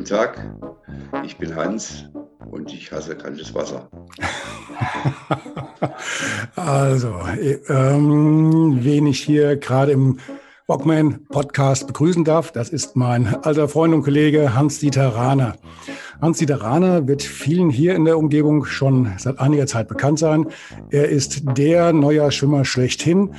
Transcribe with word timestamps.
Guten 0.00 0.16
Tag. 0.16 0.56
Ich 1.24 1.36
bin 1.36 1.54
Hans 1.54 2.06
und 2.50 2.72
ich 2.72 2.90
hasse 2.90 3.14
kaltes 3.16 3.54
Wasser. 3.54 3.90
also, 6.56 7.20
ähm, 7.68 8.78
wen 8.80 9.06
ich 9.06 9.20
hier 9.20 9.56
gerade 9.56 9.92
im 9.92 10.18
Walkman 10.66 11.26
Podcast 11.26 11.86
begrüßen 11.86 12.24
darf, 12.24 12.50
das 12.50 12.70
ist 12.70 12.96
mein 12.96 13.26
alter 13.44 13.68
Freund 13.68 13.92
und 13.92 14.02
Kollege 14.02 14.54
Hans-Dieter 14.54 15.14
Rahner. 15.14 15.56
Hans-Dieter 16.20 16.60
Rahner 16.60 17.08
wird 17.08 17.22
vielen 17.22 17.70
hier 17.70 17.94
in 17.94 18.04
der 18.04 18.18
Umgebung 18.18 18.66
schon 18.66 19.12
seit 19.16 19.38
einiger 19.38 19.66
Zeit 19.66 19.88
bekannt 19.88 20.18
sein. 20.18 20.46
Er 20.90 21.08
ist 21.08 21.42
der 21.56 21.94
neuer 21.94 22.30
Schwimmer 22.30 22.66
schlechthin 22.66 23.34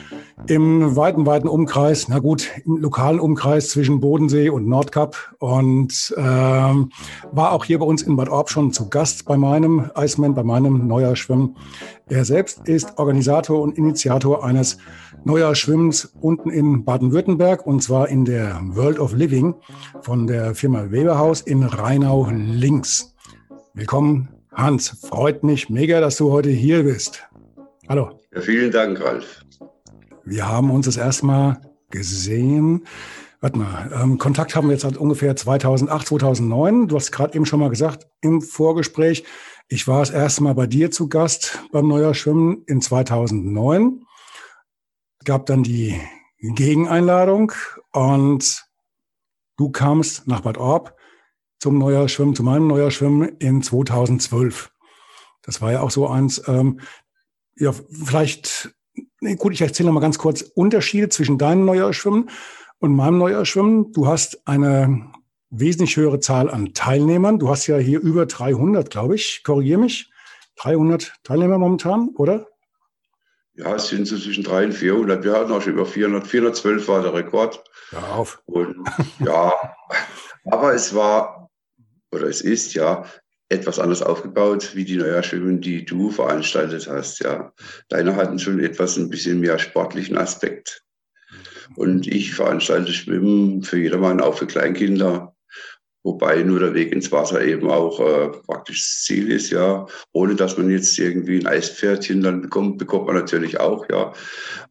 im 0.48 0.96
weiten, 0.96 1.26
weiten 1.26 1.48
Umkreis, 1.48 2.08
na 2.08 2.20
gut, 2.20 2.50
im 2.66 2.78
lokalen 2.78 3.20
Umkreis 3.20 3.70
zwischen 3.70 4.00
Bodensee 4.00 4.50
und 4.50 4.68
Nordkap 4.68 5.16
und 5.40 6.14
ähm, 6.18 6.90
war 7.32 7.52
auch 7.52 7.66
hier 7.66 7.80
bei 7.80 7.86
uns 7.86 8.02
in 8.02 8.16
Bad 8.16 8.30
Orb 8.30 8.50
schon 8.50 8.74
zu 8.74 8.90
Gast 8.90 9.26
bei 9.26 9.38
meinem 9.38 9.92
Iceman, 9.96 10.34
bei 10.34 10.44
meinem 10.44 10.88
Neuer 10.88 11.16
Schwimmen. 11.16 11.58
Er 12.10 12.26
selbst 12.26 12.68
ist 12.68 12.98
Organisator 12.98 13.62
und 13.62 13.78
Initiator 13.78 14.44
eines 14.44 14.78
Neuer 15.24 15.54
Schwimmens 15.54 16.12
unten 16.20 16.50
in 16.50 16.84
Baden-Württemberg 16.84 17.66
und 17.66 17.84
zwar 17.84 18.10
in 18.10 18.26
der 18.26 18.60
World 18.64 19.00
of 19.00 19.14
Living 19.14 19.56
von 20.02 20.26
der 20.26 20.56
Firma 20.56 20.92
Weberhaus 20.92 21.42
in 21.42 21.64
Rheinau 21.64 22.28
links. 22.72 23.14
Willkommen, 23.74 24.30
Hans. 24.54 24.98
Freut 25.02 25.44
mich 25.44 25.70
mega, 25.70 26.00
dass 26.00 26.16
du 26.16 26.32
heute 26.32 26.50
hier 26.50 26.84
bist. 26.84 27.22
Hallo. 27.90 28.22
Ja, 28.34 28.40
vielen 28.40 28.72
Dank, 28.72 29.02
Ralf. 29.02 29.44
Wir 30.24 30.48
haben 30.48 30.72
uns 30.72 30.86
das 30.86 30.96
erstmal 30.96 31.60
gesehen. 31.90 32.86
Warte 33.42 33.58
mal, 33.58 33.92
ähm, 34.02 34.18
Kontakt 34.18 34.56
haben 34.56 34.68
wir 34.68 34.74
jetzt 34.74 34.84
seit 34.84 34.96
ungefähr 34.96 35.36
2008, 35.36 36.08
2009. 36.08 36.88
Du 36.88 36.96
hast 36.96 37.12
gerade 37.12 37.36
eben 37.36 37.46
schon 37.46 37.60
mal 37.60 37.70
gesagt 37.70 38.08
im 38.22 38.42
Vorgespräch, 38.42 39.26
ich 39.68 39.86
war 39.88 40.00
das 40.00 40.12
erste 40.12 40.44
Mal 40.44 40.54
bei 40.54 40.68
dir 40.68 40.92
zu 40.92 41.10
Gast 41.10 41.60
beim 41.74 41.90
Neuer 41.90 42.14
Schwimmen 42.14 42.64
in 42.68 42.82
2009. 42.82 44.06
Es 45.20 45.26
gab 45.26 45.46
dann 45.46 45.64
die 45.64 46.00
Gegeneinladung 46.40 47.52
und 47.92 48.66
du 49.58 49.72
kamst 49.72 50.26
nach 50.26 50.40
Bad 50.40 50.58
Orb 50.58 50.96
zum 51.62 51.78
Neuer 51.78 52.10
Schwimmen, 52.10 52.36
zu 52.36 52.44
meinem 52.44 52.68
Neuer 52.68 52.92
Schwimmen 52.92 53.38
in 53.40 53.64
2012. 53.64 54.72
Das 55.44 55.62
war 55.62 55.72
ja 55.72 55.82
auch 55.82 55.92
so 55.92 56.08
eins, 56.08 56.42
ähm, 56.48 56.82
ja, 57.56 57.72
vielleicht 57.72 58.76
Nee, 59.24 59.36
gut, 59.36 59.54
ich 59.54 59.62
erzähle 59.62 59.88
noch 59.88 59.94
mal 59.94 60.00
ganz 60.00 60.18
kurz 60.18 60.42
Unterschiede 60.42 61.08
zwischen 61.10 61.38
deinem 61.38 61.64
Neujahrschwimmen 61.66 62.32
und 62.80 62.96
meinem 62.96 63.20
Neujahrschwimmen. 63.20 63.92
Du 63.92 64.08
hast 64.08 64.48
eine 64.48 65.12
wesentlich 65.52 65.96
höhere 65.96 66.20
Zahl 66.20 66.50
an 66.50 66.74
Teilnehmern. 66.74 67.38
Du 67.38 67.50
hast 67.50 67.68
ja 67.68 67.78
hier 67.78 68.00
über 68.00 68.26
300, 68.26 68.90
glaube 68.90 69.16
ich. 69.16 69.44
Korrigiere 69.44 69.80
mich. 69.80 70.10
300 70.56 71.14
Teilnehmer 71.24 71.60
momentan, 71.60 72.10
oder? 72.16 72.48
Ja, 73.54 73.76
es 73.76 73.90
sind 73.90 74.08
so 74.08 74.18
zwischen 74.18 74.44
300 74.44 74.72
und 74.72 74.74
400. 74.74 75.24
Wir 75.24 75.34
hatten 75.34 75.52
auch 75.52 75.62
schon 75.62 75.74
über 75.74 75.86
400. 75.86 76.26
412 76.26 76.88
war 76.88 77.04
der 77.04 77.14
Rekord. 77.14 77.64
Ja, 77.92 78.00
auf. 78.14 78.42
Und 78.46 78.76
ja, 79.20 79.54
aber 80.46 80.74
es 80.74 80.96
war, 80.96 81.41
oder 82.12 82.28
es 82.28 82.42
ist 82.42 82.74
ja 82.74 83.06
etwas 83.52 83.80
anders 83.80 84.02
aufgebaut 84.02 84.76
wie 84.76 84.86
die 84.86 84.96
Neujahrschwimmen, 84.96 85.60
die 85.60 85.84
du 85.84 86.10
veranstaltet 86.10 86.88
hast. 86.88 87.20
Ja, 87.20 87.52
deine 87.90 88.16
hatten 88.16 88.40
schon 88.40 88.60
etwas 88.62 88.98
ein 88.98 89.10
bisschen 89.10 89.42
mehr 89.42 89.60
sportlichen 89.60 90.18
Aspekt. 90.18 90.84
Und 91.76 92.08
ich 92.08 92.34
veranstalte 92.34 92.94
Schwimmen 92.94 93.64
für 93.64 93.78
jedermann, 93.78 94.22
auch 94.22 94.38
für 94.38 94.48
Kleinkinder. 94.48 95.36
Wobei 96.04 96.42
nur 96.42 96.60
der 96.60 96.74
Weg 96.74 96.92
ins 96.94 97.12
Wasser 97.12 97.44
eben 97.44 97.70
auch 97.70 98.00
äh, 98.00 98.30
praktisch 98.46 98.82
das 98.82 99.04
Ziel 99.04 99.32
ist, 99.32 99.52
ja. 99.52 99.86
Ohne 100.14 100.36
dass 100.36 100.58
man 100.58 100.70
jetzt 100.72 100.98
irgendwie 100.98 101.40
ein 101.40 101.46
Eispferdchen 101.46 102.24
dann 102.24 102.42
bekommt, 102.42 102.80
bekommt 102.80 103.06
man 103.06 103.16
natürlich 103.16 103.60
auch, 103.60 103.88
ja. 103.90 104.12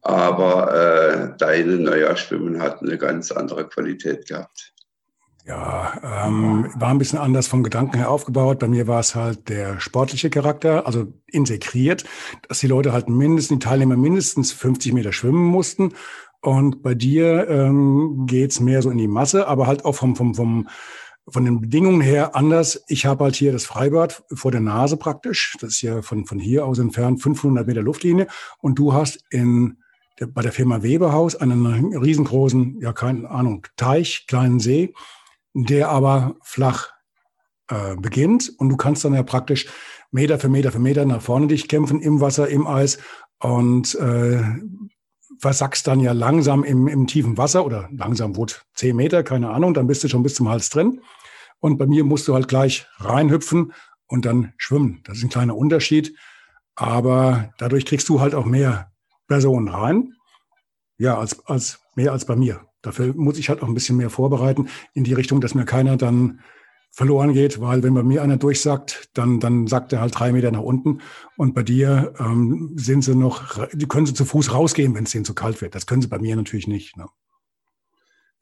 Aber 0.01 0.73
äh, 0.73 1.37
deine 1.37 1.77
Neujahrschwimmen 1.77 2.61
hat 2.61 2.81
eine 2.81 2.97
ganz 2.97 3.31
andere 3.31 3.69
Qualität 3.69 4.27
gehabt. 4.27 4.73
Ja, 5.45 6.27
ähm, 6.27 6.69
war 6.75 6.89
ein 6.89 6.99
bisschen 6.99 7.17
anders 7.17 7.47
vom 7.47 7.63
Gedanken 7.63 7.97
her 7.97 8.11
aufgebaut. 8.11 8.59
Bei 8.59 8.67
mir 8.67 8.87
war 8.87 8.99
es 8.99 9.15
halt 9.15 9.49
der 9.49 9.79
sportliche 9.79 10.29
Charakter, 10.29 10.85
also 10.85 11.07
integriert, 11.25 12.05
dass 12.47 12.59
die 12.59 12.67
Leute 12.67 12.93
halt 12.93 13.09
mindestens, 13.09 13.59
die 13.59 13.65
Teilnehmer 13.65 13.97
mindestens 13.97 14.51
50 14.51 14.93
Meter 14.93 15.13
schwimmen 15.13 15.43
mussten. 15.43 15.93
Und 16.41 16.83
bei 16.83 16.93
dir 16.93 17.47
ähm, 17.49 18.25
geht's 18.27 18.59
mehr 18.59 18.81
so 18.81 18.91
in 18.91 18.97
die 18.97 19.07
Masse, 19.07 19.47
aber 19.47 19.65
halt 19.65 19.83
auch 19.83 19.95
vom, 19.95 20.15
vom, 20.15 20.35
vom, 20.35 20.67
von 21.27 21.45
den 21.45 21.61
Bedingungen 21.61 22.01
her 22.01 22.35
anders. 22.35 22.83
Ich 22.87 23.07
habe 23.07 23.23
halt 23.23 23.35
hier 23.35 23.51
das 23.51 23.65
Freibad 23.65 24.23
vor 24.33 24.51
der 24.51 24.61
Nase 24.61 24.95
praktisch. 24.97 25.55
Das 25.59 25.71
ist 25.71 25.81
ja 25.81 26.03
von, 26.03 26.25
von 26.25 26.37
hier 26.37 26.65
aus 26.65 26.77
entfernt 26.77 27.21
500 27.21 27.65
Meter 27.65 27.81
Luftlinie. 27.81 28.27
Und 28.59 28.77
du 28.77 28.93
hast 28.93 29.23
in 29.31 29.77
bei 30.35 30.43
der 30.43 30.51
Firma 30.51 30.83
Weberhaus 30.83 31.35
einen 31.35 31.95
riesengroßen, 31.95 32.79
ja, 32.79 32.93
keine 32.93 33.27
Ahnung, 33.27 33.65
Teich, 33.75 34.25
kleinen 34.27 34.59
See 34.59 34.93
der 35.53 35.89
aber 35.89 36.35
flach 36.43 36.89
äh, 37.69 37.95
beginnt 37.95 38.51
und 38.57 38.69
du 38.69 38.77
kannst 38.77 39.05
dann 39.05 39.13
ja 39.13 39.23
praktisch 39.23 39.67
Meter 40.11 40.39
für 40.39 40.49
Meter 40.49 40.71
für 40.71 40.79
Meter 40.79 41.05
nach 41.05 41.21
vorne 41.21 41.47
dich 41.47 41.67
kämpfen 41.67 42.01
im 42.01 42.19
Wasser, 42.19 42.49
im 42.49 42.67
Eis 42.67 42.99
und 43.39 43.95
äh, 43.95 44.43
versackst 45.39 45.87
dann 45.87 45.99
ja 45.99 46.11
langsam 46.11 46.63
im, 46.63 46.87
im 46.87 47.07
tiefen 47.07 47.37
Wasser 47.37 47.65
oder 47.65 47.89
langsam 47.91 48.35
wurde 48.35 48.53
zehn 48.73 48.95
Meter, 48.95 49.23
keine 49.23 49.49
Ahnung, 49.49 49.73
dann 49.73 49.87
bist 49.87 50.03
du 50.03 50.07
schon 50.07 50.23
bis 50.23 50.35
zum 50.35 50.49
Hals 50.49 50.69
drin. 50.69 51.01
Und 51.59 51.77
bei 51.77 51.85
mir 51.85 52.03
musst 52.03 52.27
du 52.27 52.33
halt 52.33 52.47
gleich 52.47 52.87
reinhüpfen 52.97 53.73
und 54.07 54.25
dann 54.25 54.53
schwimmen. 54.57 55.01
Das 55.05 55.17
ist 55.17 55.23
ein 55.23 55.29
kleiner 55.29 55.55
Unterschied, 55.55 56.15
aber 56.75 57.53
dadurch 57.57 57.85
kriegst 57.85 58.09
du 58.09 58.19
halt 58.19 58.35
auch 58.35 58.45
mehr 58.45 58.91
Personen 59.27 59.67
rein. 59.67 60.13
Ja, 60.97 61.17
als, 61.17 61.45
als 61.47 61.79
mehr 61.95 62.11
als 62.11 62.25
bei 62.25 62.35
mir. 62.35 62.65
Dafür 62.81 63.13
muss 63.15 63.37
ich 63.37 63.49
halt 63.49 63.61
auch 63.61 63.67
ein 63.67 63.73
bisschen 63.73 63.97
mehr 63.97 64.09
vorbereiten 64.09 64.69
in 64.93 65.03
die 65.03 65.13
Richtung, 65.13 65.41
dass 65.41 65.55
mir 65.55 65.65
keiner 65.65 65.97
dann 65.97 66.41
verloren 66.91 67.33
geht, 67.33 67.61
weil 67.61 67.83
wenn 67.83 67.93
bei 67.93 68.03
mir 68.03 68.21
einer 68.21 68.37
durchsagt, 68.37 69.09
dann, 69.13 69.39
dann 69.39 69.67
sagt 69.67 69.93
er 69.93 70.01
halt 70.01 70.17
drei 70.17 70.33
Meter 70.33 70.51
nach 70.51 70.61
unten 70.61 71.01
und 71.37 71.55
bei 71.55 71.63
dir 71.63 72.13
ähm, 72.19 72.73
sind 72.75 73.03
sie 73.03 73.15
noch, 73.15 73.65
die 73.71 73.87
können 73.87 74.05
sie 74.05 74.13
zu 74.13 74.25
Fuß 74.25 74.53
rausgehen, 74.53 74.93
wenn 74.93 75.05
es 75.05 75.11
denen 75.11 75.23
zu 75.23 75.33
kalt 75.33 75.61
wird. 75.61 75.73
Das 75.73 75.85
können 75.85 76.01
sie 76.01 76.09
bei 76.09 76.19
mir 76.19 76.35
natürlich 76.35 76.67
nicht. 76.67 76.97
Ne? 76.97 77.05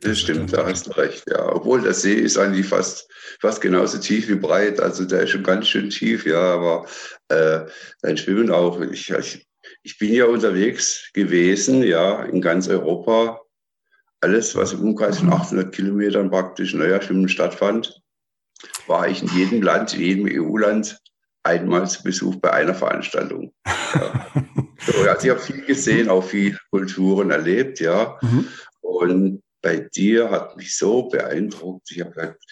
Das 0.02 0.20
stimmt, 0.20 0.54
da 0.54 0.66
hast 0.66 0.88
du 0.88 0.92
recht, 0.92 1.26
ja. 1.30 1.54
Obwohl 1.54 1.82
der 1.82 1.94
See 1.94 2.14
ist 2.14 2.38
eigentlich 2.38 2.66
fast, 2.66 3.08
fast 3.42 3.62
genauso 3.62 3.98
tief 4.00 4.30
wie 4.30 4.36
breit. 4.36 4.80
Also 4.80 5.06
der 5.06 5.24
ist 5.24 5.32
schon 5.32 5.44
ganz 5.44 5.68
schön 5.68 5.90
tief, 5.90 6.26
ja, 6.26 6.40
aber 6.40 6.88
äh, 7.28 7.66
dein 8.02 8.18
Schwimmen 8.18 8.50
auch. 8.50 8.80
Ich, 8.80 9.10
ich, 9.12 9.48
ich 9.84 9.98
bin 9.98 10.14
ja 10.14 10.26
unterwegs 10.26 11.10
gewesen, 11.14 11.84
ja, 11.84 12.24
in 12.24 12.42
ganz 12.42 12.70
Europa 12.70 13.42
alles, 14.22 14.56
was 14.56 14.74
im 14.74 14.82
Umkreis 14.82 15.20
von 15.20 15.32
800 15.32 15.74
Kilometern 15.74 16.30
praktisch 16.30 16.74
Neujahrschwimmen 16.74 17.30
stattfand, 17.30 18.02
war 18.88 19.08
ich 19.08 19.22
in 19.22 19.30
jedem 19.30 19.62
Land, 19.62 19.94
in 19.94 20.02
jedem 20.02 20.26
EU-Land 20.28 21.00
einmal 21.44 21.88
zu 21.88 22.04
Besuch 22.04 22.36
bei 22.38 22.52
einer 22.52 22.76
Veranstaltung. 22.76 23.54
Ja. 23.96 24.32
So, 24.86 25.02
also 25.10 25.26
ich 25.26 25.30
habe 25.32 25.40
viel 25.40 25.66
gesehen, 25.66 26.10
auch 26.10 26.24
viele 26.24 26.58
Kulturen 26.70 27.32
erlebt, 27.32 27.80
ja. 27.80 28.20
Mhm. 28.22 28.48
Und 28.82 29.44
bei 29.64 29.80
dir 29.80 30.30
hat 30.30 30.56
mich 30.58 30.78
so 30.78 31.10
beeindruckt. 31.10 31.90
Ich 31.92 32.02
habe 32.02 32.12
gesagt, 32.12 32.44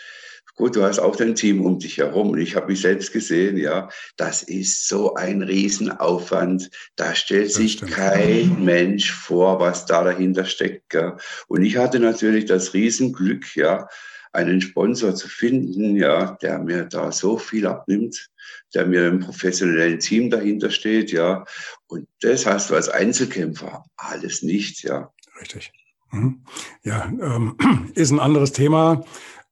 Gut, 0.58 0.76
du 0.76 0.82
hast 0.82 0.98
auch 0.98 1.16
dein 1.16 1.36
Team 1.36 1.64
um 1.64 1.78
dich 1.78 2.00
herum 2.00 2.32
und 2.32 2.40
ich 2.40 2.56
habe 2.56 2.72
mich 2.72 2.82
selbst 2.82 3.14
gesehen, 3.14 3.58
ja, 3.58 3.90
das 4.18 4.42
ist 4.42 4.88
so 4.88 5.14
ein 5.14 5.44
Riesenaufwand. 5.44 6.72
Da 6.96 7.14
stellt 7.14 7.52
sich 7.52 7.80
kein 7.80 8.66
Mensch 8.66 9.12
vor, 9.12 9.60
was 9.60 9.86
da 9.86 10.04
dahinter 10.04 10.46
steckt. 10.46 10.90
Gell? 10.90 11.16
Und 11.48 11.64
ich 11.64 11.78
hatte 11.78 12.00
natürlich 12.00 12.46
das 12.46 12.74
Riesenglück, 12.74 13.56
ja, 13.56 13.88
einen 14.34 14.60
Sponsor 14.60 15.14
zu 15.14 15.30
finden, 15.30 15.96
ja, 15.96 16.38
der 16.42 16.58
mir 16.58 16.86
da 16.86 17.12
so 17.12 17.38
viel 17.38 17.68
abnimmt, 17.68 18.28
der 18.74 18.88
mir 18.88 19.08
im 19.08 19.20
professionellen 19.20 20.00
Team 20.00 20.32
dahinter 20.32 20.72
steht, 20.72 21.12
ja. 21.12 21.46
Und 21.86 22.08
das 22.22 22.48
hast 22.48 22.72
du 22.72 22.76
als 22.76 22.90
Einzelkämpfer 22.90 23.86
alles 23.96 24.42
nicht, 24.42 24.82
ja. 24.82 25.12
Richtig. 25.40 25.72
Mhm. 26.12 26.42
Ja, 26.84 27.06
ähm, 27.06 27.58
ist 27.94 28.12
ein 28.12 28.20
anderes 28.20 28.54
Thema. 28.54 29.04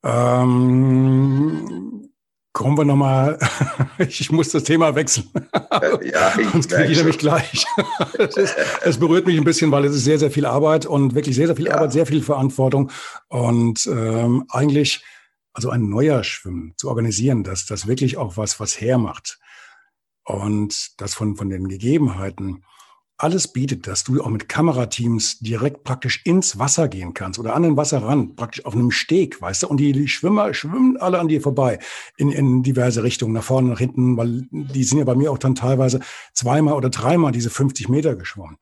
Ähm, 0.05 1.85
kommen 2.53 2.77
wir 2.77 2.85
nochmal, 2.85 3.39
ich 3.97 4.31
muss 4.31 4.49
das 4.49 4.63
Thema 4.63 4.95
wechseln. 4.95 5.29
ja, 6.03 6.33
ich 6.39 6.49
Sonst 6.49 6.69
kriege 6.69 6.91
ich 6.91 6.97
nämlich 6.97 7.17
gleich. 7.17 7.65
es, 8.17 8.97
berührt 8.97 9.25
mich 9.25 9.37
ein 9.37 9.43
bisschen, 9.43 9.71
weil 9.71 9.83
es 9.85 9.95
ist 9.95 10.05
sehr, 10.05 10.19
sehr 10.19 10.31
viel 10.31 10.45
Arbeit 10.45 10.85
und 10.85 11.15
wirklich 11.15 11.35
sehr, 11.35 11.47
sehr 11.47 11.55
viel 11.55 11.67
ja. 11.67 11.75
Arbeit, 11.75 11.91
sehr 11.91 12.05
viel 12.05 12.21
Verantwortung. 12.21 12.91
Und 13.27 13.87
ähm, 13.87 14.45
eigentlich, 14.49 15.03
also 15.53 15.69
ein 15.69 15.89
neuer 15.89 16.23
Schwimmen 16.23 16.73
zu 16.77 16.87
organisieren, 16.87 17.43
dass 17.43 17.65
das 17.65 17.87
wirklich 17.87 18.17
auch 18.17 18.37
was, 18.37 18.59
was 18.59 18.79
hermacht. 18.79 19.39
Und 20.23 21.01
das 21.01 21.13
von, 21.13 21.35
von 21.35 21.49
den 21.49 21.67
Gegebenheiten 21.67 22.63
alles 23.17 23.47
bietet, 23.47 23.87
dass 23.87 24.03
du 24.03 24.21
auch 24.21 24.29
mit 24.29 24.49
Kamerateams 24.49 25.39
direkt 25.39 25.83
praktisch 25.83 26.21
ins 26.25 26.59
Wasser 26.59 26.89
gehen 26.89 27.13
kannst 27.13 27.39
oder 27.39 27.55
an 27.55 27.63
den 27.63 27.77
Wasserrand, 27.77 28.35
praktisch 28.35 28.65
auf 28.65 28.73
einem 28.73 28.91
Steg, 28.91 29.41
weißt 29.41 29.63
du, 29.63 29.67
und 29.67 29.77
die, 29.77 30.07
Schwimmer 30.07 30.53
schwimmen 30.53 30.97
alle 30.97 31.19
an 31.19 31.29
dir 31.29 31.41
vorbei 31.41 31.79
in, 32.17 32.31
in 32.31 32.61
diverse 32.61 33.03
Richtungen, 33.03 33.33
nach 33.33 33.43
vorne, 33.43 33.69
nach 33.69 33.79
hinten, 33.79 34.17
weil 34.17 34.47
die 34.51 34.83
sind 34.83 34.99
ja 34.99 35.05
bei 35.05 35.15
mir 35.15 35.31
auch 35.31 35.37
dann 35.37 35.55
teilweise 35.55 36.01
zweimal 36.33 36.73
oder 36.73 36.89
dreimal 36.89 37.31
diese 37.31 37.49
50 37.49 37.87
Meter 37.87 38.15
geschwommen. 38.15 38.57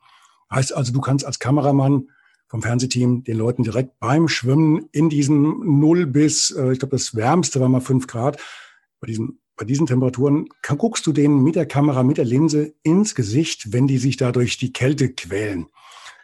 Heißt 0.52 0.76
also, 0.76 0.94
du 0.94 1.02
kannst 1.02 1.26
als 1.26 1.40
Kameramann 1.40 2.10
vom 2.48 2.62
Fernsehteam 2.62 3.24
den 3.24 3.38
Leuten 3.38 3.64
direkt 3.64 4.00
beim 4.00 4.28
Schwimmen 4.28 4.88
in 4.92 5.10
diesem 5.10 5.80
Null 5.80 6.06
bis, 6.06 6.52
äh, 6.52 6.74
ich 6.74 6.80
glaube, 6.80 6.96
das 6.96 7.16
wärmste 7.16 7.60
war 7.60 7.70
mal 7.70 7.82
fünf 7.82 8.06
Grad, 8.06 8.40
bei 9.00 9.08
diesem 9.08 9.40
bei 9.56 9.66
diesen 9.66 9.86
Temperaturen 9.86 10.50
kann, 10.62 10.78
guckst 10.78 11.06
du 11.06 11.12
denen 11.12 11.44
mit 11.44 11.56
der 11.56 11.66
Kamera, 11.66 12.04
mit 12.04 12.18
der 12.18 12.26
Linse 12.26 12.74
ins 12.84 13.16
Gesicht, 13.16 13.72
wenn 13.72 13.88
die 13.88 13.98
sich 13.98 14.18
da 14.18 14.32
durch 14.32 14.58
die 14.58 14.74
Kälte 14.74 15.14
quälen. 15.14 15.68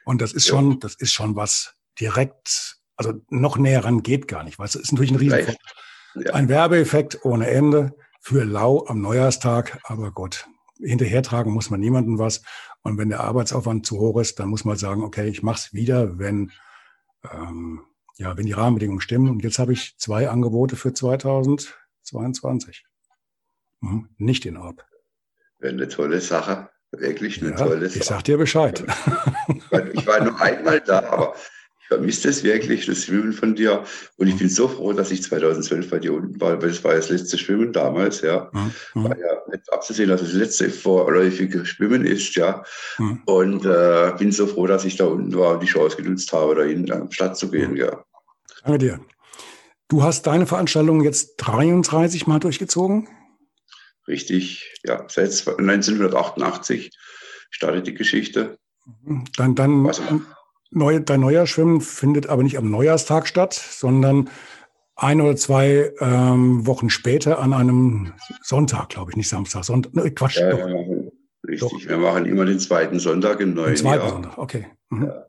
Und 0.05 0.21
das 0.21 0.33
ist 0.33 0.47
ja. 0.47 0.55
schon, 0.55 0.79
das 0.79 0.95
ist 0.95 1.13
schon 1.13 1.35
was 1.35 1.75
direkt, 1.99 2.77
also 2.95 3.13
noch 3.29 3.57
näher 3.57 3.85
ran 3.85 4.01
geht 4.01 4.27
gar 4.27 4.43
nicht. 4.43 4.57
Weißt 4.57 4.75
du, 4.75 4.79
ist 4.79 4.91
natürlich 4.91 5.11
ein 5.11 5.17
Riesen. 5.17 5.55
Ja. 6.15 6.33
Ein 6.33 6.49
Werbeeffekt 6.49 7.23
ohne 7.23 7.47
Ende 7.47 7.95
für 8.19 8.43
Lau 8.43 8.85
am 8.87 9.01
Neujahrstag. 9.01 9.79
Aber 9.83 10.11
Gott, 10.11 10.47
hinterhertragen 10.79 11.53
muss 11.53 11.69
man 11.69 11.79
niemandem 11.79 12.17
was. 12.17 12.41
Und 12.81 12.97
wenn 12.97 13.09
der 13.09 13.19
Arbeitsaufwand 13.19 13.85
zu 13.85 13.99
hoch 13.99 14.19
ist, 14.19 14.39
dann 14.39 14.49
muss 14.49 14.65
man 14.65 14.77
sagen, 14.77 15.03
okay, 15.03 15.27
ich 15.27 15.43
mache 15.43 15.59
es 15.59 15.73
wieder, 15.73 16.17
wenn, 16.17 16.51
ähm, 17.31 17.81
ja, 18.17 18.35
wenn 18.37 18.47
die 18.47 18.53
Rahmenbedingungen 18.53 19.01
stimmen. 19.01 19.29
Und 19.29 19.43
jetzt 19.43 19.59
habe 19.59 19.73
ich 19.73 19.95
zwei 19.97 20.29
Angebote 20.29 20.75
für 20.75 20.93
2022. 20.93 22.85
Mhm. 23.81 24.09
Nicht 24.17 24.45
in 24.45 24.57
Orb. 24.57 24.85
Wäre 25.59 25.73
eine 25.73 25.87
tolle 25.87 26.21
Sache. 26.21 26.69
Wirklich 26.91 27.41
eine 27.41 27.51
ja, 27.51 27.57
tolle 27.57 27.87
Sache. 27.87 27.99
Ich 27.99 28.05
sag 28.05 28.23
dir 28.23 28.37
Bescheid. 28.37 28.83
Ich 29.93 30.07
war 30.07 30.23
nur 30.23 30.39
einmal 30.41 30.79
da, 30.81 30.99
aber 31.03 31.35
ich 31.81 31.87
vermisse 31.87 32.27
das 32.27 32.43
wirklich, 32.43 32.85
das 32.85 33.05
Schwimmen 33.05 33.33
von 33.33 33.55
dir. 33.55 33.83
Und 34.17 34.27
ich 34.27 34.37
bin 34.37 34.49
so 34.49 34.67
froh, 34.67 34.93
dass 34.93 35.11
ich 35.11 35.21
2012 35.23 35.89
bei 35.89 35.99
dir 35.99 36.13
unten 36.13 36.39
war, 36.41 36.61
weil 36.61 36.69
das 36.69 36.83
war 36.83 36.93
das 36.93 37.09
letzte 37.09 37.37
Schwimmen 37.37 37.71
damals, 37.71 38.21
ja. 38.21 38.49
Mhm. 38.53 39.03
War 39.03 39.17
ja 39.17 39.41
nicht 39.51 39.71
abzusehen, 39.71 40.09
dass 40.09 40.21
das 40.21 40.33
letzte 40.33 40.69
vorläufige 40.69 41.65
Schwimmen 41.65 42.05
ist, 42.05 42.35
ja. 42.35 42.63
Mhm. 42.97 43.21
Und 43.25 43.65
äh, 43.65 44.13
bin 44.17 44.31
so 44.31 44.47
froh, 44.47 44.65
dass 44.65 44.85
ich 44.85 44.97
da 44.97 45.05
unten 45.05 45.35
war 45.35 45.53
und 45.53 45.63
die 45.63 45.67
Chance 45.67 45.97
genutzt 45.97 46.31
habe, 46.33 46.55
da 46.55 46.63
in 46.63 46.85
die 46.85 47.13
Stadt 47.13 47.37
zu 47.37 47.51
gehen, 47.51 47.71
mhm. 47.71 47.77
ja. 47.77 48.03
Danke 48.63 48.79
dir. 48.79 48.99
Du 49.87 50.03
hast 50.03 50.27
deine 50.27 50.45
Veranstaltung 50.45 51.03
jetzt 51.03 51.37
33 51.37 52.27
Mal 52.27 52.39
durchgezogen? 52.39 53.07
Richtig, 54.09 54.73
ja, 54.83 55.05
seit 55.07 55.29
1988 55.47 56.91
startet 57.49 57.87
die 57.87 57.93
Geschichte. 57.93 58.57
Dann, 59.37 59.55
dann 59.55 59.85
also, 59.85 60.03
neu, 60.71 60.99
dein 60.99 61.21
Neujahrschwimmen 61.21 61.81
findet 61.81 62.27
aber 62.27 62.43
nicht 62.43 62.57
am 62.57 62.69
Neujahrstag 62.69 63.27
statt, 63.27 63.53
sondern 63.53 64.29
ein 64.95 65.21
oder 65.21 65.35
zwei 65.35 65.93
ähm, 65.99 66.65
Wochen 66.67 66.89
später 66.89 67.39
an 67.39 67.53
einem 67.53 68.13
Sonntag, 68.43 68.89
glaube 68.89 69.11
ich, 69.11 69.17
nicht 69.17 69.29
Samstag, 69.29 69.63
Sonntag, 69.63 69.93
ne, 69.95 70.11
Quatsch. 70.11 70.37
Ja, 70.37 70.51
doch. 70.51 70.59
Ja, 70.59 70.75
richtig, 71.47 71.59
doch. 71.59 71.89
wir 71.89 71.97
machen 71.97 72.25
immer 72.25 72.45
den 72.45 72.59
zweiten 72.59 72.99
Sonntag 72.99 73.39
im 73.39 73.53
neuen 73.53 73.69
den 73.69 73.77
zweiten 73.77 74.01
Jahr. 74.01 74.09
Sonntag, 74.09 74.37
okay. 74.37 74.67
Mhm. 74.89 75.05
Ja. 75.05 75.25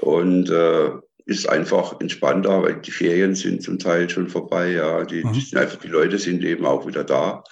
Und 0.00 0.50
äh, 0.50 0.90
ist 1.24 1.48
einfach 1.48 2.00
entspannter, 2.00 2.62
weil 2.62 2.80
die 2.80 2.90
Ferien 2.90 3.34
sind 3.34 3.62
zum 3.62 3.78
Teil 3.78 4.10
schon 4.10 4.28
vorbei. 4.28 4.72
Ja, 4.72 5.04
die, 5.04 5.24
mhm. 5.24 5.32
die, 5.32 5.40
sind 5.40 5.58
einfach, 5.58 5.78
die 5.78 5.88
Leute 5.88 6.18
sind 6.18 6.42
eben 6.42 6.66
auch 6.66 6.86
wieder 6.86 7.04
da. 7.04 7.44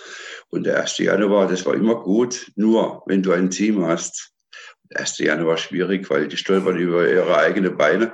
Und 0.51 0.65
der 0.65 0.81
1. 0.81 0.99
Januar, 0.99 1.47
das 1.47 1.65
war 1.65 1.75
immer 1.75 1.97
gut. 1.97 2.51
Nur 2.57 3.03
wenn 3.07 3.23
du 3.23 3.33
ein 3.33 3.51
Team 3.51 3.87
hast, 3.87 4.33
der 4.91 5.01
1. 5.01 5.19
Januar 5.19 5.57
schwierig, 5.57 6.11
weil 6.11 6.29
die 6.29 6.37
stolpern 6.37 6.77
über 6.77 7.09
ihre 7.09 7.37
eigenen 7.37 7.77
Beine. 7.77 8.13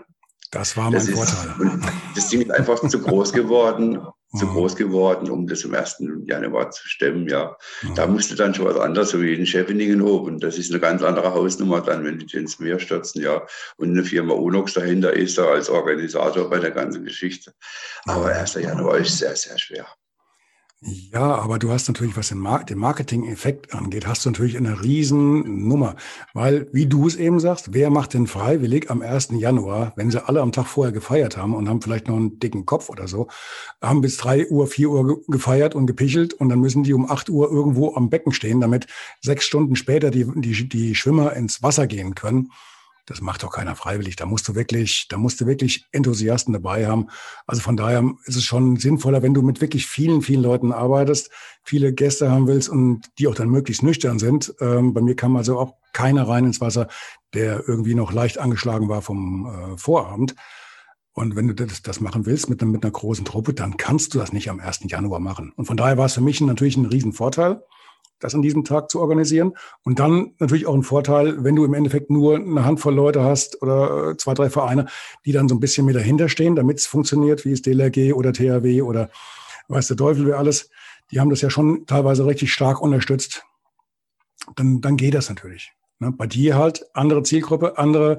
Das 0.50 0.76
war 0.76 0.90
mein 0.90 0.94
das 0.94 1.10
Vorteil. 1.10 1.54
Ist, 1.80 2.16
das 2.16 2.28
Ding 2.28 2.42
ist 2.42 2.50
einfach 2.50 2.80
zu 2.86 3.00
groß 3.00 3.32
geworden, 3.32 4.00
zu 4.38 4.46
mhm. 4.46 4.50
groß 4.50 4.76
geworden, 4.76 5.30
um 5.30 5.46
das 5.46 5.64
am 5.64 5.74
1. 5.74 6.02
Januar 6.24 6.70
zu 6.70 6.86
stemmen. 6.88 7.28
Ja, 7.28 7.56
mhm. 7.82 7.94
da 7.94 8.06
musste 8.06 8.36
dann 8.36 8.54
schon 8.54 8.66
was 8.66 8.76
anderes, 8.76 9.10
so 9.10 9.20
wie 9.20 9.34
in 9.34 9.46
Schäffeningen. 9.46 10.02
Und 10.02 10.42
das 10.42 10.58
ist 10.58 10.70
eine 10.70 10.80
ganz 10.80 11.02
andere 11.02 11.34
Hausnummer 11.34 11.80
dann, 11.80 12.04
wenn 12.04 12.18
die 12.18 12.36
ins 12.36 12.58
Meer 12.58 12.78
stürzen. 12.78 13.22
Ja, 13.22 13.46
und 13.76 13.90
eine 13.90 14.04
Firma 14.04 14.34
Unox 14.34 14.74
dahinter 14.74 15.12
ist 15.12 15.38
da 15.38 15.46
als 15.46 15.68
Organisator 15.68 16.48
bei 16.48 16.58
der 16.58 16.70
ganzen 16.70 17.04
Geschichte. 17.04 17.52
Aber 18.04 18.26
1. 18.26 18.54
Januar 18.54 18.98
ist 18.98 19.18
sehr, 19.18 19.34
sehr 19.34 19.58
schwer. 19.58 19.86
Ja, 20.88 21.34
aber 21.34 21.58
du 21.58 21.70
hast 21.72 21.88
natürlich, 21.88 22.16
was 22.16 22.28
den, 22.28 22.38
Mar 22.38 22.62
den 22.62 22.78
Marketing-Effekt 22.78 23.74
angeht, 23.74 24.06
hast 24.06 24.24
du 24.24 24.30
natürlich 24.30 24.56
eine 24.56 24.82
riesen 24.82 25.66
Nummer. 25.66 25.96
Weil, 26.32 26.68
wie 26.72 26.86
du 26.86 27.08
es 27.08 27.16
eben 27.16 27.40
sagst, 27.40 27.74
wer 27.74 27.90
macht 27.90 28.14
denn 28.14 28.28
freiwillig 28.28 28.88
am 28.88 29.02
1. 29.02 29.30
Januar, 29.32 29.92
wenn 29.96 30.12
sie 30.12 30.24
alle 30.24 30.40
am 30.40 30.52
Tag 30.52 30.66
vorher 30.66 30.92
gefeiert 30.92 31.36
haben 31.36 31.54
und 31.54 31.68
haben 31.68 31.82
vielleicht 31.82 32.06
noch 32.06 32.14
einen 32.14 32.38
dicken 32.38 32.66
Kopf 32.66 32.88
oder 32.88 33.08
so, 33.08 33.26
haben 33.82 34.00
bis 34.00 34.16
3 34.18 34.48
Uhr, 34.48 34.68
4 34.68 34.90
Uhr 34.90 35.22
gefeiert 35.26 35.74
und 35.74 35.86
gepichelt 35.86 36.34
und 36.34 36.50
dann 36.50 36.60
müssen 36.60 36.84
die 36.84 36.94
um 36.94 37.10
8 37.10 37.30
Uhr 37.30 37.50
irgendwo 37.50 37.94
am 37.96 38.08
Becken 38.08 38.32
stehen, 38.32 38.60
damit 38.60 38.86
sechs 39.20 39.44
Stunden 39.44 39.74
später 39.74 40.12
die, 40.12 40.24
die, 40.36 40.68
die 40.68 40.94
Schwimmer 40.94 41.32
ins 41.32 41.64
Wasser 41.64 41.88
gehen 41.88 42.14
können. 42.14 42.52
Das 43.06 43.20
macht 43.20 43.44
doch 43.44 43.52
keiner 43.52 43.76
freiwillig. 43.76 44.16
Da 44.16 44.26
musst 44.26 44.48
du 44.48 44.56
wirklich, 44.56 45.06
da 45.08 45.16
musst 45.16 45.40
du 45.40 45.46
wirklich 45.46 45.86
Enthusiasten 45.92 46.52
dabei 46.52 46.88
haben. 46.88 47.06
Also 47.46 47.62
von 47.62 47.76
daher 47.76 48.04
ist 48.24 48.36
es 48.36 48.42
schon 48.42 48.76
sinnvoller, 48.76 49.22
wenn 49.22 49.32
du 49.32 49.42
mit 49.42 49.60
wirklich 49.60 49.86
vielen, 49.86 50.22
vielen 50.22 50.42
Leuten 50.42 50.72
arbeitest, 50.72 51.30
viele 51.62 51.92
Gäste 51.92 52.30
haben 52.30 52.48
willst 52.48 52.68
und 52.68 53.02
die 53.18 53.28
auch 53.28 53.36
dann 53.36 53.48
möglichst 53.48 53.84
nüchtern 53.84 54.18
sind. 54.18 54.52
Ähm, 54.60 54.92
bei 54.92 55.00
mir 55.00 55.14
kam 55.14 55.36
also 55.36 55.58
auch 55.58 55.74
keiner 55.92 56.28
rein 56.28 56.44
ins 56.44 56.60
Wasser, 56.60 56.88
der 57.32 57.66
irgendwie 57.68 57.94
noch 57.94 58.12
leicht 58.12 58.38
angeschlagen 58.38 58.88
war 58.88 59.02
vom 59.02 59.46
äh, 59.46 59.78
Vorabend. 59.78 60.34
Und 61.12 61.36
wenn 61.36 61.46
du 61.46 61.54
das, 61.54 61.82
das 61.82 62.00
machen 62.00 62.26
willst 62.26 62.50
mit, 62.50 62.60
mit 62.60 62.84
einer 62.84 62.92
großen 62.92 63.24
Truppe, 63.24 63.54
dann 63.54 63.76
kannst 63.76 64.14
du 64.14 64.18
das 64.18 64.32
nicht 64.32 64.50
am 64.50 64.60
1. 64.60 64.80
Januar 64.88 65.20
machen. 65.20 65.52
Und 65.56 65.64
von 65.64 65.76
daher 65.76 65.96
war 65.96 66.06
es 66.06 66.14
für 66.14 66.20
mich 66.20 66.40
natürlich 66.40 66.76
ein 66.76 66.86
Riesenvorteil 66.86 67.62
das 68.18 68.34
an 68.34 68.42
diesem 68.42 68.64
Tag 68.64 68.90
zu 68.90 69.00
organisieren. 69.00 69.52
Und 69.82 69.98
dann 69.98 70.34
natürlich 70.38 70.66
auch 70.66 70.74
ein 70.74 70.82
Vorteil, 70.82 71.44
wenn 71.44 71.56
du 71.56 71.64
im 71.64 71.74
Endeffekt 71.74 72.10
nur 72.10 72.36
eine 72.36 72.64
Handvoll 72.64 72.94
Leute 72.94 73.22
hast 73.22 73.62
oder 73.62 74.10
äh, 74.10 74.16
zwei, 74.16 74.34
drei 74.34 74.50
Vereine, 74.50 74.86
die 75.24 75.32
dann 75.32 75.48
so 75.48 75.54
ein 75.54 75.60
bisschen 75.60 75.86
mit 75.86 75.96
dahinter 75.96 76.28
stehen, 76.28 76.56
damit 76.56 76.78
es 76.78 76.86
funktioniert, 76.86 77.44
wie 77.44 77.52
es 77.52 77.62
DLRG 77.62 78.14
oder 78.14 78.32
THW 78.32 78.82
oder 78.82 79.10
weiß 79.68 79.88
der 79.88 79.96
Teufel 79.96 80.26
wer 80.26 80.38
alles. 80.38 80.70
Die 81.10 81.20
haben 81.20 81.30
das 81.30 81.40
ja 81.40 81.50
schon 81.50 81.86
teilweise 81.86 82.26
richtig 82.26 82.52
stark 82.52 82.80
unterstützt. 82.80 83.44
Dann, 84.56 84.80
dann 84.80 84.96
geht 84.96 85.14
das 85.14 85.28
natürlich. 85.28 85.72
Ne? 85.98 86.12
Bei 86.12 86.26
dir 86.26 86.56
halt 86.56 86.86
andere 86.94 87.22
Zielgruppe, 87.22 87.78
andere. 87.78 88.18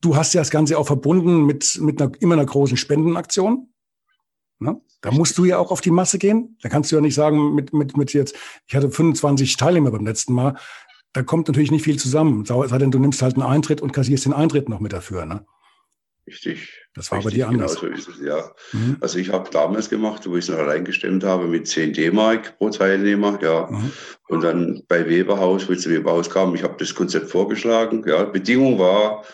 Du 0.00 0.16
hast 0.16 0.34
ja 0.34 0.40
das 0.40 0.50
Ganze 0.50 0.78
auch 0.78 0.86
verbunden 0.86 1.44
mit, 1.44 1.78
mit 1.80 2.00
einer, 2.00 2.12
immer 2.20 2.34
einer 2.34 2.46
großen 2.46 2.76
Spendenaktion. 2.76 3.68
Ne? 4.58 4.80
Da 5.02 5.10
musst 5.10 5.36
du 5.38 5.44
ja 5.44 5.58
auch 5.58 5.70
auf 5.70 5.80
die 5.80 5.90
Masse 5.90 6.18
gehen. 6.18 6.56
Da 6.62 6.68
kannst 6.68 6.90
du 6.90 6.96
ja 6.96 7.02
nicht 7.02 7.14
sagen, 7.14 7.54
mit, 7.54 7.72
mit, 7.72 7.96
mit 7.96 8.12
jetzt, 8.12 8.34
ich 8.66 8.74
hatte 8.74 8.90
25 8.90 9.56
Teilnehmer 9.56 9.90
beim 9.90 10.06
letzten 10.06 10.32
Mal. 10.32 10.56
Da 11.12 11.22
kommt 11.22 11.48
natürlich 11.48 11.70
nicht 11.70 11.84
viel 11.84 11.98
zusammen. 11.98 12.44
Sei 12.44 12.78
denn, 12.78 12.90
du 12.90 12.98
nimmst 12.98 13.22
halt 13.22 13.34
einen 13.34 13.42
Eintritt 13.42 13.80
und 13.80 13.92
kassierst 13.92 14.24
den 14.24 14.32
Eintritt 14.32 14.68
noch 14.68 14.80
mit 14.80 14.92
dafür. 14.92 15.26
Ne? 15.26 15.46
Richtig. 16.26 16.82
Das 16.94 17.10
war 17.10 17.18
Richtig, 17.18 17.32
bei 17.32 17.36
dir 17.36 17.48
anders. 17.48 17.80
Genau 17.80 17.94
so 17.94 17.98
ist 17.98 18.08
es, 18.08 18.20
ja. 18.24 18.50
Mhm. 18.72 18.96
Also 19.00 19.18
ich 19.18 19.30
habe 19.30 19.48
damals 19.50 19.88
gemacht, 19.88 20.28
wo 20.28 20.36
ich 20.36 20.44
es 20.44 20.50
noch 20.50 20.58
allein 20.58 20.84
gestemmt 20.84 21.22
habe, 21.22 21.46
mit 21.46 21.68
10 21.68 21.92
D-Mark 21.92 22.58
pro 22.58 22.70
Teilnehmer, 22.70 23.38
ja. 23.42 23.68
Mhm. 23.70 23.92
Und 24.28 24.42
dann 24.42 24.82
bei 24.88 25.08
Weberhaus, 25.08 25.68
wo 25.68 25.72
es 25.72 25.82
zu 25.82 25.90
Weberhaus 25.90 26.28
kam, 26.28 26.54
ich 26.54 26.62
habe 26.62 26.76
das 26.78 26.94
Konzept 26.94 27.30
vorgeschlagen. 27.30 28.02
Ja, 28.06 28.24
Bedingung 28.24 28.78
war, 28.78 29.24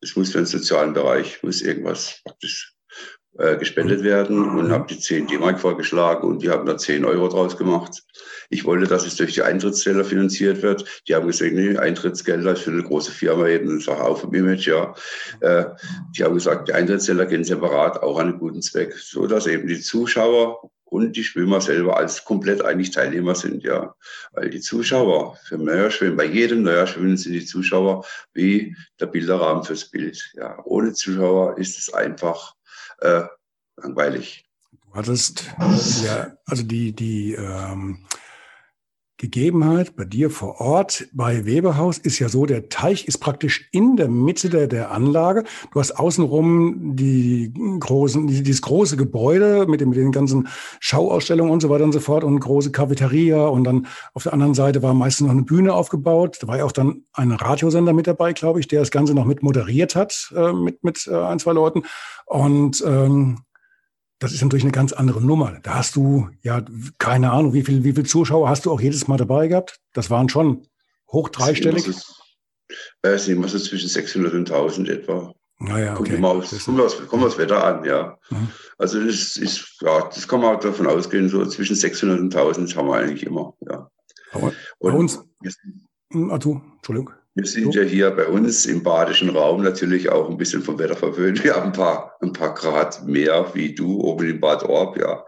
es 0.00 0.14
muss 0.14 0.30
für 0.30 0.38
den 0.38 0.46
sozialen 0.46 0.92
Bereich, 0.92 1.42
muss 1.42 1.62
irgendwas 1.62 2.20
praktisch 2.24 2.69
äh, 3.38 3.56
gespendet 3.56 4.02
werden 4.02 4.58
und 4.58 4.72
habe 4.72 4.86
die 4.88 4.98
10 4.98 5.28
D-Mark 5.28 5.60
vorgeschlagen 5.60 6.26
und 6.26 6.42
die 6.42 6.50
haben 6.50 6.66
da 6.66 6.76
10 6.76 7.04
Euro 7.04 7.28
draus 7.28 7.56
gemacht. 7.56 8.02
Ich 8.48 8.64
wollte, 8.64 8.86
dass 8.86 9.06
es 9.06 9.14
durch 9.14 9.34
die 9.34 9.42
Eintrittsgelder 9.42 10.04
finanziert 10.04 10.62
wird. 10.62 10.84
Die 11.06 11.14
haben 11.14 11.28
gesagt, 11.28 11.52
nee, 11.52 11.76
Eintrittsgelder 11.76 12.54
ist 12.54 12.62
für 12.62 12.72
eine 12.72 12.82
große 12.82 13.12
Firma 13.12 13.46
eben 13.46 13.70
eine 13.70 13.80
Sache 13.80 14.02
auf 14.02 14.22
dem 14.22 14.34
Image, 14.34 14.66
ja. 14.66 14.94
Äh, 15.40 15.66
die 16.16 16.24
haben 16.24 16.34
gesagt, 16.34 16.68
die 16.68 16.72
Eintrittsgelder 16.72 17.26
gehen 17.26 17.44
separat 17.44 18.02
auch 18.02 18.18
an 18.18 18.30
einen 18.30 18.38
guten 18.40 18.62
Zweck, 18.62 18.94
so 18.94 19.28
dass 19.28 19.46
eben 19.46 19.68
die 19.68 19.80
Zuschauer 19.80 20.68
und 20.90 21.16
die 21.16 21.22
Schwimmer 21.22 21.60
selber 21.60 21.96
als 21.96 22.24
komplett 22.24 22.64
eigentlich 22.64 22.90
Teilnehmer 22.90 23.36
sind, 23.36 23.62
ja. 23.62 23.94
Weil 24.32 24.50
die 24.50 24.60
Zuschauer 24.60 25.38
für 25.44 25.56
Neuerschwimmen, 25.56 26.16
bei 26.16 26.24
jedem 26.24 26.62
Neuerschwimmen 26.62 27.16
sind 27.16 27.34
die 27.34 27.46
Zuschauer 27.46 28.04
wie 28.34 28.76
der 28.98 29.06
Bilderrahmen 29.06 29.62
fürs 29.62 29.88
Bild. 29.88 30.32
Ja. 30.34 30.58
Ohne 30.64 30.92
Zuschauer 30.92 31.56
ist 31.58 31.78
es 31.78 31.94
einfach 31.94 32.54
äh, 33.00 33.22
langweilig. 33.76 34.44
Du 34.70 34.94
hattest 34.94 35.50
ja, 36.04 36.32
also 36.46 36.62
die, 36.62 36.92
die 36.92 37.34
ähm, 37.34 38.06
Gegebenheit 39.20 39.96
bei 39.96 40.06
dir 40.06 40.30
vor 40.30 40.62
Ort 40.62 41.06
bei 41.12 41.44
Weberhaus 41.44 41.98
ist 41.98 42.18
ja 42.20 42.30
so, 42.30 42.46
der 42.46 42.70
Teich 42.70 43.06
ist 43.06 43.18
praktisch 43.18 43.68
in 43.70 43.96
der 43.96 44.08
Mitte 44.08 44.48
der, 44.48 44.66
der 44.66 44.92
Anlage. 44.92 45.44
Du 45.72 45.78
hast 45.78 45.92
außenrum 45.92 46.96
die 46.96 47.52
großen, 47.80 48.26
dieses 48.26 48.62
große 48.62 48.96
Gebäude 48.96 49.66
mit, 49.68 49.82
dem, 49.82 49.90
mit 49.90 49.98
den 49.98 50.10
ganzen 50.10 50.48
Schauausstellungen 50.80 51.52
und 51.52 51.60
so 51.60 51.68
weiter 51.68 51.84
und 51.84 51.92
so 51.92 52.00
fort 52.00 52.24
und 52.24 52.40
große 52.40 52.72
Cafeteria 52.72 53.46
und 53.46 53.64
dann 53.64 53.86
auf 54.14 54.22
der 54.22 54.32
anderen 54.32 54.54
Seite 54.54 54.82
war 54.82 54.94
meistens 54.94 55.26
noch 55.26 55.34
eine 55.34 55.42
Bühne 55.42 55.74
aufgebaut. 55.74 56.38
Da 56.40 56.48
war 56.48 56.56
ja 56.56 56.64
auch 56.64 56.72
dann 56.72 57.04
ein 57.12 57.32
Radiosender 57.32 57.92
mit 57.92 58.06
dabei, 58.06 58.32
glaube 58.32 58.60
ich, 58.60 58.68
der 58.68 58.80
das 58.80 58.90
Ganze 58.90 59.12
noch 59.12 59.26
mit 59.26 59.42
moderiert 59.42 59.96
hat, 59.96 60.32
äh, 60.34 60.54
mit, 60.54 60.82
mit 60.82 61.06
äh, 61.06 61.14
ein, 61.14 61.38
zwei 61.38 61.52
Leuten. 61.52 61.82
Und 62.24 62.82
ähm, 62.86 63.40
das 64.20 64.32
ist 64.32 64.42
natürlich 64.42 64.64
eine 64.64 64.72
ganz 64.72 64.92
andere 64.92 65.20
Nummer. 65.20 65.58
Da 65.62 65.74
hast 65.74 65.96
du 65.96 66.28
ja 66.42 66.62
keine 66.98 67.32
Ahnung, 67.32 67.54
wie 67.54 67.62
viel, 67.62 67.82
wie 67.84 67.94
viel 67.94 68.06
Zuschauer 68.06 68.48
hast 68.48 68.66
du 68.66 68.70
auch 68.70 68.80
jedes 68.80 69.08
Mal 69.08 69.16
dabei 69.16 69.48
gehabt? 69.48 69.80
Das 69.94 70.10
waren 70.10 70.28
schon 70.28 70.68
hoch 71.10 71.30
dreistellig. 71.30 71.88
Es 73.02 73.24
sind 73.24 73.36
immer 73.36 73.48
so 73.48 73.58
zwischen 73.58 73.88
600 73.88 74.32
und 74.34 74.50
1000 74.50 74.88
etwa. 74.90 75.34
Naja, 75.58 75.98
okay. 75.98 76.12
Kommt, 76.12 76.24
aufs, 76.24 76.64
kommt, 76.64 76.80
aufs, 76.80 77.06
kommt 77.08 77.24
aufs 77.24 77.38
Wetter 77.38 77.64
an, 77.64 77.84
ja. 77.84 78.18
Mhm. 78.30 78.48
Also 78.78 79.04
das 79.04 79.36
ist, 79.36 79.78
ja, 79.80 80.08
das 80.08 80.28
kann 80.28 80.40
man 80.40 80.60
davon 80.60 80.86
ausgehen, 80.86 81.28
so 81.28 81.44
zwischen 81.46 81.76
600 81.76 82.20
und 82.20 82.34
1000 82.34 82.76
haben 82.76 82.88
wir 82.88 82.96
eigentlich 82.96 83.24
immer, 83.24 83.54
ja. 83.68 83.90
Aber 84.32 84.52
bei 84.78 84.90
uns, 84.92 85.22
hm, 86.12 86.30
ah, 86.30 86.38
du, 86.38 86.62
Entschuldigung. 86.76 87.12
Wir 87.34 87.46
sind 87.46 87.74
ja 87.74 87.82
hier 87.82 88.10
bei 88.10 88.26
uns 88.26 88.66
im 88.66 88.82
badischen 88.82 89.30
Raum 89.30 89.62
natürlich 89.62 90.08
auch 90.08 90.28
ein 90.28 90.36
bisschen 90.36 90.62
vom 90.62 90.78
Wetter 90.78 90.96
verwöhnt. 90.96 91.44
Wir 91.44 91.54
haben 91.54 91.66
ein 91.66 91.72
paar, 91.72 92.16
ein 92.20 92.32
paar 92.32 92.54
Grad 92.54 93.06
mehr 93.06 93.54
wie 93.54 93.72
du 93.74 94.00
oben 94.00 94.28
im 94.28 94.40
Bad 94.40 94.64
Orb, 94.64 94.98
ja. 94.98 95.24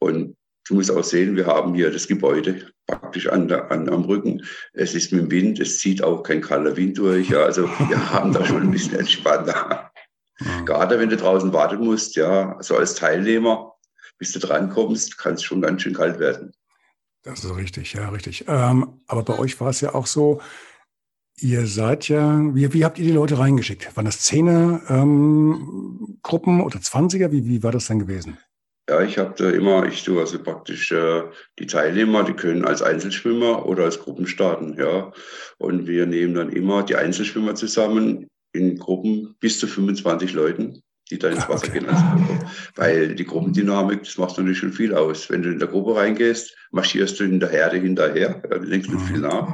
Und 0.00 0.36
du 0.68 0.74
musst 0.74 0.90
auch 0.90 1.04
sehen, 1.04 1.36
wir 1.36 1.46
haben 1.46 1.74
hier 1.74 1.92
das 1.92 2.08
Gebäude 2.08 2.70
praktisch 2.86 3.28
an, 3.28 3.50
an 3.52 3.88
am 3.88 4.04
Rücken. 4.04 4.44
Es 4.72 4.94
ist 4.94 5.12
mit 5.12 5.22
dem 5.22 5.30
Wind, 5.30 5.60
es 5.60 5.78
zieht 5.78 6.02
auch 6.02 6.22
kein 6.22 6.40
kalter 6.40 6.76
Wind 6.76 6.98
durch. 6.98 7.28
Ja. 7.28 7.44
Also 7.44 7.68
wir 7.88 8.10
haben 8.12 8.32
da 8.32 8.44
schon 8.44 8.62
ein 8.62 8.70
bisschen 8.70 8.98
entspannter. 8.98 9.92
Mhm. 10.40 10.66
Gerade 10.66 10.98
wenn 10.98 11.08
du 11.08 11.16
draußen 11.16 11.52
warten 11.52 11.84
musst, 11.84 12.16
ja, 12.16 12.56
so 12.60 12.76
als 12.76 12.94
Teilnehmer, 12.94 13.74
bis 14.18 14.32
du 14.32 14.40
drankommst, 14.40 15.18
kann 15.18 15.34
es 15.34 15.42
schon 15.44 15.62
ganz 15.62 15.82
schön 15.82 15.94
kalt 15.94 16.18
werden. 16.18 16.52
Das 17.22 17.44
ist 17.44 17.56
richtig, 17.56 17.92
ja, 17.92 18.08
richtig. 18.08 18.44
Ähm, 18.48 19.02
aber 19.06 19.22
bei 19.22 19.38
euch 19.38 19.60
war 19.60 19.70
es 19.70 19.80
ja 19.80 19.94
auch 19.94 20.06
so, 20.06 20.40
Ihr 21.40 21.66
seid 21.66 22.08
ja, 22.08 22.40
wie, 22.54 22.72
wie 22.72 22.84
habt 22.84 22.98
ihr 22.98 23.04
die 23.04 23.12
Leute 23.12 23.38
reingeschickt? 23.38 23.96
Waren 23.96 24.06
das 24.06 24.20
Zehner 24.20 24.80
ähm, 24.88 26.18
oder 26.22 26.80
Zwanziger? 26.80 27.30
Wie, 27.30 27.46
wie 27.46 27.62
war 27.62 27.72
das 27.72 27.86
dann 27.86 28.00
gewesen? 28.00 28.38
Ja, 28.88 29.02
ich 29.02 29.18
habe 29.18 29.34
da 29.36 29.50
immer, 29.50 29.86
ich 29.86 30.02
tue 30.02 30.18
also 30.18 30.42
praktisch 30.42 30.90
äh, 30.92 31.22
die 31.58 31.66
Teilnehmer, 31.66 32.24
die 32.24 32.32
können 32.32 32.64
als 32.64 32.80
Einzelschwimmer 32.80 33.66
oder 33.66 33.84
als 33.84 34.00
Gruppen 34.00 34.26
starten, 34.26 34.76
ja. 34.78 35.12
Und 35.58 35.86
wir 35.86 36.06
nehmen 36.06 36.34
dann 36.34 36.50
immer 36.50 36.82
die 36.82 36.96
Einzelschwimmer 36.96 37.54
zusammen 37.54 38.28
in 38.52 38.78
Gruppen 38.78 39.36
bis 39.40 39.60
zu 39.60 39.66
25 39.66 40.32
Leuten 40.32 40.82
die 41.10 41.18
da 41.18 41.28
ins 41.28 41.44
ah, 41.44 41.48
Wasser 41.48 41.68
okay. 41.68 41.80
gehen. 41.80 41.88
Also, 41.88 42.04
weil 42.76 43.14
die 43.14 43.24
Gruppendynamik, 43.24 44.04
das 44.04 44.18
macht 44.18 44.36
natürlich 44.36 44.58
schon 44.58 44.72
viel 44.72 44.94
aus. 44.94 45.30
Wenn 45.30 45.42
du 45.42 45.50
in 45.50 45.58
der 45.58 45.68
Gruppe 45.68 45.96
reingehst, 45.96 46.54
marschierst 46.70 47.18
du 47.18 47.24
in 47.24 47.40
der 47.40 47.48
Herde 47.48 47.78
hinterher, 47.78 48.42
ja, 48.50 48.58
denkst 48.58 48.88
nicht 48.88 49.06
viel 49.06 49.20
nach. 49.20 49.48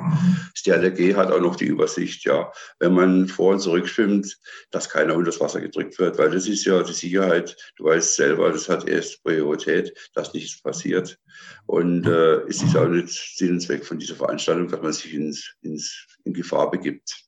Das 0.52 0.62
DLRG 0.62 1.16
hat 1.16 1.30
auch 1.30 1.40
noch 1.40 1.56
die 1.56 1.66
Übersicht, 1.66 2.24
ja. 2.24 2.52
Wenn 2.78 2.94
man 2.94 3.28
vor 3.28 3.52
und 3.52 3.60
zurück 3.60 3.88
schwimmt, 3.88 4.36
dass 4.70 4.88
keiner 4.88 5.14
unter 5.14 5.30
das 5.30 5.40
Wasser 5.40 5.60
gedrückt 5.60 5.98
wird, 5.98 6.18
weil 6.18 6.30
das 6.30 6.46
ist 6.48 6.64
ja 6.64 6.82
die 6.82 6.92
Sicherheit, 6.92 7.56
du 7.76 7.84
weißt 7.84 8.16
selber, 8.16 8.50
das 8.50 8.68
hat 8.68 8.88
erst 8.88 9.22
Priorität, 9.22 9.92
dass 10.14 10.34
nichts 10.34 10.60
passiert. 10.60 11.18
Und 11.66 12.06
äh, 12.06 12.40
es 12.48 12.62
ist 12.62 12.76
auch 12.76 12.88
nicht 12.88 13.08
Sinn 13.08 13.52
und 13.52 13.60
Zweck 13.60 13.84
von 13.84 13.98
dieser 13.98 14.16
Veranstaltung, 14.16 14.68
dass 14.68 14.82
man 14.82 14.92
sich 14.92 15.14
ins, 15.14 15.54
ins, 15.62 16.06
in 16.24 16.34
Gefahr 16.34 16.70
begibt. 16.70 17.24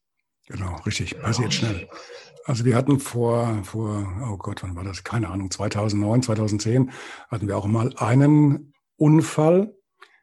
Genau, 0.48 0.76
richtig, 0.86 1.18
passiert 1.20 1.52
schnell. 1.52 1.88
Also 2.46 2.64
wir 2.64 2.76
hatten 2.76 3.00
vor, 3.00 3.58
vor, 3.64 4.06
oh 4.30 4.36
Gott, 4.36 4.62
wann 4.62 4.76
war 4.76 4.84
das? 4.84 5.02
Keine 5.02 5.28
Ahnung, 5.28 5.50
2009, 5.50 6.22
2010 6.22 6.92
hatten 7.28 7.48
wir 7.48 7.56
auch 7.56 7.66
mal 7.66 7.92
einen 7.96 8.72
Unfall. 8.96 9.74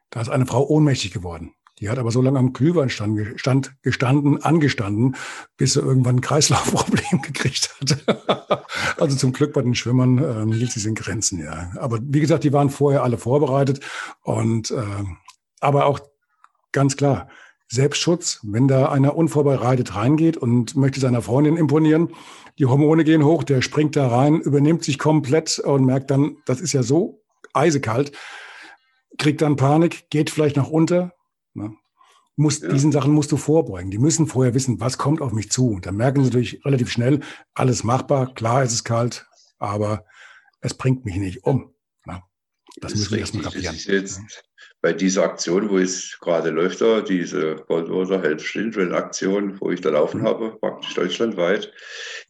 Da 0.08 0.22
ist 0.22 0.30
eine 0.30 0.46
Frau 0.46 0.66
ohnmächtig 0.66 1.12
geworden. 1.12 1.52
Die 1.80 1.90
hat 1.90 1.98
aber 1.98 2.10
so 2.10 2.22
lange 2.22 2.38
am 2.38 2.54
Glühweinstand 2.54 3.38
stand, 3.38 3.74
gestanden, 3.82 4.42
angestanden, 4.42 5.16
bis 5.58 5.74
sie 5.74 5.80
irgendwann 5.80 6.16
ein 6.16 6.20
Kreislaufproblem 6.22 7.20
gekriegt 7.22 7.76
hat. 7.78 8.64
also 8.98 9.16
zum 9.16 9.32
Glück 9.32 9.52
bei 9.52 9.60
den 9.60 9.74
Schwimmern 9.74 10.18
ähm, 10.18 10.52
hielt 10.52 10.72
sie 10.72 10.88
in 10.88 10.94
Grenzen, 10.94 11.40
ja. 11.44 11.72
Aber 11.76 11.98
wie 12.00 12.20
gesagt, 12.20 12.44
die 12.44 12.54
waren 12.54 12.70
vorher 12.70 13.02
alle 13.02 13.18
vorbereitet 13.18 13.80
und 14.22 14.70
äh, 14.70 15.04
aber 15.60 15.84
auch 15.86 16.00
ganz 16.72 16.96
klar, 16.96 17.28
Selbstschutz, 17.74 18.40
wenn 18.42 18.68
da 18.68 18.90
einer 18.90 19.16
unvorbereitet 19.16 19.94
reingeht 19.94 20.36
und 20.36 20.76
möchte 20.76 21.00
seiner 21.00 21.22
Freundin 21.22 21.56
imponieren, 21.56 22.14
die 22.58 22.66
Hormone 22.66 23.04
gehen 23.04 23.24
hoch, 23.24 23.42
der 23.42 23.62
springt 23.62 23.96
da 23.96 24.08
rein, 24.08 24.40
übernimmt 24.40 24.84
sich 24.84 24.98
komplett 24.98 25.58
und 25.58 25.84
merkt 25.84 26.10
dann, 26.10 26.36
das 26.46 26.60
ist 26.60 26.72
ja 26.72 26.82
so 26.82 27.22
eisekalt, 27.52 28.12
kriegt 29.18 29.42
dann 29.42 29.56
Panik, 29.56 30.08
geht 30.10 30.30
vielleicht 30.30 30.56
nach 30.56 30.68
unter. 30.68 31.12
Ne? 31.54 31.74
Muss, 32.36 32.60
ja. 32.60 32.68
Diesen 32.68 32.92
Sachen 32.92 33.12
musst 33.12 33.30
du 33.32 33.36
vorbeugen. 33.36 33.90
Die 33.90 33.98
müssen 33.98 34.26
vorher 34.26 34.54
wissen, 34.54 34.80
was 34.80 34.98
kommt 34.98 35.20
auf 35.20 35.32
mich 35.32 35.50
zu. 35.50 35.78
Dann 35.80 35.96
merken 35.96 36.22
sie 36.22 36.30
natürlich 36.30 36.64
relativ 36.64 36.90
schnell, 36.90 37.20
alles 37.54 37.84
machbar, 37.84 38.34
klar 38.34 38.62
ist 38.62 38.72
es 38.72 38.84
kalt, 38.84 39.26
aber 39.58 40.04
es 40.60 40.74
bringt 40.74 41.04
mich 41.04 41.16
nicht 41.16 41.44
um. 41.44 41.74
Ne? 42.06 42.22
Das, 42.80 42.92
das 42.92 43.00
müssen 43.00 43.12
wir 43.12 43.18
erstmal 43.20 43.44
kapieren. 43.44 43.74
Das 43.74 43.76
ist 43.76 43.86
jetzt 43.86 44.20
bei 44.84 44.92
dieser 44.92 45.24
Aktion, 45.24 45.70
wo 45.70 45.78
es 45.78 46.18
gerade 46.20 46.50
läuft, 46.50 46.82
da, 46.82 47.00
diese 47.00 47.56
Goldwater 47.68 48.20
Help 48.20 48.42
Children 48.42 48.92
Aktion, 48.92 49.58
wo 49.58 49.70
ich 49.70 49.80
da 49.80 49.88
laufen 49.88 50.20
mhm. 50.20 50.26
habe, 50.26 50.50
praktisch 50.60 50.92
deutschlandweit, 50.92 51.72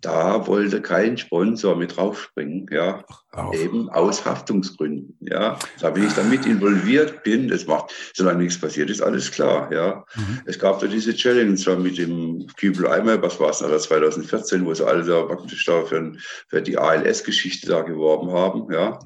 da 0.03 0.47
wollte 0.47 0.81
kein 0.81 1.19
Sponsor 1.19 1.75
mit 1.75 1.97
draufspringen, 1.97 2.69
ja, 2.71 3.05
Ach, 3.33 3.53
eben 3.55 3.89
aus 3.89 4.25
Haftungsgründen, 4.25 5.17
ja. 5.23 5.59
Da 5.81 5.97
wenn 5.97 6.07
ich 6.07 6.13
damit 6.13 6.47
involviert 6.47 7.25
bin, 7.25 7.49
das 7.49 7.67
macht, 7.67 7.93
solange 8.15 8.45
nichts 8.45 8.61
passiert 8.61 8.89
ist, 8.89 9.03
alles 9.03 9.33
klar, 9.33 9.73
ja. 9.73 10.05
Mhm. 10.15 10.43
Es 10.47 10.57
gab 10.57 10.79
da 10.79 10.87
diese 10.87 11.13
Challenge 11.13 11.57
zwar 11.57 11.75
mit 11.75 11.99
dem 11.99 12.47
Kübel 12.57 12.87
Eimer, 12.87 13.21
was 13.21 13.41
war 13.41 13.51
es 13.51 13.63
nachher 13.63 13.81
2014, 13.81 14.65
wo 14.65 14.73
sie 14.73 14.87
alle 14.87 15.03
da 15.03 15.23
praktisch 15.23 15.65
da 15.65 15.85
für, 15.85 16.13
für 16.49 16.63
die 16.63 16.79
ALS-Geschichte 16.79 17.67
da 17.67 17.81
geworben 17.81 18.31
haben, 18.31 18.73
ja. 18.73 19.01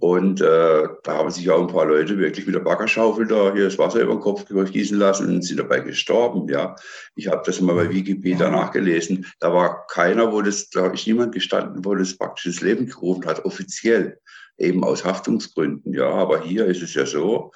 Und 0.00 0.40
äh, 0.40 0.88
da 1.02 1.14
haben 1.14 1.30
sich 1.30 1.50
auch 1.50 1.60
ein 1.60 1.72
paar 1.72 1.86
Leute 1.86 2.18
wirklich 2.18 2.46
mit 2.46 2.54
der 2.54 2.60
Baggerschaufel 2.60 3.26
da 3.26 3.52
hier 3.52 3.64
das 3.64 3.78
Wasser 3.78 4.00
über 4.00 4.14
den 4.14 4.20
Kopf 4.20 4.44
gießen 4.46 4.96
lassen 4.96 5.28
und 5.28 5.42
sind 5.42 5.58
dabei 5.58 5.80
gestorben. 5.80 6.48
Ja, 6.48 6.76
ich 7.16 7.26
habe 7.26 7.42
das 7.44 7.60
mal 7.60 7.74
bei 7.74 7.90
Wikipedia 7.90 8.48
nachgelesen. 8.48 9.26
Da 9.40 9.52
war 9.52 9.86
keiner, 9.88 10.32
wo 10.32 10.40
das, 10.40 10.70
da 10.70 10.86
ist 10.88 11.06
niemand 11.06 11.32
gestanden, 11.32 11.84
wo 11.84 11.94
das 11.96 12.16
praktisch 12.16 12.46
ins 12.46 12.60
Leben 12.60 12.86
gerufen 12.86 13.26
hat, 13.26 13.44
offiziell, 13.44 14.20
eben 14.56 14.84
aus 14.84 15.04
Haftungsgründen. 15.04 15.92
Ja, 15.92 16.10
aber 16.10 16.42
hier 16.42 16.66
ist 16.66 16.82
es 16.82 16.94
ja 16.94 17.04
so, 17.04 17.50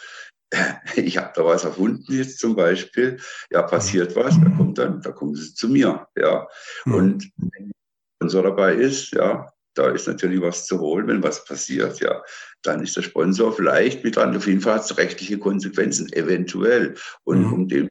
ich 0.96 1.18
habe 1.18 1.32
da 1.34 1.44
was 1.44 1.64
erfunden 1.64 2.12
jetzt 2.12 2.40
zum 2.40 2.56
Beispiel, 2.56 3.18
ja, 3.50 3.62
passiert 3.62 4.16
was, 4.16 4.34
da 4.40 4.50
kommt 4.50 4.78
dann, 4.78 5.00
da 5.00 5.12
kommen 5.12 5.34
sie 5.34 5.54
zu 5.54 5.68
mir, 5.68 6.08
ja. 6.16 6.48
Mhm. 6.86 6.94
Und 6.94 7.30
wenn 7.36 7.72
Sponsor 8.16 8.42
dabei 8.42 8.74
ist, 8.74 9.12
ja, 9.12 9.52
da 9.74 9.88
ist 9.88 10.06
natürlich 10.06 10.40
was 10.40 10.66
zu 10.66 10.80
holen, 10.80 11.06
wenn 11.06 11.22
was 11.22 11.44
passiert, 11.44 12.00
ja. 12.00 12.22
Dann 12.62 12.82
ist 12.82 12.96
der 12.96 13.02
Sponsor 13.02 13.52
vielleicht 13.52 14.04
mit 14.04 14.16
dran, 14.16 14.36
auf 14.36 14.46
jeden 14.46 14.60
Fall 14.60 14.74
hat 14.74 14.84
es 14.84 14.96
rechtliche 14.96 15.38
Konsequenzen, 15.38 16.12
eventuell. 16.12 16.94
Und 17.24 17.46
mhm. 17.46 17.52
um 17.52 17.68
dem 17.68 17.88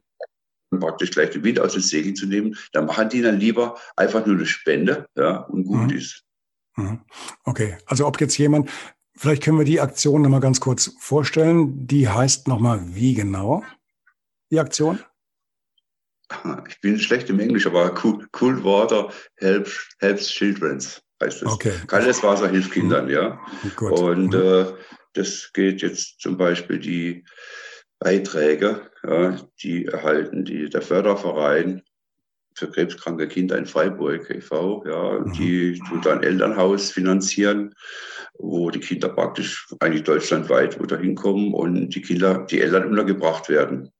praktisch 0.78 1.10
gleich 1.10 1.30
den 1.30 1.44
Wind 1.44 1.60
aus 1.60 1.74
dem 1.74 1.82
Segel 1.82 2.14
zu 2.14 2.26
nehmen, 2.26 2.56
dann 2.72 2.86
machen 2.86 3.08
die 3.08 3.20
dann 3.20 3.38
lieber 3.38 3.78
einfach 3.96 4.24
nur 4.24 4.36
eine 4.36 4.46
Spende, 4.46 5.06
ja, 5.16 5.38
und 5.38 5.64
gut 5.64 5.90
mhm. 5.90 5.96
ist. 5.96 6.24
Mhm. 6.76 7.00
Okay, 7.44 7.76
also 7.86 8.06
ob 8.06 8.20
jetzt 8.20 8.38
jemand, 8.38 8.70
vielleicht 9.14 9.42
können 9.42 9.58
wir 9.58 9.64
die 9.64 9.80
Aktion 9.80 10.22
nochmal 10.22 10.40
ganz 10.40 10.60
kurz 10.60 10.94
vorstellen. 10.98 11.86
Die 11.86 12.08
heißt 12.08 12.48
nochmal 12.48 12.82
wie 12.94 13.14
genau, 13.14 13.62
die 14.50 14.60
Aktion? 14.60 15.00
Ich 16.68 16.80
bin 16.80 16.98
schlecht 16.98 17.28
im 17.28 17.40
Englisch, 17.40 17.66
aber 17.66 17.94
Cool, 18.02 18.26
cool 18.40 18.64
Water 18.64 19.12
helps, 19.36 19.88
helps 19.98 20.28
Children's 20.28 21.02
heißt 21.22 21.42
es. 21.42 21.52
Okay. 21.52 21.72
Kaltes 21.86 22.22
Wasser 22.22 22.48
hilft 22.48 22.72
Kindern, 22.72 23.08
ja. 23.08 23.40
Gut. 23.76 23.98
Und 23.98 24.34
mhm. 24.34 24.40
äh, 24.40 24.66
das 25.14 25.50
geht 25.52 25.82
jetzt 25.82 26.20
zum 26.20 26.36
Beispiel 26.36 26.78
die 26.78 27.24
Beiträge, 27.98 28.90
ja, 29.06 29.36
die 29.62 29.86
erhalten 29.86 30.44
die, 30.44 30.68
der 30.68 30.82
Förderverein 30.82 31.82
für 32.54 32.70
krebskranke 32.70 33.28
Kinder 33.28 33.56
in 33.56 33.66
Freiburg 33.66 34.28
e.V. 34.28 34.84
Ja, 34.86 35.20
mhm. 35.20 35.32
die 35.32 35.80
tut 35.88 36.06
ein 36.06 36.22
Elternhaus 36.22 36.90
finanzieren, 36.90 37.74
wo 38.38 38.70
die 38.70 38.80
Kinder 38.80 39.08
praktisch 39.08 39.68
eigentlich 39.80 40.02
deutschlandweit 40.02 40.78
wo 40.78 40.84
da 40.84 40.96
hinkommen 40.96 41.54
und 41.54 41.90
die 41.90 42.02
Kinder, 42.02 42.46
die 42.50 42.60
Eltern 42.60 42.88
untergebracht 42.88 43.48
werden. 43.48 43.90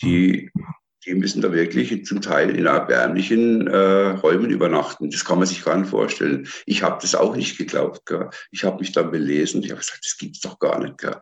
Die 0.00 0.50
mhm 0.54 0.64
die 1.08 1.14
müssen 1.14 1.40
da 1.40 1.52
wirklich 1.52 2.04
zum 2.04 2.20
Teil 2.20 2.54
in 2.54 2.66
erbärmlichen 2.66 3.66
äh, 3.66 4.10
Räumen 4.10 4.50
übernachten. 4.50 5.10
Das 5.10 5.24
kann 5.24 5.38
man 5.38 5.46
sich 5.46 5.64
gar 5.64 5.78
nicht 5.78 5.88
vorstellen. 5.88 6.46
Ich 6.66 6.82
habe 6.82 6.98
das 7.00 7.14
auch 7.14 7.34
nicht 7.34 7.56
geglaubt. 7.56 8.04
Gell. 8.04 8.28
Ich 8.50 8.64
habe 8.64 8.78
mich 8.78 8.92
dann 8.92 9.10
belesen. 9.10 9.62
Ich 9.62 9.70
habe 9.70 9.80
gesagt, 9.80 10.04
das 10.04 10.18
gibt's 10.18 10.40
doch 10.40 10.58
gar 10.58 10.78
nicht. 10.80 10.98
Gell. 10.98 11.16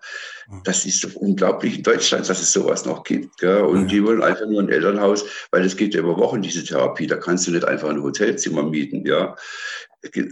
Das 0.64 0.84
ist 0.86 1.04
doch 1.04 1.14
unglaublich 1.14 1.76
in 1.78 1.82
Deutschland, 1.84 2.28
dass 2.28 2.42
es 2.42 2.52
sowas 2.52 2.84
noch 2.84 3.04
gibt. 3.04 3.38
Gell. 3.38 3.62
Und 3.62 3.82
ja. 3.82 3.86
die 3.86 4.04
wollen 4.04 4.22
einfach 4.22 4.46
nur 4.46 4.60
ein 4.60 4.68
Elternhaus, 4.68 5.24
weil 5.52 5.64
es 5.64 5.76
geht 5.76 5.94
ja 5.94 6.00
über 6.00 6.16
Wochen, 6.16 6.42
diese 6.42 6.64
Therapie. 6.64 7.06
Da 7.06 7.16
kannst 7.16 7.46
du 7.46 7.52
nicht 7.52 7.64
einfach 7.64 7.88
ein 7.88 8.02
Hotelzimmer 8.02 8.64
mieten. 8.64 9.06
Ja. 9.06 9.36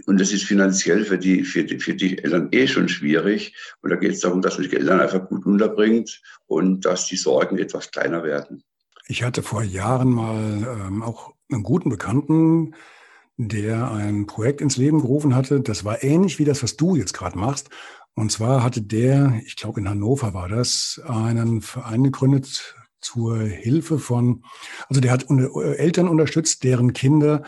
Und 0.05 0.19
das 0.19 0.33
ist 0.33 0.43
finanziell 0.43 1.05
für 1.05 1.17
die, 1.17 1.43
für 1.43 1.63
die, 1.63 1.79
für 1.79 1.93
die 1.93 2.17
Eltern 2.21 2.49
eh 2.51 2.67
schon 2.67 2.89
schwierig. 2.89 3.55
Und 3.81 3.89
da 3.91 3.95
geht 3.95 4.11
es 4.11 4.19
darum, 4.19 4.41
dass 4.41 4.57
man 4.57 4.69
die 4.69 4.75
Eltern 4.75 4.99
einfach 4.99 5.27
gut 5.27 5.45
unterbringt 5.45 6.21
und 6.45 6.83
dass 6.83 7.07
die 7.07 7.17
Sorgen 7.17 7.57
etwas 7.57 7.91
kleiner 7.91 8.23
werden. 8.23 8.63
Ich 9.07 9.23
hatte 9.23 9.43
vor 9.43 9.61
Jahren 9.61 10.09
mal 10.09 10.87
ähm, 10.87 11.03
auch 11.03 11.33
einen 11.51 11.63
guten 11.63 11.89
Bekannten, 11.89 12.73
der 13.37 13.91
ein 13.91 14.25
Projekt 14.25 14.61
ins 14.61 14.77
Leben 14.77 15.01
gerufen 15.01 15.35
hatte. 15.35 15.61
Das 15.61 15.85
war 15.85 16.03
ähnlich 16.03 16.39
wie 16.39 16.45
das, 16.45 16.63
was 16.63 16.75
du 16.75 16.95
jetzt 16.95 17.13
gerade 17.13 17.37
machst. 17.37 17.69
Und 18.15 18.31
zwar 18.31 18.63
hatte 18.63 18.81
der, 18.81 19.41
ich 19.45 19.57
glaube 19.57 19.79
in 19.79 19.89
Hannover 19.89 20.33
war 20.33 20.47
das, 20.47 21.01
einen 21.05 21.61
Verein 21.61 22.03
gegründet 22.03 22.75
zur 23.01 23.39
Hilfe 23.39 23.99
von, 23.99 24.43
also 24.87 25.01
der 25.01 25.11
hat 25.11 25.27
Eltern 25.29 26.07
unterstützt, 26.07 26.63
deren 26.63 26.93
Kinder 26.93 27.43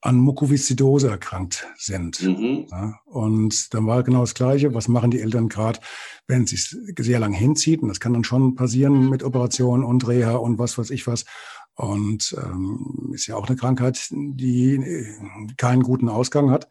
an 0.00 0.16
Mukoviszidose 0.16 1.08
erkrankt 1.10 1.66
sind. 1.76 2.22
Mhm. 2.22 2.66
Ja, 2.70 3.00
und 3.06 3.74
dann 3.74 3.86
war 3.86 4.02
genau 4.02 4.20
das 4.20 4.34
Gleiche. 4.34 4.74
Was 4.74 4.88
machen 4.88 5.10
die 5.10 5.20
Eltern 5.20 5.48
gerade, 5.48 5.80
wenn 6.28 6.44
es 6.44 6.50
sich 6.50 6.76
sehr 6.98 7.18
lang 7.18 7.32
hinzieht? 7.32 7.82
Und 7.82 7.88
das 7.88 7.98
kann 7.98 8.12
dann 8.12 8.24
schon 8.24 8.54
passieren 8.54 9.10
mit 9.10 9.24
Operationen 9.24 9.84
und 9.84 10.06
Reha 10.06 10.36
und 10.36 10.58
was 10.58 10.78
weiß 10.78 10.90
ich 10.90 11.06
was. 11.06 11.24
Und 11.74 12.36
ähm, 12.38 13.10
ist 13.12 13.26
ja 13.26 13.36
auch 13.36 13.48
eine 13.48 13.56
Krankheit, 13.56 14.08
die 14.10 14.74
äh, 14.74 15.06
keinen 15.56 15.82
guten 15.82 16.08
Ausgang 16.08 16.50
hat. 16.50 16.68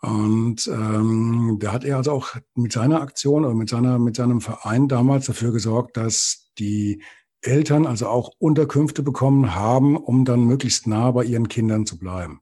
Und 0.00 0.68
ähm, 0.68 1.56
da 1.60 1.72
hat 1.72 1.84
er 1.84 1.96
also 1.96 2.12
auch 2.12 2.36
mit 2.54 2.72
seiner 2.72 3.00
Aktion 3.00 3.44
oder 3.44 3.54
mit 3.54 3.70
seiner 3.70 3.98
mit 3.98 4.16
seinem 4.16 4.40
Verein 4.40 4.86
damals 4.86 5.26
dafür 5.26 5.50
gesorgt, 5.50 5.96
dass 5.96 6.50
die 6.58 7.02
Eltern 7.40 7.86
also 7.86 8.08
auch 8.08 8.32
Unterkünfte 8.38 9.02
bekommen 9.02 9.54
haben, 9.54 9.96
um 9.96 10.24
dann 10.24 10.44
möglichst 10.44 10.86
nah 10.86 11.10
bei 11.10 11.24
ihren 11.24 11.48
Kindern 11.48 11.86
zu 11.86 11.98
bleiben 11.98 12.40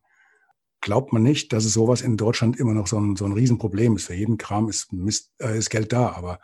glaubt 0.83 1.13
man 1.13 1.23
nicht, 1.23 1.53
dass 1.53 1.65
es 1.65 1.73
sowas 1.73 2.03
in 2.03 2.19
Deutschland 2.19 2.59
immer 2.59 2.75
noch 2.75 2.87
so 2.87 2.99
ein, 2.99 3.17
so 3.17 3.25
ein 3.25 3.33
Riesenproblem 3.33 3.97
ist. 3.97 4.07
Für 4.07 4.15
jeden 4.15 4.37
Kram 4.37 4.69
ist, 4.69 4.93
Mist, 4.93 5.33
äh, 5.39 5.57
ist 5.57 5.71
Geld 5.71 5.93
da, 5.93 6.11
aber 6.13 6.39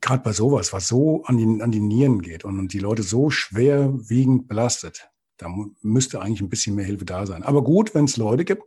gerade 0.00 0.22
bei 0.22 0.32
sowas, 0.32 0.72
was 0.72 0.88
so 0.88 1.24
an 1.24 1.36
die, 1.36 1.62
an 1.62 1.70
die 1.70 1.80
Nieren 1.80 2.22
geht 2.22 2.44
und, 2.44 2.58
und 2.58 2.72
die 2.72 2.78
Leute 2.78 3.02
so 3.02 3.30
schwerwiegend 3.30 4.48
belastet, 4.48 5.10
da 5.38 5.48
müsste 5.80 6.20
eigentlich 6.20 6.42
ein 6.42 6.50
bisschen 6.50 6.74
mehr 6.74 6.84
Hilfe 6.84 7.04
da 7.04 7.26
sein. 7.26 7.42
Aber 7.42 7.64
gut, 7.64 7.94
wenn 7.94 8.04
es 8.04 8.16
Leute 8.16 8.44
gibt, 8.44 8.62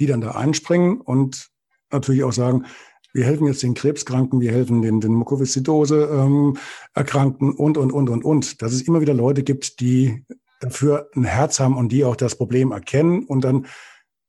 die 0.00 0.06
dann 0.06 0.22
da 0.22 0.32
einspringen 0.32 1.00
und 1.00 1.50
natürlich 1.90 2.24
auch 2.24 2.32
sagen, 2.32 2.64
wir 3.12 3.24
helfen 3.24 3.46
jetzt 3.46 3.62
den 3.62 3.74
Krebskranken, 3.74 4.40
wir 4.40 4.50
helfen 4.50 4.82
den, 4.82 5.00
den 5.00 5.12
Mukoviszidose 5.12 6.08
ähm, 6.10 6.56
und, 6.96 7.78
und, 7.78 7.92
und, 7.92 8.10
und, 8.10 8.24
und. 8.24 8.62
Dass 8.62 8.72
es 8.72 8.82
immer 8.82 9.00
wieder 9.00 9.14
Leute 9.14 9.44
gibt, 9.44 9.78
die 9.80 10.24
dafür 10.64 11.10
ein 11.14 11.24
Herz 11.24 11.60
haben 11.60 11.76
und 11.76 11.90
die 11.90 12.04
auch 12.04 12.16
das 12.16 12.36
Problem 12.36 12.72
erkennen 12.72 13.24
und 13.24 13.42
dann 13.42 13.66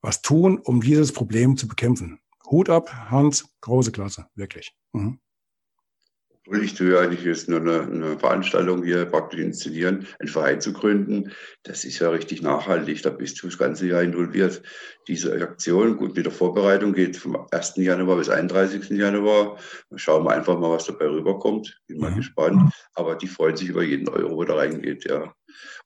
was 0.01 0.21
tun, 0.21 0.59
um 0.59 0.81
dieses 0.81 1.11
Problem 1.11 1.57
zu 1.57 1.67
bekämpfen. 1.67 2.19
Hut 2.49 2.69
ab, 2.69 2.91
Hans, 3.09 3.49
große 3.61 3.91
Klasse, 3.91 4.27
wirklich. 4.35 4.75
Mhm. 4.93 5.19
Ich 6.61 6.75
tue 6.75 6.99
eigentlich 6.99 7.23
jetzt 7.23 7.49
nur 7.49 7.59
eine, 7.59 7.81
eine, 7.81 8.19
Veranstaltung 8.19 8.83
hier 8.83 9.05
praktisch 9.05 9.39
inszenieren, 9.39 10.05
einen 10.19 10.29
Verein 10.29 10.61
zu 10.61 10.73
gründen. 10.73 11.31
Das 11.63 11.85
ist 11.85 11.97
ja 11.97 12.09
richtig 12.11 12.43
nachhaltig. 12.43 13.01
Da 13.01 13.09
bist 13.09 13.41
du 13.41 13.47
das 13.47 13.57
ganze 13.57 13.87
Jahr 13.87 14.03
involviert. 14.03 14.61
Diese 15.07 15.33
Aktion, 15.41 15.97
gut, 15.97 16.15
mit 16.15 16.23
der 16.23 16.31
Vorbereitung 16.31 16.93
geht 16.93 17.17
vom 17.17 17.47
1. 17.49 17.77
Januar 17.77 18.17
bis 18.17 18.29
31. 18.29 18.91
Januar. 18.91 19.57
Schauen 19.95 20.23
wir 20.23 20.33
einfach 20.33 20.59
mal, 20.59 20.69
was 20.69 20.85
dabei 20.85 21.07
rüberkommt. 21.07 21.81
Bin 21.87 21.97
mal 21.97 22.11
mhm. 22.11 22.17
gespannt. 22.17 22.71
Aber 22.93 23.15
die 23.15 23.27
freuen 23.27 23.57
sich 23.57 23.69
über 23.69 23.81
jeden 23.81 24.07
Euro, 24.07 24.43
der 24.43 24.57
reingeht, 24.57 25.09
ja. 25.09 25.33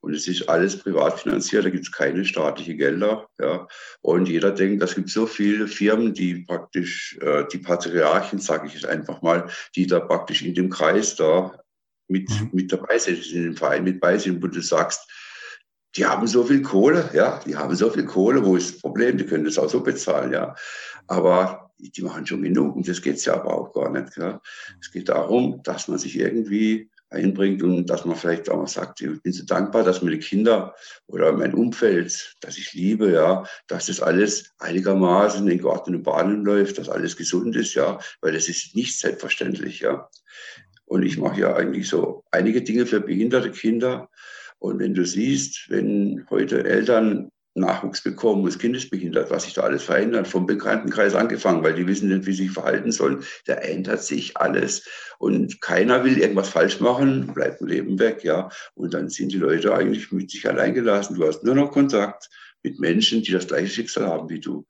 Und 0.02 0.14
es 0.14 0.28
ist 0.28 0.48
alles 0.48 0.78
privat 0.78 1.20
finanziert, 1.20 1.66
da 1.66 1.70
gibt 1.70 1.84
es 1.84 1.92
keine 1.92 2.26
staatlichen 2.26 2.78
Gelder. 2.78 3.28
Ja. 3.40 3.68
Und 4.02 4.30
jeder 4.30 4.52
denkt, 4.52 4.82
es 4.84 4.96
gibt 4.96 5.10
so 5.10 5.26
viele 5.26 5.68
Firmen, 5.68 6.14
die 6.14 6.46
praktisch, 6.46 7.18
äh, 7.22 7.46
die 7.52 7.58
Patriarchen, 7.58 8.40
sage 8.40 8.68
ich 8.68 8.76
es 8.76 8.86
einfach 8.86 9.22
mal, 9.22 9.50
die 9.76 9.88
da 9.88 10.00
praktisch 10.00 10.42
in 10.42 10.54
dem 10.54 10.70
Kreis 10.70 11.16
da 11.16 11.60
mit, 12.08 12.30
mhm. 12.30 12.50
mit 12.54 12.72
dabei 12.72 12.98
sind, 12.98 13.26
in 13.32 13.44
dem 13.44 13.58
Verein 13.58 13.84
mit 13.84 14.00
bei 14.00 14.18
sind, 14.18 14.42
wo 14.42 14.48
du 14.48 14.62
sagst, 14.62 15.08
die 15.96 16.06
haben 16.06 16.28
so 16.28 16.44
viel 16.44 16.62
Kohle, 16.62 17.10
ja, 17.14 17.40
die 17.46 17.56
haben 17.56 17.76
so 17.76 17.90
viel 17.90 18.06
Kohle, 18.06 18.46
wo 18.46 18.56
ist 18.56 18.76
das 18.76 18.82
Problem? 18.82 19.18
Die 19.18 19.26
können 19.26 19.46
das 19.46 19.58
auch 19.58 19.70
so 19.70 19.82
bezahlen, 19.82 20.32
ja. 20.32 20.56
Aber 21.08 21.72
die 21.80 22.02
machen 22.02 22.26
schon 22.28 22.42
genug 22.42 22.76
und 22.76 22.88
das 22.88 23.02
geht 23.02 23.16
es 23.16 23.26
ja 23.26 23.36
aber 23.36 23.54
auch 23.54 23.74
gar 23.74 23.90
nicht. 23.90 24.16
Ja. 24.18 24.42
Es 24.80 24.92
geht 24.92 25.10
darum, 25.10 25.64
dass 25.64 25.88
man 25.88 25.98
sich 25.98 26.18
irgendwie 26.18 26.90
einbringt 27.10 27.64
und 27.64 27.88
dass 27.90 28.06
man 28.06 28.16
vielleicht 28.16 28.50
auch 28.50 28.58
mal 28.58 28.68
sagt, 28.68 29.02
ich 29.02 29.22
bin 29.22 29.34
so 29.34 29.46
dankbar, 29.46 29.84
dass 29.84 30.02
meine 30.02 30.20
Kinder 30.20 30.76
oder 31.08 31.32
mein 31.32 31.54
Umfeld, 31.54 32.36
das 32.42 32.58
ich 32.58 32.74
liebe, 32.74 33.12
ja, 33.12 33.46
dass 33.68 33.88
das 33.88 34.02
alles 34.02 34.54
einigermaßen 34.60 35.48
in 35.48 35.58
geordneten 35.58 36.04
Bahnen 36.04 36.46
läuft, 36.46 36.78
dass 36.78 36.90
alles 36.90 37.18
gesund 37.18 37.56
ist, 37.56 37.74
ja, 37.74 38.00
weil 38.22 38.34
das 38.34 38.48
ist 38.48 38.76
nicht 38.76 38.98
selbstverständlich, 39.00 39.80
ja. 39.80 40.10
Und 40.86 41.04
ich 41.04 41.18
mache 41.18 41.42
ja 41.42 41.56
eigentlich 41.56 41.88
so 41.88 42.24
einige 42.32 42.62
Dinge 42.62 42.86
für 42.86 43.00
behinderte 43.00 43.52
Kinder. 43.52 44.10
Und 44.58 44.80
wenn 44.80 44.94
du 44.94 45.06
siehst, 45.06 45.70
wenn 45.70 46.26
heute 46.30 46.64
Eltern 46.64 47.32
Nachwuchs 47.56 48.04
bekommen, 48.04 48.46
das 48.46 48.60
Kind 48.60 48.76
ist 48.76 48.90
behindert, 48.90 49.32
was 49.32 49.44
sich 49.44 49.54
da 49.54 49.62
alles 49.62 49.84
verändert, 49.84 50.28
vom 50.28 50.46
Bekanntenkreis 50.46 51.16
angefangen, 51.16 51.64
weil 51.64 51.74
die 51.74 51.88
wissen 51.88 52.10
nicht, 52.10 52.26
wie 52.26 52.34
sie 52.34 52.44
sich 52.44 52.52
verhalten 52.52 52.92
sollen. 52.92 53.24
Da 53.46 53.56
ändert 53.56 54.04
sich 54.04 54.38
alles. 54.38 54.88
Und 55.18 55.60
keiner 55.62 56.04
will 56.04 56.18
irgendwas 56.18 56.50
falsch 56.50 56.80
machen, 56.80 57.34
bleibt 57.34 57.62
im 57.62 57.68
Leben 57.68 58.00
weg, 58.00 58.24
ja. 58.24 58.50
Und 58.76 58.94
dann 58.94 59.10
sind 59.10 59.32
die 59.32 59.38
Leute 59.38 59.74
eigentlich 59.74 60.12
mit 60.12 60.32
sich 60.32 60.48
allein 60.48 60.74
gelassen. 60.74 61.16
Du 61.16 61.28
hast 61.28 61.44
nur 61.44 61.56
noch 61.56 61.72
Kontakt 61.72 62.30
mit 62.64 62.80
Menschen, 62.80 63.24
die 63.24 63.32
das 63.32 63.48
gleiche 63.48 63.68
Schicksal 63.68 64.08
haben 64.08 64.30
wie 64.30 64.40
du. 64.40 64.66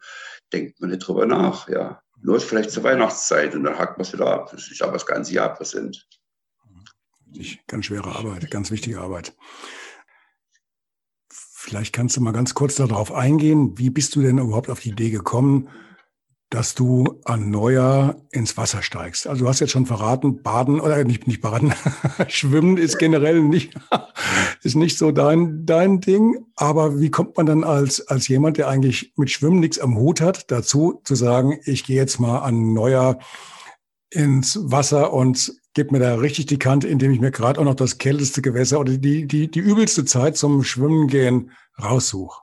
Denkt 0.54 0.80
man 0.80 0.89
nicht 0.89 1.08
drüber 1.08 1.26
nach, 1.26 1.68
ja. 1.70 2.02
Nur 2.22 2.39
vielleicht 2.39 2.72
zur 2.72 2.84
Weihnachtszeit 2.84 3.56
und 3.56 3.63
dann 3.63 3.78
hackt 3.78 3.98
man 3.98 4.06
es 4.06 4.13
wieder 4.13 4.28
ab. 4.28 4.50
Das 4.52 4.70
ist 4.70 4.82
aber 4.82 4.94
das 4.94 5.06
ganze 5.06 5.34
Jahr 5.34 5.54
präsent. 5.54 6.08
Ganz 7.68 7.86
schwere 7.86 8.10
Arbeit, 8.10 8.50
ganz 8.50 8.72
wichtige 8.72 9.00
Arbeit. 9.00 9.34
Vielleicht 11.62 11.91
kannst 11.91 12.15
du 12.15 12.22
mal 12.22 12.32
ganz 12.32 12.54
kurz 12.54 12.76
darauf 12.76 13.12
eingehen. 13.12 13.78
Wie 13.78 13.89
bist 13.89 14.15
du 14.15 14.22
denn 14.22 14.38
überhaupt 14.38 14.69
auf 14.69 14.80
die 14.80 14.91
Idee 14.91 15.10
gekommen, 15.10 15.67
dass 16.50 16.74
du 16.74 17.19
an 17.26 17.50
Neujahr 17.50 18.15
ins 18.32 18.56
Wasser 18.56 18.82
steigst? 18.82 19.28
Also 19.28 19.43
du 19.43 19.50
hast 19.50 19.60
jetzt 19.60 19.72
schon 19.72 19.86
verraten, 19.86 20.41
Baden 20.41 20.80
oder 20.80 21.04
nicht, 21.04 21.28
nicht 21.28 21.41
Baden, 21.41 21.74
Schwimmen 22.30 22.78
ist 22.78 22.98
generell 22.98 23.41
nicht, 23.41 23.74
ist 24.63 24.76
nicht 24.76 24.98
so 24.98 25.12
dein, 25.12 25.65
dein 25.65 26.00
Ding. 26.00 26.45
Aber 26.56 27.02
wie 27.02 27.12
kommt 27.12 27.36
man 27.36 27.45
dann 27.45 27.65
als, 27.65 28.08
als 28.08 28.30
jemand, 28.30 28.56
der 28.56 28.69
eigentlich 28.69 29.12
mit 29.17 29.30
Schwimmen 29.30 29.60
nichts 29.60 29.80
am 29.80 29.98
Hut 29.98 30.22
hat, 30.22 30.50
dazu 30.52 31.02
zu 31.04 31.15
sagen, 31.15 31.60
ich 31.65 31.84
gehe 31.84 31.98
jetzt 31.98 32.22
mal 32.22 32.39
an 32.39 32.72
Neujahr 32.72 33.19
ins 34.10 34.58
Wasser 34.62 35.12
und 35.12 35.59
gebe 35.74 35.92
mir 35.92 36.00
da 36.00 36.16
richtig 36.16 36.48
die 36.48 36.60
Kante, 36.60 36.88
indem 36.88 37.12
ich 37.12 37.20
mir 37.20 37.32
gerade 37.32 37.60
auch 37.60 37.66
noch 37.66 37.76
das 37.76 37.98
kälteste 37.98 38.42
Gewässer 38.42 38.80
oder 38.80 38.98
die, 38.98 39.28
die, 39.28 39.50
die 39.50 39.60
übelste 39.60 40.06
Zeit 40.06 40.38
zum 40.38 40.64
Schwimmen 40.64 41.08
gehen 41.08 41.52
raussuche. 41.82 42.42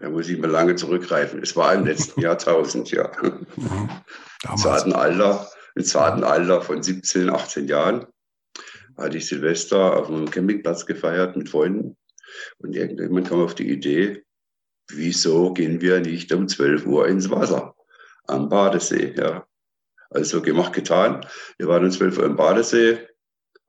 Da 0.00 0.10
muss 0.10 0.28
ich 0.28 0.38
mal 0.38 0.50
lange 0.50 0.76
zurückgreifen. 0.76 1.42
Es 1.42 1.56
war 1.56 1.74
im 1.74 1.84
letzten 1.84 2.20
Jahrtausend, 2.20 2.90
ja. 2.90 3.10
Mhm. 3.22 3.88
Im 4.48 4.56
zarten 4.56 4.92
Alter, 4.92 5.50
im 5.74 5.84
zarten 5.84 6.22
Alter 6.22 6.62
von 6.62 6.82
17, 6.82 7.30
18 7.30 7.66
Jahren 7.66 8.06
hatte 8.96 9.18
ich 9.18 9.26
Silvester 9.26 9.96
auf 9.96 10.08
einem 10.08 10.30
Campingplatz 10.30 10.86
gefeiert 10.86 11.36
mit 11.36 11.48
Freunden. 11.48 11.96
Und 12.58 12.74
irgendjemand 12.74 13.28
kam 13.28 13.40
auf 13.40 13.54
die 13.54 13.70
Idee, 13.70 14.24
wieso 14.90 15.52
gehen 15.52 15.80
wir 15.80 16.00
nicht 16.00 16.32
um 16.32 16.48
12 16.48 16.86
Uhr 16.86 17.08
ins 17.08 17.30
Wasser 17.30 17.74
am 18.26 18.48
Badesee? 18.48 19.14
Ja. 19.16 19.47
Also 20.10 20.40
gemacht, 20.40 20.72
getan. 20.72 21.26
Wir 21.58 21.68
waren 21.68 21.84
um 21.84 21.90
12 21.90 22.18
Uhr 22.18 22.24
im 22.24 22.36
Badesee, 22.36 22.98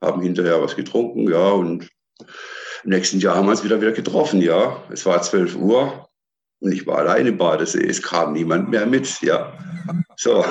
haben 0.01 0.21
hinterher 0.21 0.61
was 0.61 0.75
getrunken, 0.75 1.29
ja, 1.29 1.49
und 1.49 1.89
im 2.83 2.89
nächsten 2.91 3.19
Jahr 3.19 3.35
haben 3.35 3.47
wir 3.47 3.51
uns 3.51 3.63
wieder 3.63 3.81
wieder 3.81 3.91
getroffen, 3.91 4.41
ja. 4.41 4.81
Es 4.89 5.05
war 5.05 5.21
12 5.21 5.55
Uhr 5.55 6.09
und 6.61 6.71
ich 6.71 6.87
war 6.87 6.99
allein 6.99 7.27
im 7.27 7.37
Badesee. 7.37 7.85
Es 7.85 8.01
kam 8.01 8.33
niemand 8.33 8.69
mehr 8.69 8.85
mit, 8.85 9.21
ja. 9.21 9.57
So. 10.15 10.45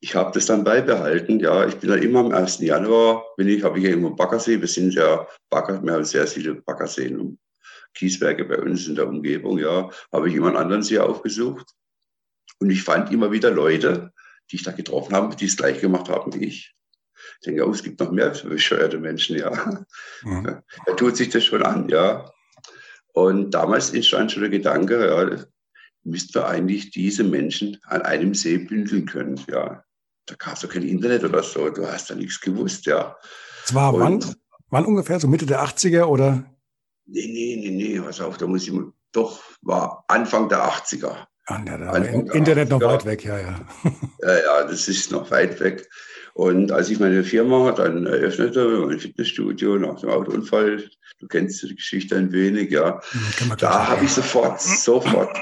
ich 0.00 0.14
habe 0.14 0.32
das 0.32 0.46
dann 0.46 0.64
beibehalten. 0.64 1.40
Ja, 1.40 1.66
ich 1.66 1.76
bin 1.76 1.90
dann 1.90 2.02
immer 2.02 2.20
am 2.20 2.32
1. 2.32 2.60
Januar, 2.60 3.24
bin 3.36 3.48
ich, 3.48 3.62
habe 3.62 3.78
ich 3.78 3.84
ja 3.84 3.90
immer 3.92 4.10
Baggersee. 4.10 4.60
Wir 4.60 4.68
sind 4.68 4.94
ja 4.94 5.26
Bagger, 5.50 5.82
wir 5.82 5.92
haben 5.92 6.04
sehr 6.04 6.26
viele 6.26 6.54
Baggerseen 6.54 7.18
und 7.18 7.38
Kieswerke 7.94 8.44
bei 8.44 8.58
uns 8.58 8.86
in 8.86 8.96
der 8.96 9.08
Umgebung. 9.08 9.58
Ja, 9.58 9.90
habe 10.12 10.28
ich 10.28 10.34
immer 10.34 10.48
einen 10.48 10.56
anderen 10.56 10.82
See 10.82 10.98
aufgesucht. 10.98 11.66
Und 12.58 12.70
ich 12.70 12.82
fand 12.82 13.12
immer 13.12 13.32
wieder 13.32 13.50
Leute, 13.50 14.12
die 14.50 14.56
ich 14.56 14.62
da 14.62 14.72
getroffen 14.72 15.14
habe, 15.14 15.34
die 15.36 15.46
es 15.46 15.56
gleich 15.56 15.80
gemacht 15.80 16.08
haben 16.08 16.32
wie 16.34 16.46
ich. 16.46 16.74
Ich 17.40 17.46
denke, 17.46 17.66
oh, 17.66 17.70
es 17.70 17.82
gibt 17.82 18.00
noch 18.00 18.10
mehr 18.10 18.30
bescheuerte 18.30 18.98
Menschen, 18.98 19.38
ja. 19.38 19.50
Mhm. 20.22 20.62
Da 20.86 20.92
tut 20.94 21.16
sich 21.16 21.30
das 21.30 21.44
schon 21.44 21.62
an, 21.62 21.88
ja. 21.88 22.30
Und 23.12 23.52
damals 23.52 23.92
entstand 23.92 24.32
schon 24.32 24.42
der 24.42 24.50
Gedanke, 24.50 25.06
ja, 25.06 25.44
müssten 26.02 26.34
wir 26.34 26.46
eigentlich 26.46 26.90
diese 26.90 27.24
Menschen 27.24 27.78
an 27.84 28.02
einem 28.02 28.34
See 28.34 28.58
bündeln 28.58 29.06
können, 29.06 29.40
ja 29.48 29.84
da 30.26 30.34
gab 30.36 30.54
es 30.54 30.60
doch 30.60 30.68
kein 30.68 30.82
Internet 30.82 31.24
oder 31.24 31.42
so, 31.42 31.68
du 31.70 31.86
hast 31.86 32.10
da 32.10 32.14
nichts 32.14 32.40
gewusst, 32.40 32.86
ja. 32.86 33.16
Es 33.64 33.74
war 33.74 33.92
wann, 33.98 34.24
wann 34.68 34.86
ungefähr, 34.86 35.20
so 35.20 35.28
Mitte 35.28 35.46
der 35.46 35.62
80er 35.62 36.04
oder? 36.04 36.44
Nee, 37.06 37.26
nee, 37.26 37.56
nee, 37.60 37.70
nee, 37.70 38.00
pass 38.00 38.20
auf, 38.20 38.38
da 38.38 38.46
muss 38.46 38.66
ich, 38.66 38.72
doch, 39.12 39.42
war 39.62 40.04
Anfang 40.08 40.48
der 40.48 40.64
80er. 40.64 41.26
Da 41.46 41.54
Anfang 41.54 42.26
der 42.26 42.34
Internet 42.34 42.68
80er. 42.68 42.70
noch 42.70 42.80
weit 42.82 43.04
weg, 43.04 43.24
ja, 43.24 43.38
ja. 43.38 43.60
Ja, 44.22 44.34
ja, 44.34 44.64
das 44.64 44.88
ist 44.88 45.10
noch 45.10 45.30
weit 45.30 45.60
weg. 45.60 45.88
Und 46.32 46.72
als 46.72 46.90
ich 46.90 46.98
meine 46.98 47.22
Firma 47.22 47.70
dann 47.72 48.06
eröffnete, 48.06 48.66
mein 48.86 48.98
Fitnessstudio 48.98 49.76
nach 49.76 50.00
dem 50.00 50.10
Autounfall, 50.10 50.82
du 51.20 51.28
kennst 51.28 51.62
die 51.62 51.74
Geschichte 51.74 52.16
ein 52.16 52.32
wenig, 52.32 52.70
ja, 52.70 53.00
da 53.58 53.88
habe 53.88 54.04
ich 54.04 54.12
sofort, 54.12 54.60
sofort 54.60 55.36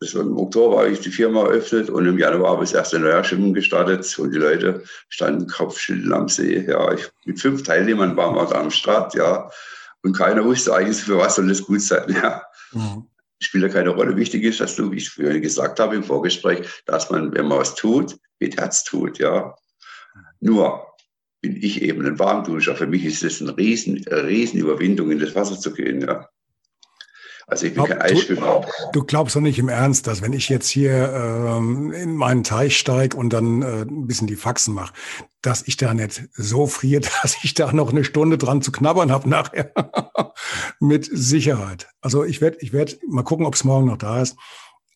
das 0.00 0.14
war 0.14 0.22
im 0.22 0.38
Oktober 0.38 0.78
habe 0.78 0.90
ich 0.90 1.00
die 1.00 1.10
Firma 1.10 1.42
eröffnet 1.42 1.90
und 1.90 2.06
im 2.06 2.18
Januar 2.18 2.52
habe 2.52 2.64
ich 2.64 2.70
das 2.70 2.78
erste 2.78 2.98
Neujahrschwimmen 2.98 3.52
gestartet 3.52 4.18
und 4.18 4.32
die 4.32 4.38
Leute 4.38 4.82
standen 5.10 5.46
Kopfschütteln 5.46 6.12
am 6.14 6.26
See. 6.26 6.64
Ja, 6.66 6.90
ich, 6.94 7.06
mit 7.26 7.38
fünf 7.38 7.62
Teilnehmern 7.62 8.16
waren 8.16 8.34
wir 8.34 8.46
da 8.46 8.60
am 8.60 8.70
Start, 8.70 9.14
ja. 9.14 9.50
Und 10.02 10.16
keiner 10.16 10.42
wusste 10.42 10.74
eigentlich, 10.74 11.02
für 11.02 11.18
was 11.18 11.36
soll 11.36 11.48
das 11.48 11.62
gut 11.62 11.82
sein, 11.82 12.16
ja. 12.22 12.42
Mhm. 12.72 13.09
Spielt 13.42 13.64
ja 13.64 13.68
keine 13.70 13.90
Rolle. 13.90 14.16
Wichtig 14.16 14.44
ist, 14.44 14.60
dass 14.60 14.76
du, 14.76 14.92
wie 14.92 14.98
ich 14.98 15.08
vorhin 15.08 15.40
gesagt 15.40 15.80
habe 15.80 15.96
im 15.96 16.04
Vorgespräch, 16.04 16.68
dass 16.86 17.10
man, 17.10 17.32
wenn 17.34 17.46
man 17.46 17.58
was 17.58 17.74
tut, 17.74 18.16
mit 18.38 18.56
Herz 18.56 18.84
tut, 18.84 19.18
ja. 19.18 19.54
Nur 20.40 20.86
bin 21.40 21.56
ich 21.56 21.82
eben 21.82 22.04
ein 22.06 22.18
Warmduscher. 22.18 22.76
Für 22.76 22.86
mich 22.86 23.04
ist 23.04 23.22
es 23.22 23.40
eine 23.40 23.56
riesen, 23.56 24.04
riesen 24.08 24.60
Überwindung, 24.60 25.10
in 25.10 25.18
das 25.18 25.34
Wasser 25.34 25.58
zu 25.58 25.72
gehen, 25.72 26.02
ja. 26.02 26.28
Also 27.46 27.66
ich 27.66 27.74
bin 27.74 27.84
Glaub, 27.84 27.98
kein 27.98 28.02
Eisschwimmer. 28.02 28.66
Du, 28.92 29.00
du, 29.00 29.04
glaubst 29.06 29.36
doch 29.36 29.40
nicht 29.40 29.58
im 29.58 29.68
Ernst, 29.68 30.06
dass 30.06 30.22
wenn 30.22 30.32
ich 30.32 30.48
jetzt 30.48 30.68
hier 30.68 31.12
ähm, 31.12 31.92
in 31.92 32.16
meinen 32.16 32.44
Teich 32.44 32.78
steige 32.78 33.16
und 33.16 33.32
dann 33.32 33.62
äh, 33.62 33.82
ein 33.82 34.06
bisschen 34.06 34.26
die 34.26 34.36
Faxen 34.36 34.74
mache, 34.74 34.92
dass 35.42 35.66
ich 35.66 35.76
da 35.76 35.94
nicht 35.94 36.28
so 36.32 36.66
friere, 36.66 37.02
dass 37.22 37.36
ich 37.42 37.54
da 37.54 37.72
noch 37.72 37.90
eine 37.90 38.04
Stunde 38.04 38.38
dran 38.38 38.62
zu 38.62 38.72
knabbern 38.72 39.10
habe 39.10 39.28
nachher. 39.28 39.72
Mit 40.80 41.08
Sicherheit. 41.10 41.88
Also 42.00 42.24
ich 42.24 42.40
werde 42.40 42.58
ich 42.60 42.72
werd 42.72 42.98
mal 43.08 43.22
gucken, 43.22 43.46
ob 43.46 43.54
es 43.54 43.64
morgen 43.64 43.86
noch 43.86 43.98
da 43.98 44.22
ist. 44.22 44.36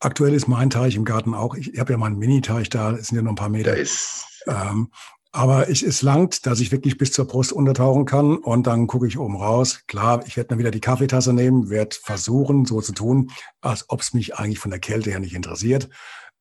Aktuell 0.00 0.35
ist 0.35 0.48
mein 0.48 0.70
Teich 0.70 0.96
im 0.96 1.04
Garten 1.04 1.35
auch. 1.35 1.54
Ich, 1.54 1.72
ich 1.72 1.80
habe 1.80 1.92
ja 1.92 1.98
mal 1.98 2.07
einen 2.07 2.18
Mini-Teich 2.18 2.68
da, 2.68 2.92
es 2.92 3.09
sind 3.09 3.16
ja 3.16 3.22
noch 3.22 3.33
ein 3.33 3.37
paar 3.37 3.48
Meter. 3.48 3.72
Da 3.72 3.76
ist 3.76 4.26
ähm, 4.46 4.90
aber 5.35 5.68
ich, 5.68 5.83
es 5.83 6.01
langt, 6.03 6.47
dass 6.47 6.61
ich 6.61 6.70
wirklich 6.70 6.97
bis 6.97 7.11
zur 7.11 7.27
Brust 7.27 7.53
untertauchen 7.53 8.05
kann 8.05 8.37
und 8.37 8.68
dann 8.68 8.87
gucke 8.87 9.09
ich 9.09 9.18
oben 9.18 9.35
raus. 9.37 9.81
Klar, 9.88 10.23
ich 10.27 10.37
werde 10.37 10.51
dann 10.51 10.61
wieder 10.61 10.70
die 10.70 10.81
Kaffeetasse 10.81 11.33
nehmen, 11.33 11.70
werde 11.70 11.97
versuchen, 12.01 12.64
so 12.66 12.81
zu 12.81 12.92
tun, 12.92 13.33
als 13.61 13.85
ob 13.88 14.01
es 14.01 14.14
mich 14.14 14.37
eigentlich 14.37 14.61
von 14.61 14.70
der 14.70 14.79
Kälte 14.79 15.11
her 15.11 15.18
nicht 15.18 15.35
interessiert. 15.35 15.88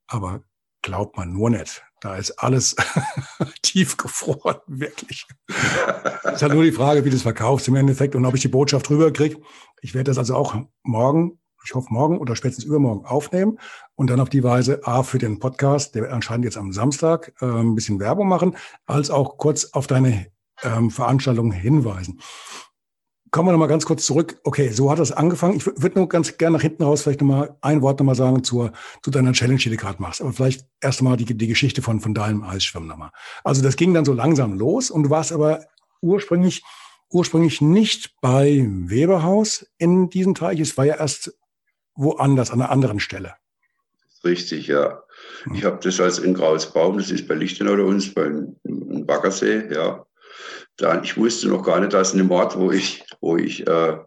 Aber 0.05 0.43
glaubt 0.83 1.17
man 1.17 1.33
nur 1.33 1.49
nicht. 1.49 1.83
Da 2.01 2.17
ist 2.17 2.31
alles 2.33 2.75
tiefgefroren, 3.63 4.57
wirklich. 4.67 5.25
Es 5.47 6.33
ist 6.33 6.41
halt 6.43 6.53
nur 6.53 6.63
die 6.63 6.71
Frage, 6.71 7.03
wie 7.03 7.09
das 7.09 7.23
verkauft 7.23 7.67
im 7.67 7.75
Endeffekt 7.75 8.13
und 8.13 8.25
ob 8.25 8.35
ich 8.35 8.41
die 8.41 8.47
Botschaft 8.47 8.91
rüberkriege. 8.91 9.41
Ich 9.81 9.95
werde 9.95 10.11
das 10.11 10.19
also 10.19 10.35
auch 10.35 10.55
morgen 10.83 11.39
ich 11.63 11.73
hoffe, 11.75 11.87
morgen 11.89 12.17
oder 12.17 12.35
spätestens 12.35 12.65
übermorgen 12.65 13.05
aufnehmen 13.05 13.59
und 13.95 14.09
dann 14.09 14.19
auf 14.19 14.29
die 14.29 14.43
Weise 14.43 14.81
A 14.85 15.03
für 15.03 15.17
den 15.17 15.39
Podcast, 15.39 15.95
der 15.95 16.11
anscheinend 16.11 16.45
jetzt 16.45 16.57
am 16.57 16.71
Samstag 16.73 17.33
äh, 17.41 17.45
ein 17.45 17.75
bisschen 17.75 17.99
Werbung 17.99 18.27
machen, 18.27 18.55
als 18.85 19.09
auch 19.09 19.37
kurz 19.37 19.65
auf 19.73 19.87
deine 19.87 20.27
ähm, 20.63 20.91
Veranstaltung 20.91 21.51
hinweisen. 21.51 22.19
Kommen 23.31 23.47
wir 23.47 23.51
nochmal 23.53 23.67
ganz 23.67 23.85
kurz 23.85 24.05
zurück. 24.05 24.39
Okay, 24.43 24.69
so 24.69 24.91
hat 24.91 24.99
das 24.99 25.11
angefangen. 25.11 25.55
Ich 25.55 25.65
würde 25.65 25.97
nur 25.97 26.07
ganz 26.07 26.37
gerne 26.37 26.57
nach 26.57 26.61
hinten 26.61 26.83
raus 26.83 27.01
vielleicht 27.01 27.21
nochmal 27.21 27.57
ein 27.61 27.81
Wort 27.81 27.99
nochmal 27.99 28.13
sagen 28.13 28.43
zur, 28.43 28.73
zu 29.01 29.09
deiner 29.09 29.33
Challenge, 29.33 29.57
die 29.57 29.71
du 29.71 29.77
gerade 29.77 29.99
machst. 29.99 30.21
Aber 30.21 30.33
vielleicht 30.33 30.67
erst 30.81 30.99
einmal 30.99 31.17
die, 31.17 31.25
die 31.25 31.47
Geschichte 31.47 31.81
von, 31.81 31.99
von 31.99 32.13
deinem 32.13 32.43
Eisschwimmen 32.43 32.87
nochmal. 32.87 33.09
Also 33.43 33.63
das 33.63 33.75
ging 33.75 33.93
dann 33.95 34.05
so 34.05 34.13
langsam 34.13 34.53
los 34.53 34.91
und 34.91 35.03
du 35.03 35.09
warst 35.09 35.31
aber 35.31 35.65
ursprünglich 36.01 36.63
ursprünglich 37.13 37.61
nicht 37.61 38.15
bei 38.21 38.65
Weberhaus 38.67 39.67
in 39.77 40.09
diesem 40.09 40.35
Teich. 40.35 40.59
Es 40.59 40.77
war 40.77 40.85
ja 40.85 40.95
erst 40.95 41.37
woanders, 41.95 42.51
an 42.51 42.61
einer 42.61 42.71
anderen 42.71 42.99
Stelle. 42.99 43.35
Richtig, 44.23 44.67
ja. 44.67 45.03
Hm. 45.43 45.55
Ich 45.55 45.65
habe 45.65 45.79
das 45.81 45.99
als 45.99 46.19
in 46.19 46.33
Grausbaum, 46.33 46.97
das 46.97 47.11
ist 47.11 47.27
bei 47.27 47.35
Lichtenau 47.35 47.73
oder 47.73 47.85
uns, 47.85 48.13
beim 48.13 48.55
Baggersee, 48.63 49.73
ja. 49.73 50.05
Da, 50.77 51.01
ich 51.01 51.17
wusste 51.17 51.49
noch 51.49 51.63
gar 51.63 51.79
nicht, 51.79 51.93
dass 51.93 52.13
in 52.13 52.19
dem 52.19 52.31
Ort, 52.31 52.57
wo 52.57 52.71
ich, 52.71 53.05
wo 53.21 53.37
ich 53.37 53.67
äh, 53.67 53.97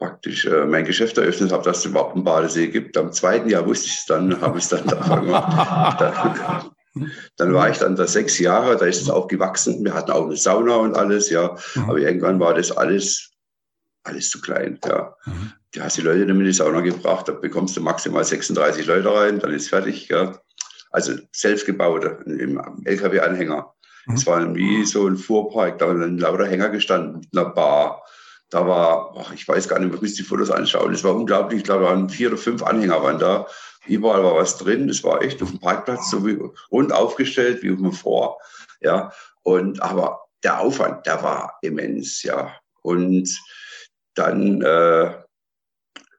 praktisch 0.00 0.46
äh, 0.46 0.64
mein 0.64 0.84
Geschäft 0.84 1.18
eröffnet 1.18 1.52
habe, 1.52 1.62
dass 1.62 1.78
es 1.78 1.84
überhaupt 1.84 2.16
einen 2.16 2.24
Badesee 2.24 2.68
gibt. 2.68 2.96
Am 2.96 3.12
zweiten 3.12 3.48
Jahr 3.48 3.66
wusste 3.66 3.86
ich 3.86 3.94
es 3.94 4.06
dann, 4.06 4.40
habe 4.40 4.58
ich 4.58 4.64
es 4.64 4.70
dann 4.70 4.86
da 4.86 5.16
gemacht. 5.20 6.00
dann, 6.00 7.10
dann 7.36 7.54
war 7.54 7.70
ich 7.70 7.78
dann 7.78 7.94
da 7.94 8.06
sechs 8.06 8.38
Jahre, 8.38 8.76
da 8.76 8.86
ist 8.86 9.02
es 9.02 9.10
auch 9.10 9.28
gewachsen. 9.28 9.84
Wir 9.84 9.94
hatten 9.94 10.10
auch 10.10 10.24
eine 10.24 10.36
Sauna 10.36 10.76
und 10.76 10.96
alles, 10.96 11.30
ja. 11.30 11.54
Mhm. 11.74 11.90
Aber 11.90 11.98
irgendwann 11.98 12.40
war 12.40 12.54
das 12.54 12.72
alles, 12.72 13.29
alles 14.04 14.30
zu 14.30 14.40
klein, 14.40 14.78
ja. 14.84 15.14
Mhm 15.26 15.52
du 15.74 15.82
hast 15.82 15.96
die 15.96 16.02
Leute 16.02 16.26
dann 16.26 16.40
in 16.40 16.44
die 16.44 16.52
Sauna 16.52 16.80
gebracht, 16.80 17.28
da 17.28 17.32
bekommst 17.32 17.76
du 17.76 17.80
maximal 17.80 18.24
36 18.24 18.86
Leute 18.86 19.12
rein, 19.12 19.38
dann 19.38 19.52
ist 19.52 19.68
fertig. 19.68 20.08
Ja. 20.08 20.38
Also 20.90 21.14
selbstgebaute 21.32 22.18
im 22.26 22.60
LKW-Anhänger. 22.84 23.72
Mhm. 24.06 24.14
Es 24.14 24.26
war 24.26 24.54
wie 24.54 24.84
so 24.84 25.06
ein 25.06 25.16
Fuhrpark, 25.16 25.78
da 25.78 25.88
waren 25.88 26.18
lauter 26.18 26.46
Hänger 26.46 26.70
gestanden 26.70 27.20
mit 27.20 27.28
einer 27.32 27.50
Bar. 27.50 28.02
Da 28.50 28.66
war, 28.66 29.14
ach, 29.16 29.32
ich 29.32 29.46
weiß 29.46 29.68
gar 29.68 29.78
nicht, 29.78 29.92
man 29.92 30.00
müsste 30.00 30.22
die 30.22 30.28
Fotos 30.28 30.50
anschauen. 30.50 30.92
Es 30.92 31.04
war 31.04 31.14
unglaublich, 31.14 31.58
ich 31.58 31.64
glaube, 31.64 31.84
da 31.84 31.90
waren 31.90 32.08
vier 32.08 32.28
oder 32.28 32.36
fünf 32.36 32.64
Anhänger 32.64 33.00
waren 33.02 33.20
da. 33.20 33.46
Überall 33.86 34.24
war 34.24 34.34
was 34.34 34.58
drin. 34.58 34.88
Es 34.88 35.04
war 35.04 35.22
echt 35.22 35.40
auf 35.40 35.50
dem 35.50 35.60
Parkplatz 35.60 36.10
so 36.10 36.26
wie 36.26 36.36
rund 36.72 36.92
aufgestellt 36.92 37.62
wie 37.62 37.70
auf 37.70 37.78
dem 37.78 37.92
Vor. 37.92 38.38
Ja. 38.80 39.12
Und 39.42 39.80
aber 39.80 40.22
der 40.42 40.58
Aufwand, 40.58 41.06
der 41.06 41.22
war 41.22 41.58
immens, 41.62 42.24
ja. 42.24 42.52
Und 42.82 43.28
dann 44.20 44.60
äh, 44.62 45.14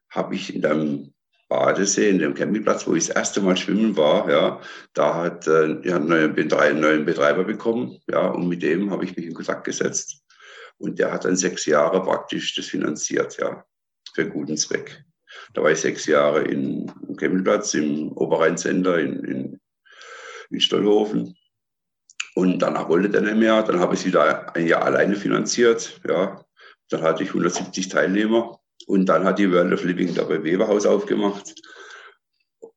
habe 0.09 0.35
ich 0.35 0.55
in 0.55 0.61
dem 0.61 1.13
Badesee, 1.47 2.09
in 2.09 2.19
dem 2.19 2.33
Campingplatz, 2.33 2.87
wo 2.87 2.95
ich 2.95 3.07
das 3.07 3.15
erste 3.15 3.41
Mal 3.41 3.57
schwimmen 3.57 3.95
war, 3.95 4.29
ja, 4.29 4.61
da 4.93 5.15
hat 5.15 5.47
äh, 5.47 5.73
ich 5.81 5.93
einen 5.93 6.07
neuen, 6.07 6.53
einen 6.53 6.79
neuen 6.79 7.05
Betreiber 7.05 7.43
bekommen, 7.43 7.99
ja, 8.07 8.27
und 8.27 8.47
mit 8.47 8.63
dem 8.63 8.89
habe 8.89 9.05
ich 9.05 9.15
mich 9.15 9.25
in 9.25 9.33
Kontakt 9.33 9.65
gesetzt. 9.65 10.23
Und 10.77 10.97
der 10.97 11.11
hat 11.11 11.25
dann 11.25 11.35
sechs 11.35 11.65
Jahre 11.65 12.01
praktisch 12.01 12.55
das 12.55 12.65
finanziert, 12.65 13.37
ja, 13.37 13.63
für 14.15 14.27
guten 14.27 14.57
Zweck. 14.57 15.03
Da 15.53 15.61
war 15.61 15.71
ich 15.71 15.79
sechs 15.79 16.07
Jahre 16.07 16.41
im 16.41 16.87
Campingplatz 17.17 17.73
im 17.75 18.11
Oberrheincenter 18.13 18.99
in, 18.99 19.23
in, 19.23 19.59
in 20.49 20.59
Stollhofen. 20.59 21.37
Und 22.33 22.59
danach 22.59 22.89
wollte 22.89 23.09
der 23.09 23.21
nicht 23.21 23.35
mehr. 23.35 23.61
Dann 23.61 23.79
habe 23.79 23.93
ich 23.93 24.01
es 24.01 24.05
wieder 24.05 24.55
ein 24.55 24.67
Jahr 24.67 24.83
alleine 24.83 25.15
finanziert. 25.15 26.01
Ja. 26.07 26.43
Dann 26.91 27.01
hatte 27.01 27.23
ich 27.23 27.29
170 27.29 27.87
Teilnehmer 27.89 28.59
und 28.85 29.07
dann 29.07 29.23
hat 29.23 29.39
die 29.39 29.51
World 29.51 29.73
of 29.73 29.83
Living 29.83 30.13
da 30.13 30.23
bei 30.25 30.43
Weberhaus 30.43 30.85
aufgemacht. 30.85 31.55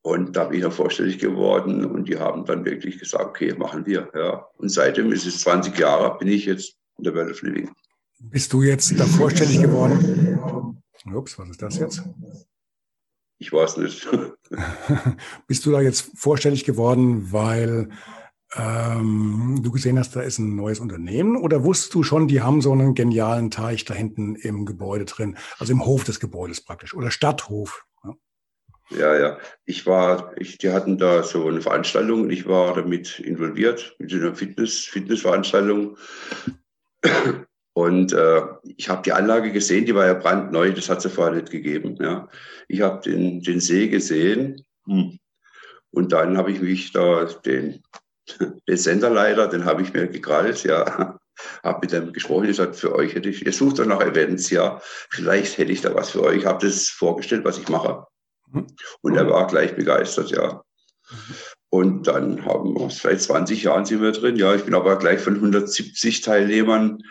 Und 0.02 0.36
da 0.36 0.44
bin 0.44 0.58
ich 0.58 0.64
noch 0.64 0.72
vorstellig 0.72 1.18
geworden 1.18 1.84
und 1.84 2.08
die 2.08 2.18
haben 2.18 2.44
dann 2.44 2.64
wirklich 2.64 2.98
gesagt, 2.98 3.24
okay, 3.24 3.54
machen 3.54 3.86
wir. 3.86 4.10
Ja. 4.14 4.46
Und 4.58 4.68
seitdem 4.68 5.10
ist 5.12 5.26
es 5.26 5.40
20 5.40 5.78
Jahre, 5.78 6.16
bin 6.18 6.28
ich 6.28 6.44
jetzt 6.44 6.76
in 6.98 7.04
der 7.04 7.14
World 7.14 7.32
of 7.32 7.42
Living. 7.42 7.70
Bist 8.20 8.52
du 8.52 8.62
jetzt 8.62 8.98
da 8.98 9.04
vorstellig 9.04 9.60
geworden? 9.60 10.82
Ups, 11.12 11.38
was 11.38 11.50
ist 11.50 11.60
das 11.60 11.78
jetzt? 11.78 12.02
Ich 13.38 13.52
weiß 13.52 13.78
nicht. 13.78 14.08
Bist 15.46 15.66
du 15.66 15.72
da 15.72 15.80
jetzt 15.80 16.10
vorstellig 16.14 16.64
geworden, 16.64 17.32
weil 17.32 17.88
ähm, 18.56 19.60
du 19.62 19.70
gesehen 19.70 19.98
hast, 19.98 20.14
da 20.14 20.20
ist 20.22 20.38
ein 20.38 20.56
neues 20.56 20.80
Unternehmen 20.80 21.36
oder 21.36 21.64
wusstest 21.64 21.94
du 21.94 22.02
schon, 22.02 22.28
die 22.28 22.40
haben 22.40 22.60
so 22.60 22.72
einen 22.72 22.94
genialen 22.94 23.50
Teich 23.50 23.84
da 23.84 23.94
hinten 23.94 24.36
im 24.36 24.66
Gebäude 24.66 25.04
drin, 25.04 25.36
also 25.58 25.72
im 25.72 25.84
Hof 25.84 26.04
des 26.04 26.20
Gebäudes 26.20 26.60
praktisch 26.60 26.94
oder 26.94 27.10
Stadthof? 27.10 27.84
Ja, 28.90 29.14
ja. 29.14 29.18
ja. 29.18 29.38
Ich 29.64 29.86
war, 29.86 30.32
ich, 30.36 30.58
die 30.58 30.70
hatten 30.70 30.98
da 30.98 31.22
so 31.22 31.48
eine 31.48 31.60
Veranstaltung 31.60 32.22
und 32.22 32.30
ich 32.30 32.46
war 32.46 32.74
damit 32.74 33.18
involviert, 33.20 33.96
mit 33.98 34.12
einer 34.12 34.34
Fitness, 34.34 34.80
Fitnessveranstaltung. 34.80 35.96
Und 37.72 38.12
äh, 38.12 38.42
ich 38.76 38.88
habe 38.88 39.02
die 39.02 39.12
Anlage 39.12 39.50
gesehen, 39.50 39.84
die 39.84 39.94
war 39.94 40.06
ja 40.06 40.14
brandneu, 40.14 40.70
das 40.72 40.88
hat 40.88 40.98
es 40.98 41.04
ja 41.04 41.10
vorher 41.10 41.34
nicht 41.34 41.50
gegeben. 41.50 41.96
Ja. 42.00 42.28
Ich 42.68 42.82
habe 42.82 43.02
den, 43.02 43.40
den 43.40 43.58
See 43.58 43.88
gesehen 43.88 44.64
hm. 44.86 45.18
und 45.90 46.12
dann 46.12 46.36
habe 46.36 46.52
ich 46.52 46.60
mich 46.60 46.92
da 46.92 47.24
den 47.24 47.82
den 48.68 48.76
Senderleiter, 48.76 49.48
den 49.48 49.64
habe 49.64 49.82
ich 49.82 49.92
mir 49.92 50.08
gekrallt, 50.08 50.64
ja. 50.64 51.18
Habe 51.62 51.78
mit 51.82 51.92
dem 51.92 52.12
gesprochen, 52.12 52.46
gesagt, 52.46 52.76
für 52.76 52.94
euch 52.94 53.14
hätte 53.14 53.28
ich, 53.28 53.44
ihr 53.44 53.52
sucht 53.52 53.78
doch 53.78 53.86
nach 53.86 54.00
Events, 54.00 54.50
ja. 54.50 54.80
Vielleicht 55.10 55.58
hätte 55.58 55.72
ich 55.72 55.80
da 55.80 55.94
was 55.94 56.10
für 56.10 56.22
euch. 56.22 56.46
Habe 56.46 56.64
das 56.64 56.88
vorgestellt, 56.88 57.44
was 57.44 57.58
ich 57.58 57.68
mache. 57.68 58.06
Mhm. 58.50 58.66
Und 59.02 59.16
er 59.16 59.28
war 59.28 59.46
gleich 59.46 59.74
begeistert, 59.74 60.30
ja. 60.30 60.62
Mhm. 61.10 61.34
Und 61.70 62.06
dann 62.06 62.44
haben 62.44 62.78
wir, 62.78 62.88
seit 62.88 63.20
20 63.20 63.64
Jahren 63.64 63.84
sind 63.84 64.00
wir 64.00 64.12
drin. 64.12 64.36
Ja, 64.36 64.54
ich 64.54 64.64
bin 64.64 64.74
aber 64.74 64.96
gleich 64.96 65.20
von 65.20 65.34
170 65.34 66.20
Teilnehmern 66.20 67.02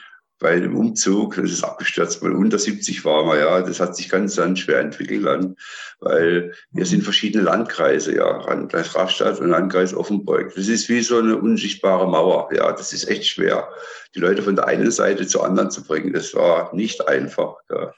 bei 0.43 0.59
dem 0.59 0.75
Umzug, 0.75 1.37
das 1.37 1.51
ist 1.51 1.63
abgestürzt, 1.63 2.21
weil 2.21 2.33
unter 2.33 2.59
70 2.59 3.03
waren 3.05 3.27
wir, 3.27 3.39
ja. 3.39 3.61
Das 3.61 3.79
hat 3.79 3.95
sich 3.95 4.09
ganz, 4.09 4.35
ganz 4.35 4.59
schwer 4.59 4.79
entwickelt 4.79 5.25
dann, 5.25 5.55
weil 6.01 6.53
wir 6.71 6.85
sind 6.85 7.01
verschiedene 7.01 7.45
Landkreise, 7.45 8.13
ja. 8.13 8.45
Landkreis 8.45 8.93
Rastatt 8.93 9.39
und 9.39 9.49
Landkreis 9.49 9.93
Offenburg. 9.93 10.53
Das 10.53 10.67
ist 10.67 10.89
wie 10.89 11.01
so 11.01 11.17
eine 11.17 11.37
unsichtbare 11.37 12.07
Mauer, 12.07 12.49
ja. 12.53 12.73
Das 12.73 12.91
ist 12.91 13.09
echt 13.09 13.25
schwer, 13.25 13.69
die 14.15 14.19
Leute 14.19 14.43
von 14.43 14.57
der 14.57 14.67
einen 14.67 14.91
Seite 14.91 15.25
zur 15.25 15.45
anderen 15.45 15.71
zu 15.71 15.81
bringen. 15.81 16.11
Das 16.11 16.35
war 16.35 16.75
nicht 16.75 17.07
einfach, 17.07 17.55
ja. 17.71 17.93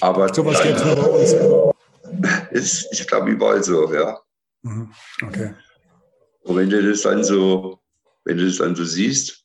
Aber 0.00 0.34
so 0.34 0.44
was 0.44 0.60
gibt 0.62 0.76
es 0.76 0.82
bei 0.82 1.00
uns. 1.00 1.74
Ist, 2.50 2.88
ich 2.90 3.06
glaube, 3.06 3.30
überall 3.30 3.62
so, 3.62 3.94
ja. 3.94 4.18
Mhm. 4.62 4.92
Okay. 5.22 5.54
Und 6.42 6.56
wenn 6.56 6.70
du 6.70 6.90
das 6.90 7.02
dann 7.02 7.22
so, 7.22 7.78
wenn 8.24 8.36
du 8.36 8.46
das 8.46 8.56
dann 8.56 8.74
so 8.74 8.84
siehst, 8.84 9.43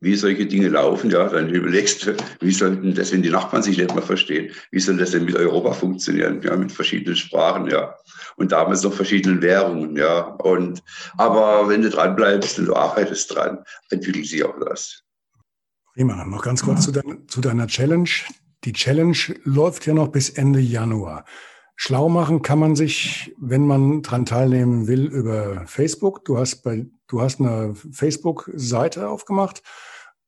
wie 0.00 0.14
solche 0.14 0.46
Dinge 0.46 0.68
laufen, 0.68 1.10
ja, 1.10 1.28
dann 1.28 1.50
überlegst 1.50 2.06
du, 2.06 2.16
wie 2.40 2.52
soll 2.52 2.76
denn 2.76 2.94
das, 2.94 3.12
wenn 3.12 3.22
die 3.22 3.30
Nachbarn 3.30 3.62
sich 3.62 3.76
nicht 3.76 3.94
mehr 3.94 4.02
verstehen, 4.02 4.50
wie 4.70 4.80
soll 4.80 4.96
das 4.96 5.10
denn 5.10 5.26
mit 5.26 5.36
Europa 5.36 5.72
funktionieren, 5.72 6.40
ja, 6.42 6.56
mit 6.56 6.72
verschiedenen 6.72 7.16
Sprachen, 7.16 7.68
ja, 7.68 7.94
und 8.36 8.50
damals 8.50 8.82
noch 8.82 8.94
verschiedenen 8.94 9.42
Währungen, 9.42 9.96
ja, 9.96 10.20
und, 10.20 10.82
aber 11.18 11.68
wenn 11.68 11.82
du 11.82 11.90
dran 11.90 12.16
bleibst 12.16 12.58
und 12.58 12.66
du 12.66 12.74
arbeitest 12.74 13.34
dran, 13.34 13.58
entwickelt 13.90 14.26
sich 14.26 14.42
auch 14.42 14.58
das. 14.60 15.02
Prima, 15.94 16.24
noch 16.24 16.42
ganz 16.42 16.62
kurz 16.62 16.84
zu, 16.84 16.92
dein, 16.92 17.28
zu 17.28 17.40
deiner 17.40 17.66
Challenge. 17.66 18.08
Die 18.64 18.72
Challenge 18.72 19.18
läuft 19.44 19.86
ja 19.86 19.92
noch 19.92 20.08
bis 20.08 20.30
Ende 20.30 20.60
Januar. 20.60 21.24
Schlau 21.76 22.08
machen 22.08 22.42
kann 22.42 22.58
man 22.58 22.76
sich, 22.76 23.34
wenn 23.38 23.66
man 23.66 24.02
dran 24.02 24.26
teilnehmen 24.26 24.86
will, 24.86 25.06
über 25.06 25.66
Facebook. 25.66 26.24
Du 26.26 26.38
hast 26.38 26.62
bei, 26.62 26.86
du 27.08 27.22
hast 27.22 27.40
eine 27.40 27.74
Facebook-Seite 27.74 29.08
aufgemacht. 29.08 29.62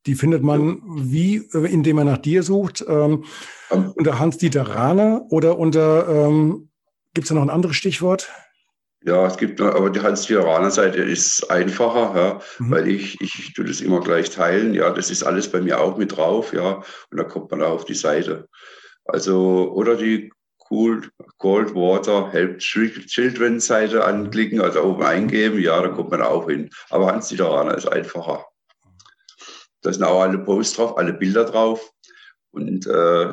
Die 0.07 0.15
findet 0.15 0.43
man 0.43 0.83
wie, 0.85 1.37
indem 1.53 1.97
man 1.97 2.07
nach 2.07 2.19
dir 2.19 2.43
sucht, 2.43 2.85
ähm, 2.89 3.25
unter 3.71 4.19
Hans-Dieter 4.19 4.63
Rahne 4.63 5.25
oder 5.31 5.59
unter, 5.59 6.09
ähm, 6.09 6.71
gibt 7.15 7.25
es 7.25 7.29
da 7.29 7.35
noch 7.35 7.43
ein 7.43 7.51
anderes 7.51 7.77
Stichwort? 7.77 8.29
Ja, 9.05 9.27
es 9.27 9.37
gibt 9.37 9.59
noch, 9.59 9.75
aber 9.75 9.91
die 9.91 10.01
Hans-Dieter 10.01 10.45
Rahne-Seite 10.45 11.03
ist 11.03 11.51
einfacher, 11.51 12.13
ja, 12.17 12.41
mhm. 12.59 12.71
weil 12.71 12.89
ich, 12.89 13.21
ich 13.21 13.53
tue 13.55 13.65
das 13.65 13.81
immer 13.81 14.01
gleich 14.01 14.31
teilen. 14.31 14.75
Ja, 14.75 14.91
das 14.91 15.11
ist 15.11 15.23
alles 15.23 15.51
bei 15.51 15.61
mir 15.61 15.81
auch 15.81 15.97
mit 15.97 16.17
drauf, 16.17 16.53
ja, 16.53 16.83
und 17.11 17.17
da 17.19 17.25
kommt 17.25 17.51
man 17.51 17.63
auch 17.63 17.73
auf 17.73 17.85
die 17.85 17.95
Seite. 17.95 18.49
Also, 19.05 19.73
oder 19.73 19.97
die 19.97 20.31
Cool, 20.71 21.03
Cold 21.37 21.75
Water 21.75 22.33
Help 22.33 22.59
Children 22.59 23.61
Seite 23.61 24.05
anklicken, 24.05 24.61
also 24.61 24.83
oben 24.83 25.03
eingeben, 25.03 25.61
ja, 25.61 25.83
da 25.83 25.89
kommt 25.89 26.11
man 26.11 26.23
auch 26.23 26.49
hin. 26.49 26.71
Aber 26.89 27.13
Hans 27.13 27.29
Titeraner 27.29 27.77
ist 27.77 27.87
einfacher. 27.87 28.47
Da 29.83 29.93
sind 29.93 30.05
auch 30.05 30.23
alle 30.23 30.39
Posts 30.39 30.77
drauf, 30.77 30.99
alle 30.99 31.13
Bilder 31.13 31.45
drauf. 31.45 31.93
Und 32.53 32.87
äh, 32.87 33.33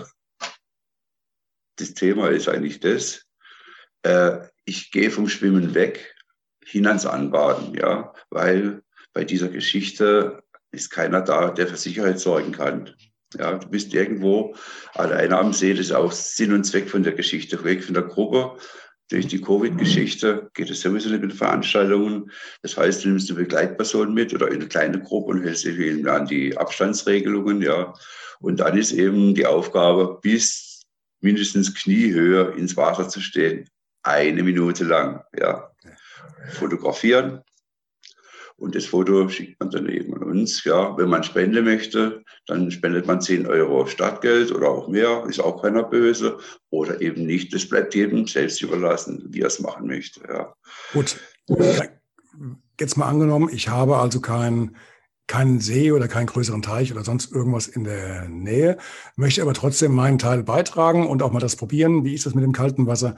das 1.78 1.94
Thema 1.94 2.30
ist 2.30 2.50
eigentlich 2.50 2.80
das. 2.80 3.26
Äh, 4.04 4.40
ich 4.66 4.92
gehe 4.92 5.12
vom 5.12 5.30
Schwimmen 5.30 5.74
weg 5.74 6.16
hin 6.64 6.88
ans 6.88 7.06
Anbaden, 7.06 7.74
ja, 7.74 8.14
weil 8.30 8.84
bei 9.14 9.24
dieser 9.24 9.50
Geschichte 9.50 10.44
ist 10.72 10.90
keiner 10.92 11.22
da, 11.22 11.50
der 11.50 11.68
für 11.68 11.78
Sicherheit 11.78 12.20
sorgen 12.20 12.52
kann. 12.52 12.94
Ja, 13.38 13.58
du 13.58 13.68
bist 13.70 13.94
irgendwo 13.94 14.56
alleine 14.94 15.38
am 15.38 15.54
See, 15.54 15.74
das 15.74 15.88
ist 15.88 15.92
auch 15.92 16.12
Sinn 16.12 16.54
und 16.54 16.64
Zweck 16.64 16.90
von 16.90 17.04
der 17.04 17.14
Geschichte, 17.14 17.64
weg 17.64 17.84
von 17.84 17.94
der 17.94 18.04
Gruppe. 18.04 18.58
Durch 19.10 19.26
die 19.26 19.42
Covid-Geschichte 19.42 20.52
geht 20.54 20.70
es 20.70 20.82
sowieso 20.82 21.10
nicht 21.10 21.22
mit 21.22 21.34
Veranstaltungen. 21.34 22.32
Das 22.62 22.78
heißt, 22.78 23.04
du 23.04 23.10
nimmst 23.10 23.30
eine 23.30 23.40
Begleitperson 23.40 24.14
mit 24.14 24.34
oder 24.34 24.48
eine 24.48 24.68
kleine 24.68 25.02
Gruppe 25.02 25.32
und 25.32 25.44
hältst 25.44 25.66
dich 25.66 25.80
eben 25.80 26.08
an 26.08 26.28
die 26.28 26.56
Abstandsregelungen, 26.56 27.62
ja. 27.62 27.94
Und 28.40 28.60
dann 28.60 28.78
ist 28.78 28.92
eben 28.92 29.34
die 29.34 29.48
Aufgabe, 29.48 30.20
bis 30.22 30.82
mindestens 31.22 31.74
Kniehöhe 31.74 32.54
ins 32.56 32.78
Wasser 32.78 33.10
zu 33.10 33.20
stehen. 33.20 33.68
Eine 34.04 34.44
Minute 34.44 34.84
lang, 34.84 35.24
ja. 35.38 35.72
Fotografieren, 36.52 37.42
und 38.60 38.76
das 38.76 38.86
Foto 38.86 39.28
schickt 39.30 39.60
man 39.60 39.72
dann 39.72 39.88
eben 39.90 40.14
an 40.16 40.24
uns. 40.24 40.64
Ja, 40.64 40.98
wenn 40.98 41.10
man 41.10 41.24
Spende 41.24 41.62
möchte, 41.62 42.24
dann 42.46 42.70
spendet 42.72 43.08
man 43.08 43.22
10 43.22 43.48
Euro 43.48 43.86
Startgeld 43.86 44.52
oder 44.52 44.70
auch 44.70 44.88
mehr, 44.88 45.24
ist 45.28 45.40
auch 45.40 45.62
keiner 45.62 45.84
böse. 45.84 46.38
Oder 46.70 47.02
eben 47.02 47.26
nicht. 47.26 47.54
Das 47.54 47.68
bleibt 47.68 47.96
jedem 47.96 48.28
selbst 48.28 48.62
überlassen, 48.62 49.26
wie 49.30 49.42
er 49.42 49.48
es 49.48 49.60
machen 49.60 49.88
möchte. 49.88 50.22
Ja. 50.28 50.54
Gut. 50.94 51.18
Jetzt 52.80 52.98
mal 52.98 53.08
angenommen, 53.08 53.50
ich 53.52 53.70
habe 53.70 53.98
also 53.98 54.22
keinen 54.22 54.76
keinen 55.30 55.60
See 55.62 55.92
oder 55.92 56.08
keinen 56.08 56.26
größeren 56.26 56.64
Teich 56.64 56.92
oder 56.92 57.04
sonst 57.04 57.32
irgendwas 57.32 57.68
in 57.68 57.84
der 57.84 58.28
Nähe, 58.28 58.78
möchte 59.16 59.44
aber 59.44 59.54
trotzdem 59.54 59.94
meinen 59.94 60.18
Teil 60.18 60.44
beitragen 60.44 61.08
und 61.08 61.22
auch 61.22 61.32
mal 61.32 61.40
das 61.40 61.56
probieren. 61.56 62.04
Wie 62.04 62.16
ist 62.16 62.26
das 62.26 62.34
mit 62.34 62.44
dem 62.44 62.52
kalten 62.52 62.88
Wasser? 62.88 63.16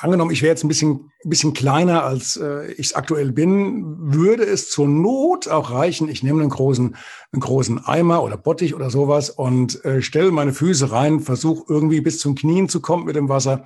Angenommen, 0.00 0.30
ich 0.30 0.42
wäre 0.42 0.50
jetzt 0.50 0.64
ein 0.64 0.68
bisschen, 0.68 1.10
ein 1.24 1.30
bisschen 1.30 1.52
kleiner, 1.52 2.04
als 2.04 2.36
äh, 2.36 2.72
ich 2.72 2.88
es 2.88 2.94
aktuell 2.94 3.32
bin, 3.32 4.12
würde 4.12 4.44
es 4.44 4.70
zur 4.70 4.88
Not 4.88 5.48
auch 5.48 5.70
reichen, 5.70 6.08
ich 6.08 6.22
nehme 6.22 6.40
einen 6.40 6.50
großen, 6.50 6.96
einen 7.32 7.40
großen 7.40 7.84
Eimer 7.84 8.22
oder 8.22 8.36
Bottich 8.36 8.74
oder 8.74 8.90
sowas 8.90 9.30
und 9.30 9.84
äh, 9.84 10.02
stelle 10.02 10.30
meine 10.30 10.52
Füße 10.52 10.90
rein, 10.90 11.20
versuche 11.20 11.64
irgendwie 11.68 12.00
bis 12.00 12.18
zum 12.18 12.34
Knien 12.34 12.68
zu 12.68 12.80
kommen 12.80 13.04
mit 13.04 13.16
dem 13.16 13.28
Wasser 13.28 13.64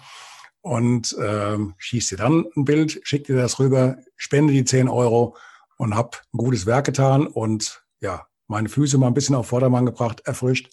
und 0.61 1.17
äh, 1.19 1.57
schieße 1.79 2.17
dir 2.17 2.23
dann 2.23 2.47
ein 2.57 2.65
Bild, 2.65 3.01
schicke 3.05 3.33
dir 3.33 3.39
das 3.41 3.59
rüber, 3.59 3.97
spende 4.17 4.53
die 4.53 4.65
10 4.65 4.89
Euro 4.89 5.37
und 5.79 5.95
hab 5.95 6.23
ein 6.33 6.39
gutes 6.39 6.67
Werk 6.67 6.87
getan 6.87 7.27
und 7.27 7.85
ja, 8.01 8.27
meine 8.49 8.69
Füße 8.69 8.99
mal 8.99 9.07
ein 9.07 9.15
bisschen 9.15 9.37
auf 9.37 9.47
Vordermann 9.47 9.87
gebracht, 9.87 10.23
erfrischt. 10.25 10.71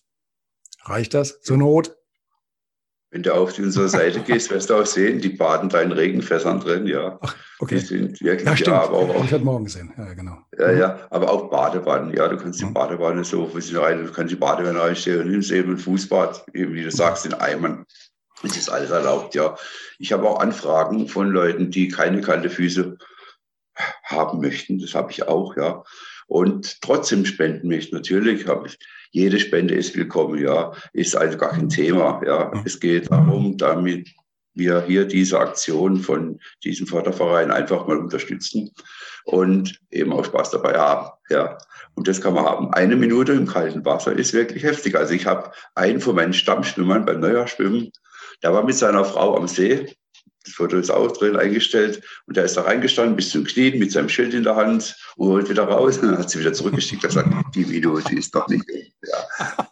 Reicht 0.83 1.13
das 1.13 1.41
zur 1.41 1.57
Not? 1.57 1.95
Wenn 3.11 3.23
du 3.23 3.33
auf 3.33 3.59
unsere 3.59 3.89
Seite 3.89 4.19
gehst, 4.25 4.49
wirst 4.51 4.69
du 4.69 4.75
auch 4.75 4.85
sehen, 4.85 5.19
die 5.19 5.29
baden 5.29 5.69
da 5.69 5.81
in 5.81 5.91
Regenfässern 5.91 6.61
drin, 6.61 6.87
ja. 6.87 7.19
Ach, 7.21 7.35
okay. 7.59 7.75
Die 7.75 7.85
sind 7.85 8.21
wirklich, 8.21 8.47
ja, 8.47 8.55
stimmt. 8.55 8.75
Ja, 8.75 8.83
aber 8.83 8.97
auch, 8.97 9.25
ich 9.25 9.33
heute 9.33 9.43
Morgen 9.43 9.65
gesehen, 9.65 9.93
ja, 9.97 10.13
genau. 10.13 10.37
Ja, 10.57 10.71
ja, 10.71 11.07
aber 11.09 11.29
auch 11.29 11.49
Badewannen, 11.49 12.15
ja, 12.15 12.29
du 12.29 12.37
kannst 12.37 12.61
die 12.61 12.65
mhm. 12.65 12.73
Badewanne 12.73 13.23
so, 13.25 13.53
wo 13.53 13.59
sie 13.59 13.75
rein, 13.75 14.05
du 14.05 14.11
kannst 14.11 14.31
die 14.31 14.37
Badewanne 14.37 14.79
reinstellen, 14.79 15.23
und 15.23 15.31
nimmst 15.31 15.51
eben 15.51 15.73
ein 15.73 15.77
Fußbad, 15.77 16.45
eben 16.53 16.73
wie 16.73 16.83
du 16.83 16.91
sagst, 16.91 17.25
in 17.25 17.33
Eimern. 17.33 17.85
Das 18.41 18.57
ist 18.57 18.69
alles 18.69 18.89
erlaubt, 18.89 19.35
ja. 19.35 19.55
Ich 19.99 20.13
habe 20.13 20.27
auch 20.27 20.39
Anfragen 20.39 21.07
von 21.07 21.29
Leuten, 21.29 21.69
die 21.69 21.89
keine 21.89 22.21
kalte 22.21 22.49
Füße 22.49 22.97
haben 24.05 24.39
möchten, 24.39 24.79
das 24.79 24.95
habe 24.95 25.11
ich 25.11 25.27
auch, 25.27 25.57
ja. 25.57 25.83
Und 26.27 26.81
trotzdem 26.81 27.25
spenden 27.25 27.67
möchten, 27.67 27.93
natürlich 27.93 28.47
habe 28.47 28.67
ich 28.67 28.79
jede 29.11 29.39
Spende 29.39 29.75
ist 29.75 29.95
willkommen, 29.95 30.41
ja, 30.41 30.71
ist 30.93 31.15
also 31.15 31.37
gar 31.37 31.51
kein 31.51 31.69
Thema, 31.69 32.21
ja. 32.25 32.51
Es 32.65 32.79
geht 32.79 33.11
darum, 33.11 33.57
damit 33.57 34.09
wir 34.53 34.81
hier 34.81 35.05
diese 35.05 35.39
Aktion 35.39 35.97
von 35.97 36.39
diesem 36.63 36.87
Förderverein 36.87 37.51
einfach 37.51 37.87
mal 37.87 37.97
unterstützen 37.97 38.71
und 39.25 39.79
eben 39.91 40.11
auch 40.13 40.25
Spaß 40.25 40.51
dabei 40.51 40.77
haben, 40.77 41.09
ja. 41.29 41.57
Und 41.93 42.07
das 42.07 42.21
kann 42.21 42.33
man 42.33 42.45
haben. 42.45 42.73
Eine 42.73 42.95
Minute 42.95 43.33
im 43.33 43.45
kalten 43.45 43.83
Wasser 43.83 44.13
ist 44.13 44.33
wirklich 44.33 44.63
heftig. 44.63 44.95
Also 44.95 45.13
ich 45.13 45.25
habe 45.25 45.51
einen 45.75 45.99
von 45.99 46.15
meinen 46.15 46.33
Stammschwimmern 46.33 47.05
beim 47.05 47.19
Neujahrschwimmen, 47.19 47.91
der 48.43 48.53
war 48.53 48.63
mit 48.63 48.75
seiner 48.75 49.05
Frau 49.05 49.35
am 49.35 49.47
See 49.47 49.93
das 50.43 50.53
Foto 50.53 50.77
ist 50.77 50.89
auch 50.89 51.11
drin 51.11 51.35
eingestellt 51.35 52.01
und 52.25 52.37
der 52.37 52.45
ist 52.45 52.57
da 52.57 52.61
reingestanden 52.61 53.15
bis 53.15 53.29
zum 53.29 53.43
Knien 53.43 53.79
mit 53.79 53.91
seinem 53.91 54.09
Schild 54.09 54.33
in 54.33 54.43
der 54.43 54.55
Hand 54.55 54.95
und 55.15 55.29
holt 55.29 55.49
wieder 55.49 55.63
raus 55.63 55.97
und 55.97 56.07
dann 56.09 56.17
hat 56.17 56.29
sie 56.29 56.39
wieder 56.39 56.53
zurückgeschickt. 56.53 57.03
Er 57.03 57.11
sagt, 57.11 57.29
die 57.55 57.65
Minute 57.65 58.15
ist 58.15 58.33
doch 58.33 58.47
nicht. 58.47 58.65
Ja. 59.03 59.67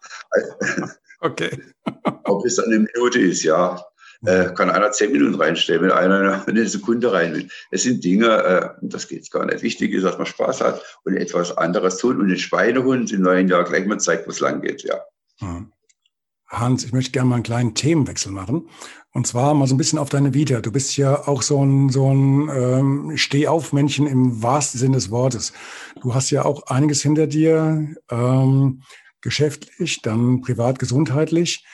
Okay. 1.21 1.49
Ob 2.23 2.45
es 2.45 2.59
eine 2.59 2.79
Minute 2.79 3.19
ist, 3.19 3.43
ja. 3.43 3.81
Äh, 4.25 4.53
kann 4.53 4.69
einer 4.69 4.91
zehn 4.91 5.13
Minuten 5.13 5.35
reinstellen, 5.35 5.83
wenn 5.83 5.91
einer 5.91 6.45
eine 6.45 6.67
Sekunde 6.67 7.13
rein 7.13 7.33
will. 7.33 7.47
Es 7.71 7.83
sind 7.83 8.03
Dinge, 8.03 8.27
äh, 8.27 8.69
das 8.81 9.07
geht 9.07 9.31
gar 9.31 9.45
nicht. 9.45 9.61
Wichtig 9.61 9.93
ist, 9.93 10.03
dass 10.03 10.17
man 10.17 10.27
Spaß 10.27 10.59
hat 10.59 10.99
und 11.05 11.15
etwas 11.15 11.57
anderes 11.57 11.97
tut 11.99 12.17
und 12.17 12.27
den 12.27 12.37
Schweinehund 12.37 13.13
im 13.13 13.21
neuen 13.21 13.47
Jahr 13.47 13.63
gleich 13.63 13.85
mal 13.85 13.97
zeigt, 13.97 14.27
wo 14.27 14.31
es 14.31 14.41
lang 14.41 14.61
geht, 14.61 14.83
ja. 14.83 14.99
Hm. 15.37 15.71
Hans, 16.49 16.83
ich 16.83 16.91
möchte 16.91 17.11
gerne 17.11 17.29
mal 17.29 17.35
einen 17.35 17.43
kleinen 17.43 17.75
Themenwechsel 17.75 18.33
machen. 18.33 18.67
Und 19.11 19.25
zwar 19.25 19.53
mal 19.55 19.67
so 19.67 19.73
ein 19.73 19.77
bisschen 19.77 19.97
auf 19.97 20.09
deine 20.09 20.33
Vita. 20.33 20.61
Du 20.61 20.71
bist 20.71 20.95
ja 20.95 21.27
auch 21.27 21.41
so 21.41 21.63
ein, 21.65 21.89
so 21.89 22.13
ein 22.13 22.49
ähm, 22.49 23.17
Stehaufmännchen 23.17 24.05
im 24.05 24.43
wahrsten 24.43 24.79
Sinne 24.79 24.97
des 24.97 25.09
Wortes. 25.09 25.51
Du 26.01 26.13
hast 26.13 26.29
ja 26.29 26.45
auch 26.45 26.67
einiges 26.67 27.01
hinter 27.01 27.25
dir, 27.25 27.95
ähm, 28.11 28.83
geschäftlich, 29.21 30.01
dann 30.01 30.41
privat, 30.41 30.77
gesundheitlich. 30.79 31.65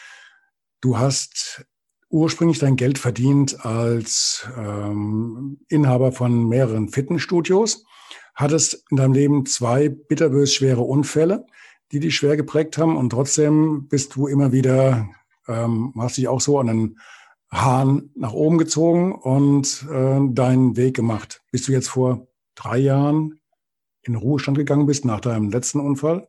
Du 0.82 0.98
hast 0.98 1.66
ursprünglich 2.10 2.60
dein 2.60 2.78
Geld 2.78 2.98
verdient 2.98 3.66
als 3.66 4.48
ähm, 4.58 5.60
Inhaber 5.68 6.12
von 6.14 6.48
mehreren 6.48 6.90
Fitnessstudios, 6.90 7.84
hattest 8.34 8.86
in 8.90 8.98
deinem 8.98 9.14
Leben 9.14 9.46
zwei 9.46 9.90
bitterbös 9.90 10.54
schwere 10.54 10.82
Unfälle, 10.82 11.46
die 11.92 12.00
dich 12.00 12.16
schwer 12.16 12.38
geprägt 12.38 12.78
haben 12.78 12.96
und 12.96 13.10
trotzdem 13.10 13.88
bist 13.90 14.16
du 14.16 14.28
immer 14.28 14.52
wieder, 14.54 15.10
ähm, 15.48 15.94
hast 15.98 16.18
dich 16.18 16.28
auch 16.28 16.42
so 16.42 16.60
an 16.60 16.68
den 16.68 17.00
Hahn 17.62 18.12
nach 18.16 18.34
oben 18.34 18.58
gezogen 18.58 19.14
und 19.14 19.86
äh, 19.90 20.20
deinen 20.34 20.78
Weg 20.78 20.96
gemacht. 20.96 21.42
Bist 21.52 21.68
du 21.68 21.72
jetzt 21.72 21.90
vor 21.90 22.28
drei 22.56 22.78
Jahren 22.78 23.40
in 24.02 24.16
Ruhestand 24.16 24.58
gegangen 24.58 24.86
bist 24.86 25.06
nach 25.06 25.20
deinem 25.20 25.50
letzten 25.50 25.80
Unfall? 25.80 26.28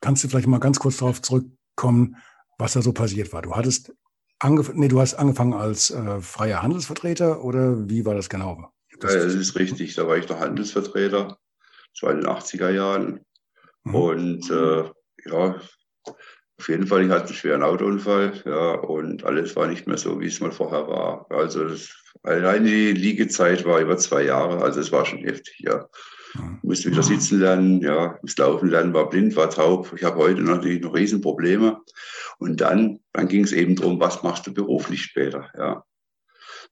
Kannst 0.00 0.24
du 0.24 0.28
vielleicht 0.28 0.46
mal 0.46 0.60
ganz 0.60 0.78
kurz 0.78 0.98
darauf 0.98 1.22
zurückkommen, 1.22 2.16
was 2.58 2.74
da 2.74 2.82
so 2.82 2.92
passiert 2.92 3.32
war? 3.32 3.42
Du 3.42 3.54
hattest 3.54 3.92
angef 4.38 4.72
nee, 4.74 4.88
du 4.88 5.00
hast 5.00 5.14
angefangen 5.14 5.54
als 5.54 5.90
äh, 5.90 6.20
freier 6.20 6.62
Handelsvertreter 6.62 7.42
oder 7.42 7.88
wie 7.88 8.04
war 8.04 8.14
das 8.14 8.28
genau? 8.28 8.70
Das, 9.00 9.14
ja, 9.14 9.24
das 9.24 9.34
ist 9.34 9.56
richtig. 9.56 9.94
Da 9.94 10.06
war 10.06 10.16
ich 10.16 10.28
noch 10.28 10.40
Handelsvertreter. 10.40 11.38
Das 11.92 12.02
war 12.02 12.12
in 12.12 12.20
den 12.20 12.30
80er 12.30 12.70
Jahren. 12.70 13.20
Mhm. 13.84 13.94
Und 13.94 14.50
äh, 14.50 14.90
ja, 15.26 15.60
auf 16.58 16.68
jeden 16.68 16.86
Fall, 16.86 17.04
ich 17.04 17.10
hatte 17.10 17.26
einen 17.26 17.34
schweren 17.34 17.62
Autounfall, 17.62 18.32
ja, 18.44 18.74
und 18.74 19.24
alles 19.24 19.54
war 19.56 19.66
nicht 19.66 19.86
mehr 19.86 19.98
so, 19.98 20.20
wie 20.20 20.26
es 20.26 20.40
mal 20.40 20.52
vorher 20.52 20.88
war. 20.88 21.26
Also 21.30 21.68
das, 21.68 21.94
allein 22.22 22.64
die 22.64 22.92
Liegezeit 22.92 23.64
war 23.64 23.80
über 23.80 23.96
zwei 23.98 24.22
Jahre, 24.22 24.62
also 24.62 24.80
es 24.80 24.90
war 24.90 25.04
schon 25.04 25.18
heftig, 25.20 25.58
ja. 25.58 25.86
Mhm. 26.34 26.58
Musste 26.62 26.90
wieder 26.90 27.02
sitzen 27.02 27.40
lernen, 27.40 27.82
ja, 27.82 28.18
musste 28.22 28.42
laufen 28.42 28.70
lernen, 28.70 28.94
war 28.94 29.10
blind, 29.10 29.36
war 29.36 29.50
taub. 29.50 29.92
Ich 29.96 30.04
habe 30.04 30.16
heute 30.16 30.40
natürlich 30.40 30.82
noch 30.82 30.94
Riesenprobleme. 30.94 31.78
Und 32.38 32.60
dann, 32.60 33.00
dann 33.12 33.28
ging 33.28 33.44
es 33.44 33.52
eben 33.52 33.76
darum, 33.76 34.00
was 34.00 34.22
machst 34.22 34.46
du 34.46 34.54
beruflich 34.54 35.02
später, 35.02 35.50
ja. 35.58 35.84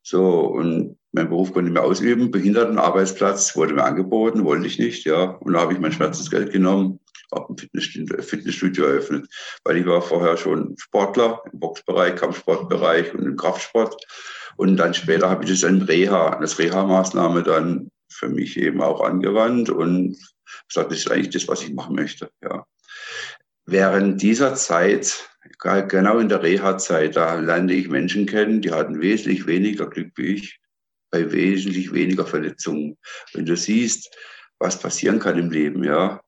So, 0.03 0.41
und 0.41 0.99
mein 1.13 1.29
Beruf 1.29 1.53
konnte 1.53 1.69
ich 1.69 1.75
mir 1.75 1.83
ausüben, 1.83 2.31
Behindertenarbeitsplatz 2.31 3.57
wurde 3.57 3.75
mir 3.75 3.85
angeboten, 3.85 4.45
wollte 4.45 4.67
ich 4.67 4.79
nicht, 4.79 5.05
ja. 5.07 5.25
Und 5.25 5.55
da 5.55 5.61
habe 5.61 5.73
ich 5.73 5.79
mein 5.79 5.93
Schmerzensgeld 5.93 6.53
genommen, 6.53 7.01
habe 7.33 7.53
ein 7.53 7.59
Fitnessstudio, 7.59 8.23
Fitnessstudio 8.23 8.85
eröffnet, 8.85 9.29
weil 9.65 9.77
ich 9.77 9.87
war 9.87 10.03
vorher 10.03 10.37
schon 10.37 10.75
Sportler 10.79 11.43
im 11.53 11.61
Boxbereich, 11.61 12.17
Kampfsportbereich 12.17 13.15
und 13.15 13.25
im 13.27 13.37
Kraftsport. 13.37 13.97
Und 14.57 14.77
dann 14.77 14.95
später 14.95 15.31
habe 15.31 15.45
ich 15.45 15.51
das 15.51 15.63
in 15.63 15.83
Reha, 15.83 16.39
das 16.41 16.59
Reha-Maßnahme 16.59 17.43
dann 17.43 17.91
für 18.11 18.29
mich 18.29 18.57
eben 18.57 18.81
auch 18.81 19.01
angewandt 19.01 19.71
und 19.71 20.17
gesagt, 20.69 20.91
das 20.91 20.99
ist 20.99 21.11
eigentlich 21.11 21.31
das, 21.31 21.49
was 21.49 21.63
ich 21.63 21.73
machen 21.73 21.97
möchte, 21.97 22.31
ja. 22.43 22.65
Während 23.67 24.21
dieser 24.21 24.55
Zeit 24.55 25.31
genau 25.89 26.19
in 26.19 26.29
der 26.29 26.43
Reha-Zeit, 26.43 27.17
da 27.17 27.35
lernte 27.35 27.73
ich 27.75 27.89
Menschen 27.89 28.27
kennen, 28.27 28.61
die 28.61 28.71
hatten 28.71 29.01
wesentlich 29.01 29.47
weniger 29.47 29.89
Glück 29.89 30.13
wie 30.17 30.35
ich, 30.35 30.61
bei 31.11 31.33
wesentlich 31.33 31.93
weniger 31.93 32.27
Verletzungen. 32.27 32.99
Wenn 33.33 33.47
du 33.47 33.57
siehst, 33.57 34.15
was 34.59 34.79
passieren 34.79 35.19
kann 35.19 35.39
im 35.39 35.51
Leben, 35.51 35.85
ja, 35.85 36.21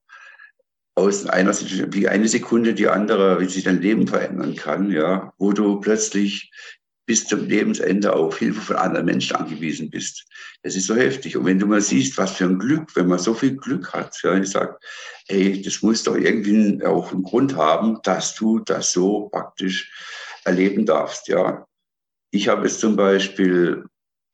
aus 0.96 1.26
einer 1.26 1.52
wie 1.52 2.08
eine 2.08 2.26
Sekunde 2.26 2.74
die 2.74 2.88
andere, 2.88 3.38
wie 3.38 3.46
sich 3.46 3.64
dein 3.64 3.82
Leben 3.82 4.08
verändern 4.08 4.56
kann, 4.56 4.90
ja, 4.90 5.32
wo 5.38 5.52
du 5.52 5.78
plötzlich 5.78 6.50
bis 7.04 7.26
zum 7.26 7.46
Lebensende 7.46 8.12
auf 8.12 8.38
Hilfe 8.38 8.60
von 8.60 8.76
anderen 8.76 9.06
Menschen 9.06 9.36
angewiesen 9.36 9.90
bist. 9.90 10.26
Das 10.62 10.74
ist 10.74 10.86
so 10.86 10.96
heftig. 10.96 11.36
Und 11.36 11.44
wenn 11.44 11.58
du 11.58 11.66
mal 11.66 11.80
siehst, 11.80 12.18
was 12.18 12.32
für 12.32 12.46
ein 12.46 12.58
Glück, 12.58 12.96
wenn 12.96 13.06
man 13.06 13.20
so 13.20 13.32
viel 13.34 13.56
Glück 13.56 13.92
hat, 13.92 14.20
ja, 14.24 14.36
ich 14.36 14.50
sage, 14.50 14.76
ey, 15.28 15.62
das 15.62 15.82
muss 15.82 16.02
doch 16.02 16.16
irgendwie 16.16 16.84
auch 16.84 17.12
einen 17.12 17.22
Grund 17.22 17.54
haben, 17.54 18.00
dass 18.02 18.34
du 18.34 18.58
das 18.60 18.90
so 18.90 19.28
praktisch 19.28 19.92
erleben 20.44 20.84
darfst, 20.86 21.28
ja. 21.28 21.64
Ich 22.32 22.48
habe 22.48 22.66
es 22.66 22.80
zum 22.80 22.96
Beispiel 22.96 23.84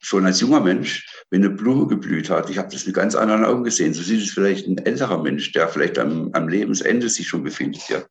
schon 0.02 0.26
als 0.26 0.40
junger 0.40 0.60
Mensch, 0.60 1.06
wenn 1.30 1.44
eine 1.44 1.54
Blume 1.54 1.86
geblüht 1.86 2.28
hat, 2.28 2.50
ich 2.50 2.58
habe 2.58 2.68
das 2.70 2.84
mit 2.86 2.94
ganz 2.94 3.14
anderen 3.14 3.44
Augen 3.44 3.64
gesehen. 3.64 3.94
So 3.94 4.02
sieht 4.02 4.20
es 4.20 4.32
vielleicht 4.32 4.66
ein 4.66 4.78
älterer 4.78 5.22
Mensch, 5.22 5.52
der 5.52 5.68
vielleicht 5.68 5.98
am, 5.98 6.30
am 6.32 6.48
Lebensende 6.48 7.08
sich 7.08 7.28
schon 7.28 7.44
befindet, 7.44 7.88
ja. 7.88 8.02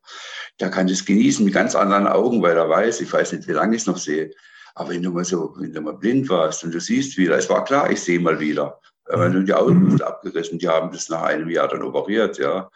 Der 0.60 0.70
kann 0.70 0.88
das 0.88 1.06
genießen 1.06 1.44
mit 1.44 1.54
ganz 1.54 1.76
anderen 1.76 2.08
Augen, 2.08 2.42
weil 2.42 2.56
er 2.58 2.70
weiß, 2.70 3.02
ich 3.02 3.12
weiß 3.12 3.34
nicht, 3.34 3.48
wie 3.48 3.54
lange 3.54 3.76
ich 3.76 3.82
es 3.82 3.88
noch 3.88 3.98
sehe. 3.98 4.32
Aber 4.74 4.90
wenn 4.90 5.04
du 5.04 5.12
mal 5.12 5.26
so, 5.26 5.54
wenn 5.58 5.74
du 5.74 5.82
mal 5.82 5.98
blind 5.98 6.30
warst 6.30 6.64
und 6.64 6.74
du 6.74 6.80
siehst 6.80 7.18
wieder, 7.18 7.38
es 7.38 7.50
war 7.50 7.64
klar, 7.66 7.92
ich 7.92 8.02
sehe 8.02 8.20
mal 8.20 8.40
wieder. 8.40 8.80
Wenn 9.06 9.34
du 9.34 9.44
die 9.44 9.54
Augen 9.54 9.90
sind 9.90 10.02
abgerissen, 10.02 10.60
die 10.60 10.68
haben 10.68 10.92
das 10.92 11.10
nach 11.10 11.24
einem 11.24 11.50
Jahr 11.50 11.68
dann 11.68 11.84
operiert, 11.84 12.38
ja. 12.38 12.70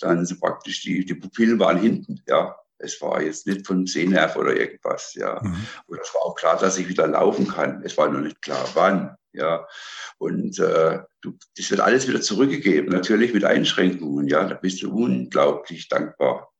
Dann 0.00 0.24
sind 0.24 0.40
praktisch 0.40 0.80
die, 0.82 1.04
die 1.04 1.14
Pupillen 1.14 1.58
waren 1.58 1.78
hinten, 1.78 2.22
ja. 2.26 2.56
Es 2.82 3.00
war 3.00 3.22
jetzt 3.22 3.46
nicht 3.46 3.66
von 3.66 3.86
Sehnerv 3.86 4.36
oder 4.36 4.56
irgendwas, 4.56 5.14
ja. 5.14 5.40
Mhm. 5.42 5.66
Und 5.86 6.00
es 6.00 6.14
war 6.14 6.22
auch 6.22 6.34
klar, 6.34 6.58
dass 6.58 6.78
ich 6.78 6.88
wieder 6.88 7.06
laufen 7.06 7.48
kann. 7.48 7.82
Es 7.84 7.96
war 7.96 8.08
nur 8.08 8.20
nicht 8.20 8.42
klar, 8.42 8.68
wann, 8.74 9.16
ja. 9.32 9.66
Und 10.18 10.58
äh, 10.58 11.00
du, 11.20 11.38
das 11.56 11.70
wird 11.70 11.80
alles 11.80 12.08
wieder 12.08 12.20
zurückgegeben, 12.20 12.92
natürlich 12.92 13.32
mit 13.32 13.44
Einschränkungen, 13.44 14.26
ja. 14.28 14.44
Da 14.44 14.54
bist 14.54 14.82
du 14.82 14.92
unglaublich 14.92 15.88
dankbar. 15.88 16.52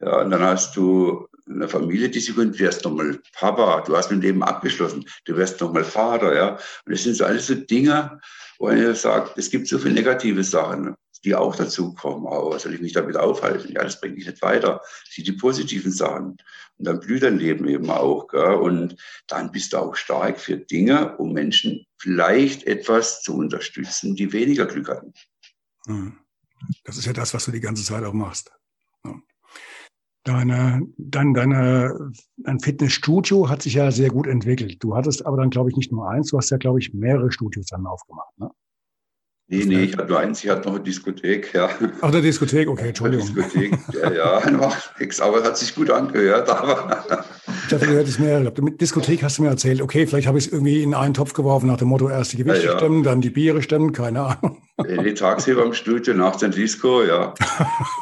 Ja, 0.00 0.22
und 0.22 0.30
dann 0.30 0.42
hast 0.42 0.76
du 0.76 1.28
eine 1.48 1.68
Familie, 1.68 2.08
die 2.08 2.20
sich 2.20 2.36
und 2.36 2.54
du 2.54 2.58
wirst 2.58 2.84
nochmal 2.84 3.20
Papa, 3.34 3.82
du 3.82 3.96
hast 3.96 4.10
mit 4.10 4.20
dem 4.20 4.22
Leben 4.22 4.42
abgeschlossen, 4.42 5.04
du 5.26 5.36
wirst 5.36 5.60
nochmal 5.60 5.84
Vater, 5.84 6.34
ja. 6.34 6.58
Und 6.86 6.92
das 6.92 7.02
sind 7.02 7.16
so 7.16 7.24
alles 7.24 7.48
so 7.48 7.54
Dinge, 7.54 8.18
wo 8.58 8.68
er 8.68 8.94
sagt, 8.94 9.36
es 9.36 9.50
gibt 9.50 9.68
so 9.68 9.78
viele 9.78 9.94
negative 9.94 10.44
Sachen, 10.44 10.94
die 11.24 11.34
auch 11.34 11.56
dazu 11.56 11.94
kommen. 11.94 12.26
Aber 12.26 12.58
soll 12.58 12.74
ich 12.74 12.80
mich 12.80 12.92
damit 12.92 13.16
aufhalten? 13.16 13.72
Ja, 13.72 13.82
das 13.82 14.00
bringt 14.00 14.16
mich 14.16 14.26
nicht 14.26 14.42
weiter. 14.42 14.80
Sieh 15.08 15.22
die 15.22 15.32
positiven 15.32 15.92
Sachen. 15.92 16.36
Und 16.76 16.86
dann 16.86 17.00
blüht 17.00 17.22
dein 17.22 17.38
Leben 17.38 17.68
eben 17.68 17.90
auch. 17.90 18.28
Gell? 18.28 18.54
Und 18.54 18.96
dann 19.26 19.52
bist 19.52 19.72
du 19.72 19.78
auch 19.78 19.96
stark 19.96 20.40
für 20.40 20.56
Dinge, 20.56 21.16
um 21.18 21.32
Menschen 21.32 21.86
vielleicht 21.98 22.66
etwas 22.66 23.22
zu 23.22 23.36
unterstützen, 23.36 24.16
die 24.16 24.32
weniger 24.32 24.66
Glück 24.66 24.88
hatten. 24.88 25.12
Hm. 25.86 26.18
Das 26.84 26.96
ist 26.96 27.06
ja 27.06 27.12
das, 27.12 27.32
was 27.34 27.44
du 27.44 27.52
die 27.52 27.60
ganze 27.60 27.84
Zeit 27.84 28.04
auch 28.04 28.12
machst. 28.12 28.52
Deine, 30.24 30.86
dein, 30.98 31.32
deine, 31.32 32.12
dein 32.36 32.60
Fitnessstudio 32.60 33.48
hat 33.48 33.62
sich 33.62 33.74
ja 33.74 33.90
sehr 33.90 34.10
gut 34.10 34.26
entwickelt. 34.26 34.76
Du 34.84 34.94
hattest 34.94 35.24
aber 35.24 35.38
dann, 35.38 35.48
glaube 35.48 35.70
ich, 35.70 35.76
nicht 35.76 35.90
nur 35.92 36.10
eins, 36.10 36.28
du 36.28 36.36
hast 36.36 36.50
ja, 36.50 36.58
glaube 36.58 36.78
ich, 36.78 36.92
mehrere 36.92 37.32
Studios 37.32 37.66
dann 37.66 37.86
aufgemacht. 37.86 38.38
Ne? 38.38 38.50
Nee, 39.52 39.64
nee, 39.64 39.82
ich 39.82 39.96
hatte 39.96 40.06
nur 40.06 40.20
eins, 40.20 40.44
ich 40.44 40.48
hatte 40.48 40.68
noch 40.68 40.76
eine 40.76 40.84
Diskothek, 40.84 41.52
ja. 41.54 41.68
Ach, 42.00 42.08
eine 42.08 42.22
Diskothek, 42.22 42.68
okay, 42.68 42.88
Entschuldigung. 42.88 43.26
Eine 43.30 43.42
Diskothek, 43.42 43.78
ja, 44.00 44.12
ja, 44.12 44.50
macht 44.52 45.00
nichts, 45.00 45.20
aber 45.20 45.42
hat 45.42 45.58
sich 45.58 45.74
gut 45.74 45.90
angehört. 45.90 46.48
Aber 46.48 47.04
ich 47.48 47.68
dachte, 47.68 47.86
du 47.88 47.98
hättest 47.98 48.20
mehr 48.20 48.38
gehabt. 48.38 48.62
Mit 48.62 48.80
Diskothek 48.80 49.24
hast 49.24 49.38
du 49.38 49.42
mir 49.42 49.48
erzählt, 49.48 49.82
okay, 49.82 50.06
vielleicht 50.06 50.28
habe 50.28 50.38
ich 50.38 50.46
es 50.46 50.52
irgendwie 50.52 50.84
in 50.84 50.94
einen 50.94 51.14
Topf 51.14 51.32
geworfen, 51.32 51.66
nach 51.66 51.78
dem 51.78 51.88
Motto, 51.88 52.08
erst 52.08 52.32
die 52.32 52.36
Gewichte 52.36 52.66
ja, 52.66 52.72
ja. 52.72 52.78
stemmen, 52.78 53.02
dann 53.02 53.20
die 53.20 53.30
Biere 53.30 53.60
stemmen, 53.60 53.90
keine 53.90 54.20
Ahnung. 54.20 54.62
Die 54.86 55.14
tagsüber 55.14 55.64
im 55.64 55.74
Studio, 55.74 56.14
nach 56.14 56.36
dem 56.36 56.52
Disco, 56.52 57.02
ja. 57.02 57.34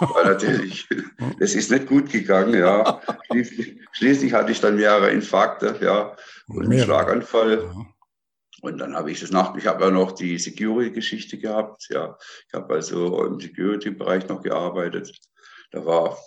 War 0.01 0.25
natürlich, 0.25 0.87
das 1.41 1.55
ist 1.55 1.71
nicht 1.71 1.87
gut 1.87 2.13
gegangen, 2.13 2.61
ja. 2.61 3.01
Schließlich, 3.31 3.79
schließlich 3.93 4.35
hatte 4.35 4.53
ich 4.53 4.61
dann 4.61 4.77
mehrere 4.77 5.11
Infarkte, 5.11 5.77
ja, 5.81 6.15
und 6.49 6.67
einen 6.67 6.79
Schlaganfall. 6.79 7.63
Ja. 7.63 7.87
Und 8.61 8.79
dann 8.79 8.97
habe 8.97 9.11
ich 9.11 9.21
das 9.21 9.31
nach, 9.31 9.57
ich 9.57 9.67
habe 9.67 9.85
ja 9.85 9.91
noch 9.91 10.13
die 10.13 10.39
Security-Geschichte 10.39 11.39
gehabt, 11.39 11.87
ja. 11.91 12.19
Ich 12.49 12.55
habe 12.55 12.75
also 12.75 13.25
im 13.25 13.39
Security-Bereich 13.39 14.29
noch 14.29 14.43
gearbeitet. 14.43 15.17
Da 15.71 15.85
war 15.85 16.19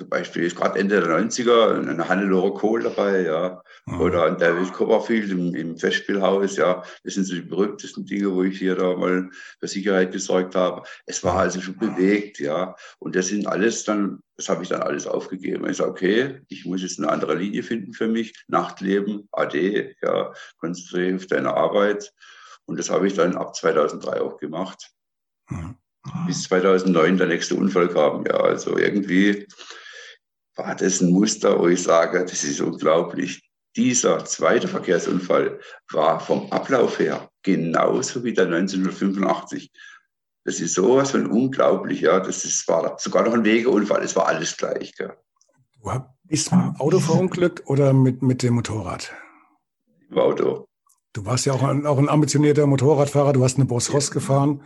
zum 0.00 0.08
Beispiel 0.08 0.44
ist 0.44 0.56
gerade 0.56 0.78
Ende 0.78 0.98
der 0.98 1.10
90er 1.10 1.86
eine 1.86 2.08
Hannelore 2.08 2.54
Kohl 2.54 2.82
dabei, 2.82 3.20
ja. 3.20 3.62
Mhm. 3.84 4.00
Oder 4.00 4.24
ein 4.24 4.38
David 4.38 4.72
Copperfield 4.72 5.30
im, 5.30 5.54
im 5.54 5.76
Festspielhaus, 5.76 6.56
ja. 6.56 6.82
Das 7.04 7.14
sind 7.14 7.24
so 7.24 7.34
die 7.34 7.42
berühmtesten 7.42 8.06
Dinge, 8.06 8.32
wo 8.32 8.42
ich 8.42 8.58
hier 8.58 8.76
da 8.76 8.96
mal 8.96 9.28
für 9.58 9.68
Sicherheit 9.68 10.12
gesorgt 10.12 10.54
habe. 10.54 10.84
Es 11.04 11.22
war 11.22 11.34
also 11.34 11.60
schon 11.60 11.76
bewegt, 11.76 12.38
ja. 12.38 12.74
Und 12.98 13.14
das 13.14 13.26
sind 13.26 13.46
alles 13.46 13.84
dann, 13.84 14.22
das 14.38 14.48
habe 14.48 14.62
ich 14.62 14.70
dann 14.70 14.80
alles 14.80 15.06
aufgegeben. 15.06 15.68
Ich 15.68 15.76
sage, 15.76 15.90
okay, 15.90 16.40
ich 16.48 16.64
muss 16.64 16.80
jetzt 16.80 16.98
eine 16.98 17.10
andere 17.10 17.34
Linie 17.34 17.62
finden 17.62 17.92
für 17.92 18.08
mich. 18.08 18.32
Nachtleben, 18.48 19.28
AD, 19.32 19.96
ja. 20.00 20.32
Konzentriere 20.56 21.16
auf 21.16 21.26
deine 21.26 21.52
Arbeit. 21.52 22.10
Und 22.64 22.78
das 22.78 22.88
habe 22.88 23.06
ich 23.06 23.12
dann 23.12 23.36
ab 23.36 23.54
2003 23.54 24.22
auch 24.22 24.38
gemacht. 24.38 24.92
Mhm. 25.50 25.76
Bis 26.26 26.44
2009 26.44 27.18
der 27.18 27.26
nächste 27.26 27.54
Unfall 27.54 27.88
kam. 27.88 28.24
Ja, 28.24 28.40
also 28.40 28.78
irgendwie 28.78 29.46
war 30.64 30.74
das 30.74 31.00
ein 31.00 31.10
Muster, 31.10 31.58
wo 31.58 31.68
ich 31.68 31.82
sage, 31.82 32.24
das 32.24 32.44
ist 32.44 32.60
unglaublich. 32.60 33.42
Dieser 33.76 34.24
zweite 34.24 34.68
Verkehrsunfall 34.68 35.60
war 35.92 36.20
vom 36.20 36.50
Ablauf 36.50 36.98
her 36.98 37.28
genauso 37.42 38.24
wie 38.24 38.32
der 38.32 38.46
1985. 38.46 39.70
Das 40.44 40.60
ist 40.60 40.74
sowas 40.74 41.12
von 41.12 41.26
unglaublich, 41.26 42.00
ja. 42.00 42.18
Das 42.20 42.44
ist, 42.44 42.66
war 42.68 42.96
sogar 42.98 43.24
noch 43.24 43.34
ein 43.34 43.44
Wegeunfall, 43.44 44.02
es 44.02 44.16
war 44.16 44.26
alles 44.26 44.56
gleich. 44.56 44.94
Gell. 44.96 45.12
Du 45.82 45.90
bist 46.24 46.52
mit 46.52 46.60
dem 46.60 46.76
Auto 46.76 46.98
verunglückt 46.98 47.62
oder 47.66 47.92
mit, 47.92 48.22
mit 48.22 48.42
dem 48.42 48.54
Motorrad? 48.54 49.12
Im 50.10 50.18
Auto. 50.18 50.66
Du 51.12 51.24
warst 51.24 51.46
ja 51.46 51.52
auch 51.52 51.62
ein, 51.62 51.86
auch 51.86 51.98
ein 51.98 52.08
ambitionierter 52.08 52.66
Motorradfahrer, 52.66 53.32
du 53.32 53.44
hast 53.44 53.56
eine 53.56 53.66
Boss 53.66 53.92
Ross 53.92 54.10
gefahren. 54.10 54.62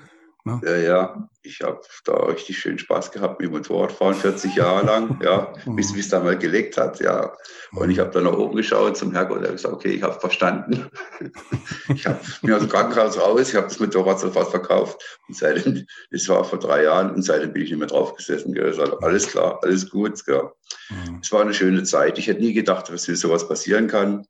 Ne? 0.47 0.61
Ja, 0.63 0.77
ja. 0.77 1.29
Ich 1.43 1.63
habe 1.63 1.81
da 2.05 2.15
richtig 2.27 2.59
schön 2.59 2.79
Spaß 2.79 3.13
gehabt 3.13 3.41
mit 3.41 3.51
Motorradfahren, 3.51 4.15
40 4.15 4.55
Jahre 4.57 4.85
lang, 4.85 5.19
ja, 5.23 5.53
bis 5.67 5.95
es 5.97 6.11
da 6.11 6.21
mal 6.21 6.37
gelegt 6.39 6.77
hat, 6.77 7.01
ja. 7.01 7.35
Und 7.73 7.91
ich 7.91 7.99
habe 7.99 8.11
dann 8.11 8.25
nach 8.25 8.37
oben 8.37 8.57
geschaut 8.57 8.97
zum 8.97 9.13
Herrgott 9.13 9.39
und 9.39 9.45
habe 9.45 9.55
gesagt, 9.55 9.75
okay, 9.75 9.93
ich 9.93 10.03
habe 10.03 10.21
verstanden. 10.21 10.91
ich 11.95 12.07
habe 12.07 12.21
mir 12.43 12.57
aus 12.57 12.63
dem 12.63 12.71
Krankenhaus 12.71 13.19
raus, 13.19 13.49
ich 13.49 13.57
habe 13.57 13.69
das 13.69 13.81
Motorrad 13.81 14.21
sofort 14.21 14.51
verkauft 14.51 15.03
und 15.29 15.37
seitdem, 15.37 15.87
das 16.11 16.29
war 16.29 16.45
vor 16.45 16.59
drei 16.59 16.85
Jahren 16.85 17.15
und 17.15 17.23
seitdem 17.23 17.53
bin 17.55 17.63
ich 17.63 17.71
nicht 17.71 17.79
mehr 17.79 17.89
drauf 17.89 18.15
gesessen. 18.15 18.53
Gell. 18.53 18.67
Also 18.67 18.99
alles 18.99 19.27
klar, 19.27 19.61
alles 19.63 19.89
gut. 19.89 20.25
Gell. 20.27 20.51
Mhm. 20.91 21.21
Es 21.23 21.33
war 21.33 21.41
eine 21.41 21.55
schöne 21.55 21.85
Zeit. 21.85 22.19
Ich 22.19 22.27
hätte 22.27 22.43
nie 22.43 22.53
gedacht, 22.53 22.91
dass 22.91 23.09
mir 23.09 23.17
sowas 23.17 23.49
passieren 23.49 23.89
kann. 23.89 24.27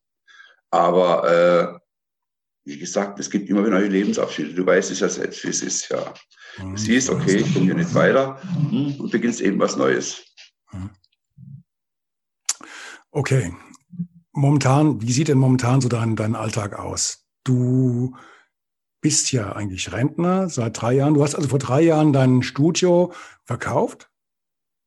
Aber 0.70 1.80
äh, 1.80 1.83
wie 2.64 2.78
gesagt, 2.78 3.20
es 3.20 3.30
gibt 3.30 3.48
immer 3.48 3.60
wieder 3.60 3.78
neue 3.78 3.88
Lebensabschnitte. 3.88 4.54
Du 4.54 4.66
weißt 4.66 4.90
es 4.90 5.00
ja 5.00 5.08
selbst, 5.08 5.44
wie 5.44 5.48
es 5.48 5.62
ist. 5.62 5.88
Ja. 5.90 6.14
Du 6.58 6.66
mhm. 6.66 6.76
siehst, 6.76 7.10
okay, 7.10 7.36
ich 7.36 7.52
komme 7.52 7.66
hier 7.66 7.74
nicht 7.74 7.94
weiter 7.94 8.40
mhm. 8.70 8.96
und 8.98 9.10
beginnst 9.10 9.40
eben 9.40 9.58
was 9.58 9.76
Neues. 9.76 10.24
Mhm. 10.72 10.90
Okay. 13.10 13.54
Momentan, 14.32 15.00
wie 15.00 15.12
sieht 15.12 15.28
denn 15.28 15.38
momentan 15.38 15.80
so 15.80 15.88
dein, 15.88 16.16
dein 16.16 16.34
Alltag 16.34 16.78
aus? 16.78 17.24
Du 17.44 18.16
bist 19.00 19.30
ja 19.32 19.52
eigentlich 19.52 19.92
Rentner 19.92 20.48
seit 20.48 20.80
drei 20.80 20.94
Jahren. 20.94 21.14
Du 21.14 21.22
hast 21.22 21.34
also 21.34 21.48
vor 21.48 21.58
drei 21.58 21.82
Jahren 21.82 22.12
dein 22.12 22.42
Studio 22.42 23.12
verkauft. 23.44 24.10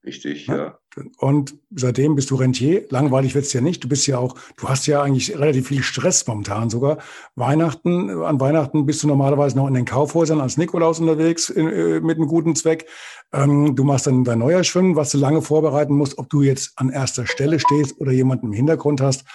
Richtig, 0.03 0.47
ja. 0.47 0.57
ja. 0.57 0.79
Und 1.17 1.55
seitdem 1.75 2.15
bist 2.15 2.31
du 2.31 2.35
Rentier. 2.35 2.85
Langweilig 2.89 3.35
wird's 3.35 3.53
ja 3.53 3.61
nicht. 3.61 3.83
Du 3.83 3.89
bist 3.89 4.07
ja 4.07 4.17
auch, 4.17 4.35
du 4.57 4.67
hast 4.67 4.87
ja 4.87 5.01
eigentlich 5.01 5.37
relativ 5.37 5.67
viel 5.67 5.83
Stress 5.83 6.25
momentan 6.25 6.69
sogar. 6.69 6.97
Weihnachten, 7.35 8.09
an 8.09 8.39
Weihnachten 8.39 8.85
bist 8.85 9.03
du 9.03 9.07
normalerweise 9.07 9.57
noch 9.57 9.67
in 9.67 9.73
den 9.73 9.85
Kaufhäusern 9.85 10.41
als 10.41 10.57
Nikolaus 10.57 10.99
unterwegs 10.99 11.49
in, 11.49 11.67
äh, 11.67 11.99
mit 11.99 12.17
einem 12.17 12.27
guten 12.27 12.55
Zweck. 12.55 12.87
Ähm, 13.33 13.75
du 13.75 13.83
machst 13.83 14.07
dann 14.07 14.23
dein 14.23 14.39
neuer 14.39 14.63
Schwimmen, 14.63 14.95
was 14.95 15.11
du 15.11 15.17
lange 15.17 15.41
vorbereiten 15.41 15.95
musst, 15.95 16.17
ob 16.17 16.29
du 16.29 16.41
jetzt 16.41 16.73
an 16.75 16.89
erster 16.89 17.27
Stelle 17.27 17.59
stehst 17.59 17.99
oder 17.99 18.11
jemanden 18.11 18.47
im 18.47 18.53
Hintergrund 18.53 19.01
hast. 19.01 19.25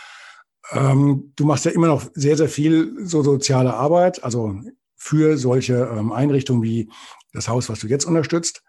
Ähm, 0.72 1.32
du 1.36 1.44
machst 1.44 1.64
ja 1.64 1.70
immer 1.70 1.88
noch 1.88 2.04
sehr, 2.14 2.36
sehr 2.36 2.48
viel 2.48 2.92
so 3.04 3.22
soziale 3.22 3.74
Arbeit, 3.74 4.24
also 4.24 4.56
für 4.96 5.36
solche 5.36 5.90
ähm, 5.96 6.12
Einrichtungen 6.12 6.62
wie 6.62 6.88
das 7.32 7.48
Haus, 7.48 7.68
was 7.68 7.80
du 7.80 7.88
jetzt 7.88 8.04
unterstützt 8.04 8.62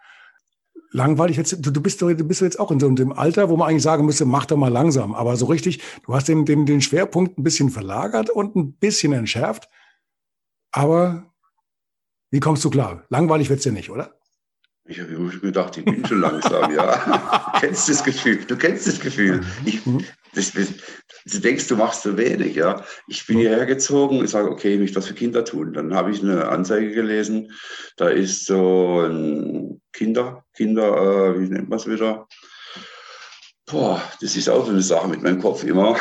langweilig. 0.93 1.37
Jetzt, 1.37 1.65
du, 1.65 1.71
du, 1.71 1.81
bist, 1.81 2.01
du 2.01 2.15
bist 2.15 2.41
jetzt 2.41 2.59
auch 2.59 2.71
in 2.71 2.79
so 2.79 2.87
einem 2.87 3.11
Alter, 3.11 3.49
wo 3.49 3.57
man 3.57 3.69
eigentlich 3.69 3.83
sagen 3.83 4.05
müsste, 4.05 4.25
mach 4.25 4.45
doch 4.45 4.57
mal 4.57 4.71
langsam. 4.71 5.13
Aber 5.13 5.35
so 5.35 5.47
richtig, 5.47 5.81
du 6.05 6.13
hast 6.13 6.27
den, 6.27 6.45
den, 6.45 6.65
den 6.65 6.81
Schwerpunkt 6.81 7.37
ein 7.37 7.43
bisschen 7.43 7.69
verlagert 7.69 8.29
und 8.29 8.55
ein 8.55 8.73
bisschen 8.73 9.13
entschärft. 9.13 9.67
Aber 10.71 11.25
wie 12.31 12.39
kommst 12.39 12.63
du 12.63 12.69
klar? 12.69 13.03
Langweilig 13.09 13.49
wird's 13.49 13.63
dir 13.63 13.73
nicht, 13.73 13.89
oder? 13.89 14.15
Ich 14.85 14.99
habe 14.99 15.13
immer 15.13 15.29
gedacht, 15.29 15.77
ich 15.77 15.85
bin 15.85 16.05
schon 16.05 16.19
langsam, 16.19 16.73
ja. 16.73 17.53
du 17.53 17.59
kennst 17.61 17.87
das 17.87 18.03
Gefühl, 18.03 18.43
du 18.45 18.57
kennst 18.57 18.85
das 18.85 18.99
Gefühl. 18.99 19.41
Ich, 19.63 19.85
mhm. 19.85 20.03
das, 20.35 20.51
du 20.51 21.39
denkst, 21.39 21.67
du 21.69 21.77
machst 21.77 22.01
so 22.01 22.17
wenig, 22.17 22.55
ja. 22.55 22.83
Ich 23.07 23.25
bin 23.25 23.37
hierher 23.37 23.65
gezogen 23.65 24.19
und 24.19 24.27
sage, 24.27 24.51
okay, 24.51 24.73
ich 24.73 24.79
möchte 24.79 24.97
was 24.97 25.07
für 25.07 25.13
Kinder 25.13 25.45
tun. 25.45 25.71
Dann 25.71 25.93
habe 25.93 26.11
ich 26.11 26.21
eine 26.21 26.49
Anzeige 26.49 26.91
gelesen, 26.91 27.51
da 27.95 28.09
ist 28.09 28.45
so 28.45 28.99
ein 28.99 29.72
Kinder, 29.93 30.43
Kinder, 30.53 30.97
äh, 30.97 31.39
wie 31.39 31.47
nennt 31.47 31.69
man 31.69 31.79
es 31.79 31.87
wieder? 31.87 32.27
Boah, 33.65 34.01
das 34.19 34.35
ist 34.35 34.49
auch 34.49 34.65
so 34.65 34.71
eine 34.71 34.81
Sache 34.81 35.07
mit 35.07 35.21
meinem 35.21 35.39
Kopf 35.39 35.63
immer. 35.63 35.95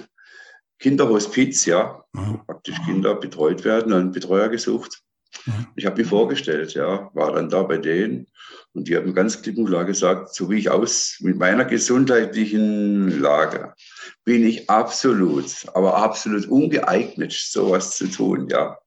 Kinderhospiz, 0.78 1.66
ja. 1.66 2.04
Mhm. 2.12 2.40
Praktisch 2.46 2.76
Kinder 2.84 3.14
betreut 3.16 3.64
werden, 3.64 3.92
einen 3.92 4.12
Betreuer 4.12 4.48
gesucht. 4.48 5.02
Mhm. 5.44 5.66
Ich 5.76 5.84
habe 5.84 5.96
mich 5.96 6.08
vorgestellt, 6.08 6.74
ja, 6.74 7.10
war 7.12 7.32
dann 7.32 7.50
da 7.50 7.62
bei 7.64 7.76
denen 7.76 8.26
und 8.72 8.88
die 8.88 8.96
haben 8.96 9.14
ganz 9.14 9.42
klipp 9.42 9.58
und 9.58 9.66
klar 9.66 9.84
gesagt, 9.84 10.34
so 10.34 10.50
wie 10.50 10.58
ich 10.58 10.70
aus 10.70 11.18
mit 11.20 11.36
meiner 11.36 11.64
gesundheitlichen 11.64 13.20
Lage 13.20 13.74
bin 14.24 14.46
ich 14.46 14.70
absolut, 14.70 15.66
aber 15.74 15.96
absolut 15.96 16.46
ungeeignet, 16.46 17.32
sowas 17.32 17.96
zu 17.96 18.08
tun, 18.08 18.48
ja. 18.48 18.78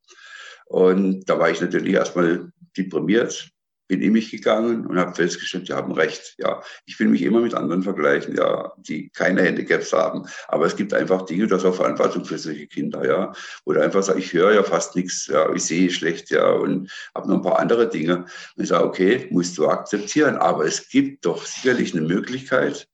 Und 0.65 1.25
da 1.29 1.37
war 1.37 1.49
ich 1.49 1.59
natürlich 1.59 1.93
erstmal 1.93 2.51
deprimiert, 2.77 3.51
bin 3.91 4.01
in 4.01 4.13
mich 4.13 4.31
gegangen 4.31 4.85
und 4.87 4.97
habe 4.97 5.13
festgestellt, 5.13 5.67
die 5.67 5.73
haben 5.73 5.91
recht. 5.91 6.35
Ja, 6.37 6.63
ich 6.85 6.97
will 6.97 7.09
mich 7.09 7.23
immer 7.23 7.41
mit 7.41 7.53
anderen 7.53 7.83
vergleichen, 7.83 8.37
ja, 8.37 8.71
die 8.77 9.09
keine 9.09 9.41
Handicaps 9.41 9.91
haben. 9.91 10.25
Aber 10.47 10.65
es 10.65 10.77
gibt 10.77 10.93
einfach 10.93 11.23
Dinge, 11.23 11.45
das 11.45 11.65
auch 11.65 11.75
Verantwortung 11.75 12.23
für 12.23 12.37
solche 12.37 12.67
Kinder, 12.67 13.05
ja. 13.05 13.33
Oder 13.65 13.83
einfach 13.83 14.01
sage, 14.01 14.19
ich 14.19 14.31
höre 14.31 14.53
ja 14.53 14.63
fast 14.63 14.95
nichts, 14.95 15.27
ja, 15.27 15.53
ich 15.53 15.63
sehe 15.63 15.91
schlecht, 15.91 16.29
ja, 16.29 16.51
und 16.51 16.89
habe 17.13 17.27
noch 17.27 17.35
ein 17.35 17.41
paar 17.41 17.59
andere 17.59 17.89
Dinge. 17.89 18.19
Und 18.55 18.63
ich 18.63 18.69
sage, 18.69 18.85
okay, 18.85 19.27
musst 19.29 19.57
du 19.57 19.67
akzeptieren. 19.67 20.37
Aber 20.37 20.63
es 20.63 20.87
gibt 20.87 21.25
doch 21.25 21.45
sicherlich 21.45 21.93
eine 21.93 22.07
Möglichkeit, 22.07 22.87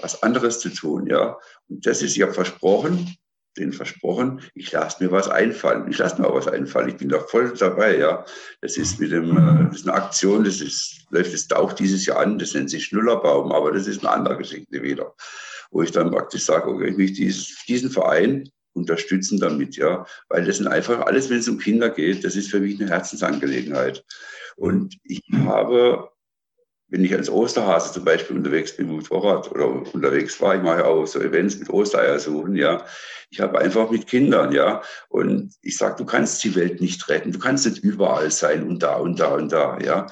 was 0.00 0.22
anderes 0.22 0.60
zu 0.60 0.68
tun, 0.68 1.08
ja. 1.08 1.36
Und 1.68 1.84
das 1.84 2.02
ist 2.02 2.16
ja 2.16 2.32
versprochen, 2.32 3.16
denen 3.56 3.72
versprochen, 3.72 4.40
ich 4.54 4.72
lasse 4.72 5.02
mir 5.02 5.10
was 5.10 5.28
einfallen. 5.28 5.88
Ich 5.90 5.98
lasse 5.98 6.20
mir 6.20 6.28
auch 6.28 6.34
was 6.34 6.48
einfallen. 6.48 6.88
Ich 6.88 6.96
bin 6.96 7.08
da 7.08 7.20
voll 7.20 7.52
dabei, 7.58 7.98
ja. 7.98 8.24
Das 8.60 8.76
ist 8.76 9.00
mit 9.00 9.12
dem, 9.12 9.36
äh, 9.36 9.66
das 9.68 9.80
ist 9.80 9.88
eine 9.88 9.96
Aktion, 9.96 10.44
das 10.44 10.60
ist, 10.60 11.06
läuft 11.10 11.32
das 11.32 11.50
auch 11.52 11.72
dieses 11.72 12.06
Jahr 12.06 12.18
an, 12.18 12.38
das 12.38 12.54
nennt 12.54 12.70
sich 12.70 12.84
Schnullerbaum, 12.84 13.52
aber 13.52 13.72
das 13.72 13.86
ist 13.86 14.00
eine 14.04 14.14
andere 14.14 14.38
Geschichte 14.38 14.82
wieder. 14.82 15.14
Wo 15.70 15.82
ich 15.82 15.90
dann 15.90 16.10
praktisch 16.10 16.44
sage, 16.44 16.68
okay, 16.68 16.90
ich 16.90 16.96
möchte 16.96 17.22
diesen 17.68 17.90
Verein 17.90 18.48
unterstützen 18.74 19.38
damit, 19.38 19.76
ja. 19.76 20.06
Weil 20.28 20.44
das 20.44 20.58
sind 20.58 20.68
einfach 20.68 21.06
alles, 21.06 21.30
wenn 21.30 21.38
es 21.38 21.48
um 21.48 21.58
Kinder 21.58 21.90
geht, 21.90 22.24
das 22.24 22.36
ist 22.36 22.50
für 22.50 22.60
mich 22.60 22.80
eine 22.80 22.90
Herzensangelegenheit. 22.90 24.04
Und 24.56 24.96
ich 25.04 25.22
habe 25.44 26.10
wenn 26.88 27.04
ich 27.04 27.14
als 27.14 27.28
Osterhase 27.28 27.92
zum 27.92 28.04
Beispiel 28.04 28.36
unterwegs 28.36 28.76
bin 28.76 28.86
mit 28.86 28.96
Motorrad 29.10 29.50
oder 29.50 29.68
unterwegs 29.68 30.40
war, 30.40 30.54
ich 30.54 30.62
mache 30.62 30.78
ja 30.78 30.84
auch 30.84 31.06
so 31.06 31.20
Events 31.20 31.58
mit 31.58 31.68
Ostereier 31.68 32.18
suchen, 32.18 32.54
ja. 32.54 32.84
Ich 33.30 33.40
habe 33.40 33.58
einfach 33.58 33.90
mit 33.90 34.06
Kindern, 34.06 34.52
ja. 34.52 34.82
Und 35.08 35.52
ich 35.62 35.76
sage, 35.76 35.96
du 35.96 36.04
kannst 36.04 36.44
die 36.44 36.54
Welt 36.54 36.80
nicht 36.80 37.08
retten. 37.08 37.32
Du 37.32 37.40
kannst 37.40 37.66
nicht 37.66 37.82
überall 37.82 38.30
sein 38.30 38.62
und 38.62 38.82
da 38.84 38.96
und 38.96 39.18
da 39.18 39.34
und 39.34 39.50
da, 39.50 39.78
ja. 39.80 40.06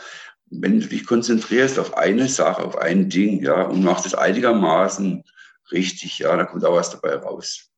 Wenn 0.51 0.81
du 0.81 0.87
dich 0.87 1.07
konzentrierst 1.07 1.79
auf 1.79 1.97
eine 1.97 2.29
Sache, 2.29 2.64
auf 2.64 2.77
ein 2.77 3.09
Ding, 3.09 3.41
ja, 3.43 3.62
und 3.62 3.85
machst 3.85 4.07
es 4.07 4.14
einigermaßen 4.14 5.22
richtig, 5.70 6.18
ja, 6.18 6.37
dann 6.37 6.47
kommt 6.47 6.64
auch 6.64 6.75
was 6.75 6.91
dabei 6.91 7.14
raus. 7.16 7.70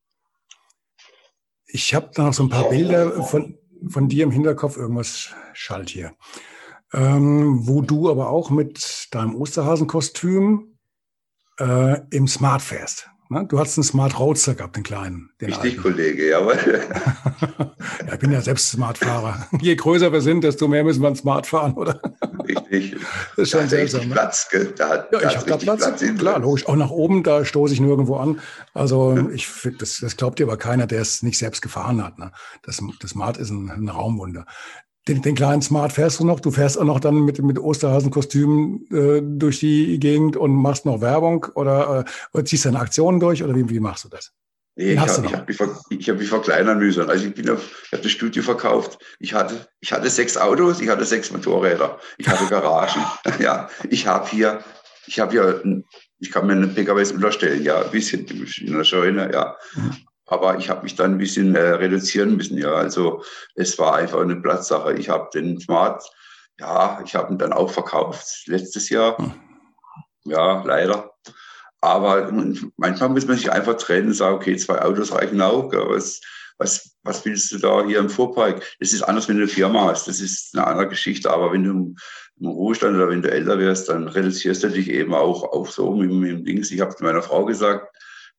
Ich 1.67 1.93
habe 1.93 2.09
da 2.15 2.23
noch 2.23 2.33
so 2.33 2.43
ein 2.43 2.49
paar 2.49 2.69
Bilder 2.69 3.23
von, 3.23 3.57
von 3.87 4.09
dir 4.09 4.23
im 4.23 4.31
Hinterkopf. 4.31 4.77
Irgendwas 4.77 5.29
schallt 5.53 5.89
hier 5.89 6.13
ähm, 6.93 7.67
wo 7.67 7.81
du 7.81 8.09
aber 8.09 8.29
auch 8.29 8.49
mit 8.49 9.07
deinem 9.11 9.35
Osterhasenkostüm 9.35 10.77
äh, 11.59 12.01
im 12.11 12.27
Smart 12.27 12.61
fährst. 12.61 13.09
Ne? 13.29 13.45
Du 13.45 13.59
hast 13.59 13.77
einen 13.77 13.83
Smart 13.83 14.17
Roadster 14.19 14.55
gehabt, 14.55 14.77
den 14.77 14.83
kleinen. 14.83 15.29
Den 15.41 15.49
Richtig, 15.49 15.71
alten. 15.71 15.81
Kollege, 15.81 16.29
jawohl. 16.29 16.57
ja, 18.07 18.13
ich 18.13 18.19
bin 18.19 18.31
ja 18.31 18.39
selbst 18.41 18.69
Smartfahrer. 18.71 19.47
Je 19.59 19.75
größer 19.75 20.13
wir 20.13 20.21
sind, 20.21 20.45
desto 20.45 20.67
mehr 20.67 20.83
müssen 20.85 21.01
wir 21.01 21.13
Smart 21.15 21.45
fahren, 21.45 21.73
oder? 21.73 21.99
Richtig. 22.47 22.95
Das 23.35 23.43
ist 23.43 23.51
schon 23.51 23.61
da 23.61 23.67
seltsam. 23.67 24.07
Ne? 24.07 24.13
Platz, 24.13 24.47
gell? 24.49 24.73
Da 24.77 24.89
hat, 24.89 25.11
ja, 25.11 25.29
ich 25.29 25.37
habe 25.37 25.49
da 25.49 25.57
Platz. 25.57 25.79
Platz 25.79 26.17
Klar, 26.17 26.39
logisch. 26.39 26.65
Auch 26.67 26.77
nach 26.77 26.89
oben, 26.89 27.23
da 27.23 27.43
stoße 27.43 27.73
ich 27.73 27.81
nirgendwo 27.81 28.15
an. 28.15 28.39
Also 28.73 29.29
ich 29.33 29.47
finde, 29.47 29.79
das, 29.79 29.97
das 29.99 30.15
glaubt 30.15 30.39
dir 30.39 30.45
aber 30.45 30.57
keiner, 30.57 30.87
der 30.87 31.01
es 31.01 31.21
nicht 31.21 31.37
selbst 31.37 31.61
gefahren 31.61 32.01
hat. 32.01 32.17
Ne? 32.19 32.31
Das, 32.63 32.81
das 33.01 33.11
Smart 33.11 33.35
ist 33.37 33.49
ein, 33.49 33.69
ein 33.69 33.89
Raumwunder 33.89 34.45
den, 35.07 35.21
den 35.21 35.35
kleinen 35.35 35.61
Smart 35.61 35.93
fährst 35.93 36.19
du 36.19 36.25
noch. 36.25 36.39
Du 36.39 36.51
fährst 36.51 36.77
auch 36.77 36.83
noch 36.83 36.99
dann 36.99 37.21
mit, 37.21 37.41
mit 37.41 37.59
Osterhasenkostüm 37.59 38.85
äh, 38.91 39.21
durch 39.21 39.59
die 39.59 39.99
Gegend 39.99 40.35
und 40.35 40.53
machst 40.53 40.85
noch 40.85 41.01
Werbung 41.01 41.45
oder, 41.55 42.05
äh, 42.05 42.11
oder 42.33 42.45
ziehst 42.45 42.65
deine 42.65 42.79
Aktionen 42.79 43.19
durch 43.19 43.43
oder 43.43 43.55
wie, 43.55 43.69
wie 43.69 43.79
machst 43.79 44.05
du 44.05 44.09
das? 44.09 44.31
Nee, 44.75 44.93
ich 44.93 44.99
habe 44.99 45.31
hab 45.31 45.47
mich, 45.47 45.59
ich 45.89 46.09
hab 46.09 46.17
mich 46.19 46.29
verkleinern 46.29 46.77
müssen. 46.77 47.09
Also 47.09 47.25
ich 47.25 47.33
bin 47.33 47.49
auf, 47.49 47.83
ich 47.85 47.91
habe 47.93 48.03
das 48.03 48.11
Studio 48.11 48.43
verkauft. 48.43 48.99
Ich 49.19 49.33
hatte, 49.33 49.67
ich 49.79 49.91
hatte 49.91 50.07
sechs 50.09 50.37
Autos, 50.37 50.81
ich 50.81 50.87
hatte 50.87 51.03
sechs 51.03 51.31
Motorräder, 51.31 51.97
ich 52.19 52.27
hatte 52.27 52.45
Garagen. 52.47 53.01
ja, 53.39 53.69
ich 53.89 54.05
habe 54.05 54.29
hier, 54.29 54.63
ich 55.07 55.19
habe 55.19 55.31
hier, 55.31 55.83
ich 56.19 56.31
kann 56.31 56.45
mir 56.45 56.53
einen 56.53 56.75
PKWs 56.75 57.11
unterstellen, 57.11 57.63
ja, 57.63 57.81
ein 57.81 57.89
bisschen 57.89 58.27
in 58.27 58.73
der 58.73 58.83
Scheune, 58.83 59.31
ja. 59.33 59.55
Aber 60.27 60.57
ich 60.57 60.69
habe 60.69 60.83
mich 60.83 60.95
dann 60.95 61.13
ein 61.13 61.17
bisschen 61.17 61.55
äh, 61.55 61.59
reduzieren 61.59 62.35
müssen. 62.35 62.57
Ja, 62.57 62.73
also 62.73 63.23
es 63.55 63.79
war 63.79 63.95
einfach 63.95 64.19
eine 64.21 64.35
Platzsache. 64.35 64.93
Ich 64.93 65.09
habe 65.09 65.29
den 65.33 65.59
Smart, 65.59 66.03
ja, 66.59 67.01
ich 67.05 67.15
habe 67.15 67.33
ihn 67.33 67.37
dann 67.37 67.53
auch 67.53 67.71
verkauft 67.71 68.43
letztes 68.45 68.89
Jahr. 68.89 69.17
Hm. 69.17 69.33
Ja, 70.25 70.61
leider. 70.63 71.11
Aber 71.79 72.31
manchmal 72.75 73.09
muss 73.09 73.27
man 73.27 73.37
sich 73.37 73.51
einfach 73.51 73.77
trennen 73.77 74.07
und 74.07 74.13
sagen, 74.13 74.35
okay, 74.35 74.57
zwei 74.57 74.81
Autos 74.81 75.13
reichen 75.13 75.41
auch. 75.41 75.71
Was, 75.71 76.19
was, 76.57 76.97
was 77.03 77.23
willst 77.23 77.51
du 77.51 77.59
da 77.59 77.85
hier 77.85 77.99
im 77.99 78.09
Fuhrpark? 78.09 78.61
Das 78.79 78.91
ist 78.91 79.03
anders, 79.03 79.29
wenn 79.29 79.37
du 79.37 79.43
eine 79.43 79.51
Firma 79.51 79.85
hast. 79.85 80.07
Das 80.07 80.19
ist 80.19 80.57
eine 80.57 80.67
andere 80.67 80.89
Geschichte. 80.89 81.31
Aber 81.31 81.53
wenn 81.53 81.63
du 81.63 81.69
im, 81.69 81.95
im 82.39 82.47
Ruhestand 82.47 82.97
oder 82.97 83.09
wenn 83.09 83.21
du 83.21 83.31
älter 83.31 83.59
wirst, 83.59 83.87
dann 83.87 84.09
reduzierst 84.09 84.63
du 84.63 84.69
dich 84.69 84.89
eben 84.89 85.13
auch, 85.13 85.43
auch 85.43 85.67
so 85.67 85.93
mit, 85.93 86.11
mit 86.11 86.31
dem 86.31 86.43
Dings. 86.43 86.71
Ich 86.71 86.81
habe 86.81 86.93
meiner 86.99 87.21
Frau 87.21 87.45
gesagt, 87.45 87.87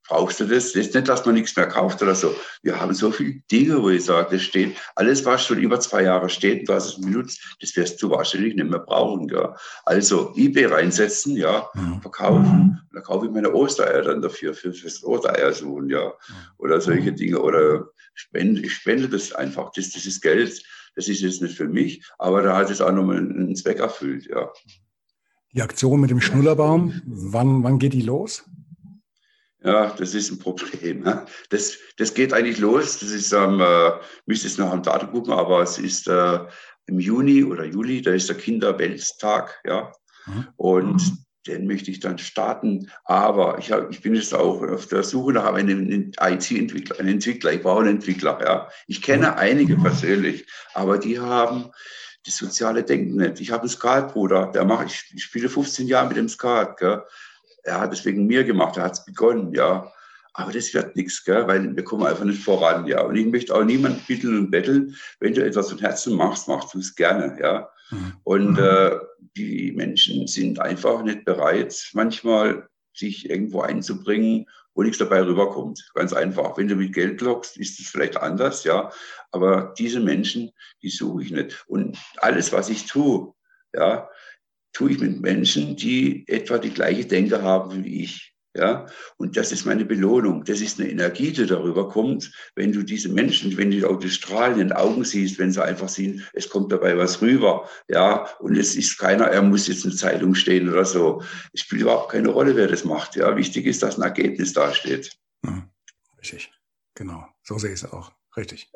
Brauchst 0.09 0.41
du 0.41 0.45
das? 0.45 0.73
Das 0.73 0.87
ist 0.87 0.95
nicht, 0.95 1.07
dass 1.07 1.27
man 1.27 1.35
nichts 1.35 1.55
mehr 1.55 1.67
kauft 1.67 2.01
oder 2.03 2.15
so. 2.15 2.35
Wir 2.63 2.81
haben 2.81 2.95
so 2.95 3.11
viele 3.11 3.41
Dinge, 3.51 3.83
wo 3.83 3.91
ich 3.91 4.05
sage, 4.05 4.37
das 4.37 4.43
steht, 4.43 4.77
alles, 4.97 5.25
was 5.25 5.45
schon 5.45 5.59
über 5.59 5.79
zwei 5.81 6.05
Jahre 6.05 6.31
steht, 6.31 6.69
du 6.69 6.73
hast 6.73 6.87
es 6.87 7.01
benutzt, 7.01 7.57
das 7.61 7.77
wirst 7.77 8.03
du 8.03 8.11
wahrscheinlich 8.11 8.55
nicht 8.55 8.71
mehr 8.71 8.79
brauchen. 8.79 9.29
Ja. 9.29 9.55
Also 9.85 10.33
eBay 10.37 10.65
reinsetzen, 10.65 11.37
ja, 11.37 11.69
mhm. 11.75 12.01
verkaufen. 12.01 12.43
Mhm. 12.43 12.79
Dann 12.93 13.03
kaufe 13.03 13.27
ich 13.27 13.33
meine 13.33 13.53
Ostereier 13.53 14.03
dann 14.03 14.23
dafür, 14.23 14.55
für, 14.55 14.73
fürs 14.73 15.05
Ostereiersuchen, 15.05 15.91
ja. 15.91 16.13
Oder 16.57 16.81
solche 16.81 17.13
Dinge. 17.13 17.41
Oder 17.41 17.89
spende, 18.15 18.63
ich 18.63 18.75
spende 18.75 19.09
das 19.09 19.33
einfach. 19.33 19.73
Das, 19.73 19.91
das 19.91 20.07
ist 20.07 20.23
Geld. 20.23 20.63
Das 20.97 21.07
ist 21.07 21.21
jetzt 21.21 21.43
nicht 21.43 21.57
für 21.57 21.69
mich, 21.69 22.03
aber 22.19 22.43
da 22.43 22.57
hat 22.57 22.71
es 22.71 22.81
auch 22.81 22.91
nochmal 22.91 23.19
einen 23.19 23.55
Zweck 23.55 23.79
erfüllt, 23.79 24.27
ja. 24.27 24.51
Die 25.53 25.63
Aktion 25.63 26.01
mit 26.01 26.11
dem 26.11 26.21
Schnullerbaum, 26.21 27.01
wann, 27.07 27.63
wann 27.63 27.79
geht 27.79 27.93
die 27.93 28.03
los? 28.03 28.45
Ja, 29.63 29.93
das 29.99 30.15
ist 30.15 30.31
ein 30.31 30.39
Problem. 30.39 31.01
Ne? 31.01 31.27
Das, 31.51 31.77
das 31.97 32.15
geht 32.15 32.33
eigentlich 32.33 32.59
los. 32.59 32.99
Das 33.01 33.11
ist 33.11 33.35
am, 33.35 33.61
äh, 33.61 33.91
müsste 34.27 34.47
es 34.47 34.59
noch 34.59 34.71
am 34.71 34.83
Datum 34.83 35.11
gucken, 35.11 35.33
aber 35.33 35.63
es 35.63 35.79
ist 35.79 36.07
äh, 36.07 36.39
im 36.87 37.01
Juni 37.01 37.45
oder 37.45 37.65
Juli, 37.65 38.01
da 38.01 38.13
ist 38.13 38.29
der 38.29 38.37
Kinderweltstag, 38.37 39.61
ja. 39.65 39.93
Mhm. 40.27 40.49
Und 40.57 41.03
den 41.47 41.67
möchte 41.67 41.91
ich 41.91 42.01
dann 42.01 42.19
starten. 42.19 42.91
Aber 43.05 43.59
ich, 43.59 43.73
hab, 43.73 43.91
ich 43.91 44.01
bin 44.01 44.15
jetzt 44.15 44.35
auch 44.35 44.63
auf 44.63 44.87
der 44.87 45.03
Suche 45.03 45.33
nach 45.33 45.53
einem 45.53 46.13
IT-Entwickler, 46.21 47.01
einen 47.01 47.15
Entwickler. 47.15 47.53
Ich 47.53 47.63
brauche 47.63 47.81
einen 47.81 47.97
Entwickler, 47.97 48.39
ja. 48.43 48.69
Ich 48.87 49.03
kenne 49.03 49.33
mhm. 49.33 49.39
einige 49.39 49.77
persönlich, 49.77 50.47
aber 50.75 50.99
die 50.99 51.19
haben 51.19 51.71
das 52.25 52.37
soziale 52.37 52.85
Denken 52.85 53.17
nicht. 53.17 53.41
Ich 53.41 53.51
habe 53.51 53.63
einen 53.63 53.71
Skatbruder, 53.71 54.53
der 54.53 54.65
mache 54.65 54.87
ich, 54.87 55.05
ich 55.15 55.25
spiele 55.25 55.49
15 55.49 55.89
Jahre 55.89 56.09
mit 56.09 56.17
dem 56.17 56.29
Skat, 56.29 56.77
gell 56.77 57.03
er 57.69 57.81
hat 57.81 57.93
es 57.93 58.05
wegen 58.05 58.27
mir 58.27 58.45
gemacht, 58.45 58.77
er 58.77 58.85
hat 58.85 58.95
es 58.95 59.05
begonnen, 59.05 59.53
ja. 59.53 59.93
Aber 60.35 60.53
das 60.53 60.73
wird 60.73 60.95
nichts, 60.95 61.23
weil 61.27 61.75
wir 61.75 61.85
kommen 61.85 62.07
einfach 62.07 62.25
nicht 62.25 62.43
voran, 62.43 62.87
ja. 62.87 63.03
Und 63.03 63.17
ich 63.17 63.27
möchte 63.27 63.55
auch 63.55 63.65
niemand 63.65 64.07
bitteln 64.07 64.39
und 64.39 64.51
betteln. 64.51 64.95
Wenn 65.21 65.35
du 65.35 65.45
etwas 65.45 65.71
von 65.71 65.79
Herzen 65.79 66.15
machst, 66.17 66.49
machst 66.49 66.75
du 66.75 66.79
es 66.79 66.95
gerne, 66.95 67.37
ja. 67.41 67.69
Mhm. 67.91 68.13
Und 68.25 68.53
mhm. 68.53 68.59
äh, 68.59 68.91
die 69.37 69.73
Menschen 69.73 70.27
sind 70.27 70.61
einfach 70.61 71.03
nicht 71.03 71.25
bereit, 71.25 71.91
manchmal 71.93 72.69
sich 72.93 73.29
irgendwo 73.31 73.63
einzubringen, 73.63 74.47
wo 74.75 74.83
nichts 74.83 74.99
dabei 74.99 75.23
rüberkommt. 75.23 75.91
Ganz 75.95 76.13
einfach. 76.13 76.57
Wenn 76.57 76.69
du 76.69 76.77
mit 76.77 76.95
Geld 76.95 77.21
lockst, 77.21 77.57
ist 77.57 77.81
es 77.81 77.89
vielleicht 77.89 78.17
anders, 78.17 78.65
ja. 78.65 78.93
Aber 79.33 79.75
diese 79.77 80.01
Menschen, 80.01 80.51
die 80.83 80.91
suche 80.91 81.23
ich 81.23 81.31
nicht. 81.33 81.65
Und 81.67 81.99
alles, 82.19 82.53
was 82.53 82.69
ich 82.69 82.87
tue, 82.87 83.35
ja, 83.75 84.09
tue 84.79 84.93
ich 84.93 85.01
mit 85.01 85.21
Menschen, 85.21 85.75
die 85.75 86.25
etwa 86.29 86.57
die 86.57 86.71
gleiche 86.71 87.05
Denke 87.05 87.43
haben 87.43 87.85
wie 87.85 88.05
ich. 88.05 88.33
Ja, 88.57 88.87
und 89.17 89.37
das 89.37 89.53
ist 89.53 89.67
meine 89.67 89.85
Belohnung. 89.85 90.45
Das 90.45 90.61
ist 90.61 90.81
eine 90.81 90.89
Energie, 90.89 91.33
die 91.33 91.47
darüber 91.47 91.89
kommt, 91.89 92.33
wenn 92.55 92.73
du 92.73 92.83
diese 92.83 93.09
Menschen, 93.09 93.57
wenn 93.57 93.71
du 93.71 93.89
auch 93.89 93.99
die 93.99 94.09
Strahlen 94.09 94.61
in 94.61 94.69
den 94.69 94.73
Augen 94.73 95.05
siehst, 95.05 95.39
wenn 95.39 95.53
sie 95.53 95.63
einfach 95.63 95.89
sehen, 95.89 96.25
es 96.33 96.49
kommt 96.49 96.73
dabei 96.73 96.97
was 96.97 97.21
rüber. 97.21 97.69
Ja, 97.89 98.29
und 98.39 98.57
es 98.57 98.75
ist 98.75 98.99
keiner, 98.99 99.27
er 99.27 99.43
muss 99.43 99.69
jetzt 99.69 99.85
in 99.85 99.91
der 99.91 99.99
Zeitung 99.99 100.35
stehen 100.35 100.69
oder 100.69 100.85
so. 100.85 101.23
Es 101.53 101.61
spielt 101.61 101.83
überhaupt 101.83 102.13
keine 102.13 102.29
Rolle, 102.29 102.57
wer 102.57 102.69
das 102.69 102.85
macht. 102.85 103.17
Ja, 103.17 103.37
wichtig 103.37 103.67
ist, 103.67 103.83
dass 103.83 103.99
ein 103.99 104.03
Ergebnis 104.03 104.53
dasteht. 104.53 105.13
Mhm. 105.43 105.65
Richtig. 106.19 106.51
Genau. 106.95 107.27
So 107.43 107.59
sehe 107.59 107.73
ich 107.73 107.83
es 107.83 107.93
auch. 107.93 108.13
Richtig. 108.37 108.71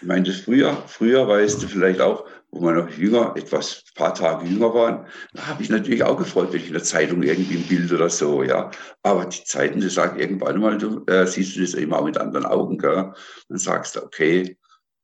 Ich 0.00 0.06
meine, 0.06 0.24
das 0.24 0.36
früher, 0.36 0.82
früher 0.86 1.26
weißt 1.26 1.62
du 1.62 1.68
vielleicht 1.68 2.00
auch, 2.00 2.26
wo 2.50 2.60
wir 2.60 2.72
noch 2.72 2.90
jünger, 2.90 3.34
etwas, 3.36 3.82
paar 3.94 4.14
Tage 4.14 4.46
jünger 4.46 4.72
waren, 4.74 5.06
da 5.32 5.46
habe 5.46 5.62
ich 5.62 5.70
natürlich 5.70 6.04
auch 6.04 6.16
gefreut, 6.16 6.52
wenn 6.52 6.60
ich 6.60 6.68
in 6.68 6.74
der 6.74 6.84
Zeitung 6.84 7.22
irgendwie 7.22 7.56
ein 7.56 7.66
Bild 7.66 7.92
oder 7.92 8.08
so, 8.08 8.42
ja. 8.42 8.70
Aber 9.02 9.24
die 9.24 9.42
Zeiten, 9.44 9.80
die 9.80 9.88
sagen 9.88 10.20
irgendwann 10.20 10.60
mal, 10.60 10.78
du 10.78 11.04
äh, 11.06 11.26
siehst 11.26 11.56
du 11.56 11.62
das 11.62 11.74
immer 11.74 11.98
auch 11.98 12.04
mit 12.04 12.18
anderen 12.18 12.46
Augen, 12.46 12.78
gell. 12.78 13.12
Dann 13.48 13.58
sagst 13.58 13.96
du, 13.96 14.02
okay, 14.02 14.56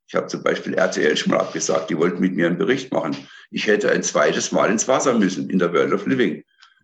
ich 0.07 0.15
habe 0.15 0.27
zum 0.27 0.43
Beispiel 0.43 0.75
RTL 0.75 1.17
schon 1.17 1.33
mal 1.33 1.41
abgesagt, 1.41 1.91
die 1.91 1.97
wollten 1.97 2.21
mit 2.21 2.35
mir 2.35 2.47
einen 2.47 2.59
Bericht 2.59 2.93
machen. 2.93 3.17
Ich 3.51 3.67
hätte 3.67 3.91
ein 3.91 4.03
zweites 4.03 4.53
Mal 4.53 4.71
ins 4.71 4.89
Wasser 4.89 5.15
müssen, 5.15 5.49
in 5.51 5.59
der 5.59 5.73
World 5.73 5.93
of 5.93 6.07
Living. 6.07 6.43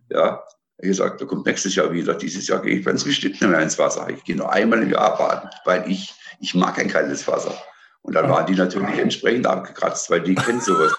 Ja, 0.09 0.41
ich 0.79 0.87
gesagt, 0.87 1.19
da 1.19 1.25
kommt 1.25 1.45
nächstes 1.45 1.75
Jahr 1.75 1.91
wieder. 1.91 2.13
Dieses 2.13 2.47
Jahr 2.47 2.61
gehe 2.61 2.77
ich 2.77 2.85
ganz 2.85 3.03
bestimmt 3.03 3.41
nicht 3.41 3.49
mehr 3.49 3.61
ins 3.61 3.79
Wasser. 3.79 4.07
Ich 4.09 4.23
gehe 4.23 4.35
nur 4.35 4.51
einmal 4.51 4.81
im 4.81 4.91
Jahr 4.91 5.17
baden, 5.17 5.49
weil 5.65 5.89
ich, 5.89 6.13
ich 6.39 6.53
mag 6.55 6.75
kein 6.75 6.87
kaltes 6.87 7.27
Wasser. 7.27 7.57
Und 8.07 8.13
dann 8.13 8.29
waren 8.29 8.45
die 8.45 8.55
natürlich 8.55 8.97
entsprechend 8.97 9.45
abgekratzt, 9.45 10.09
weil 10.09 10.21
die 10.21 10.35
kennen 10.35 10.61
sowas. 10.61 10.95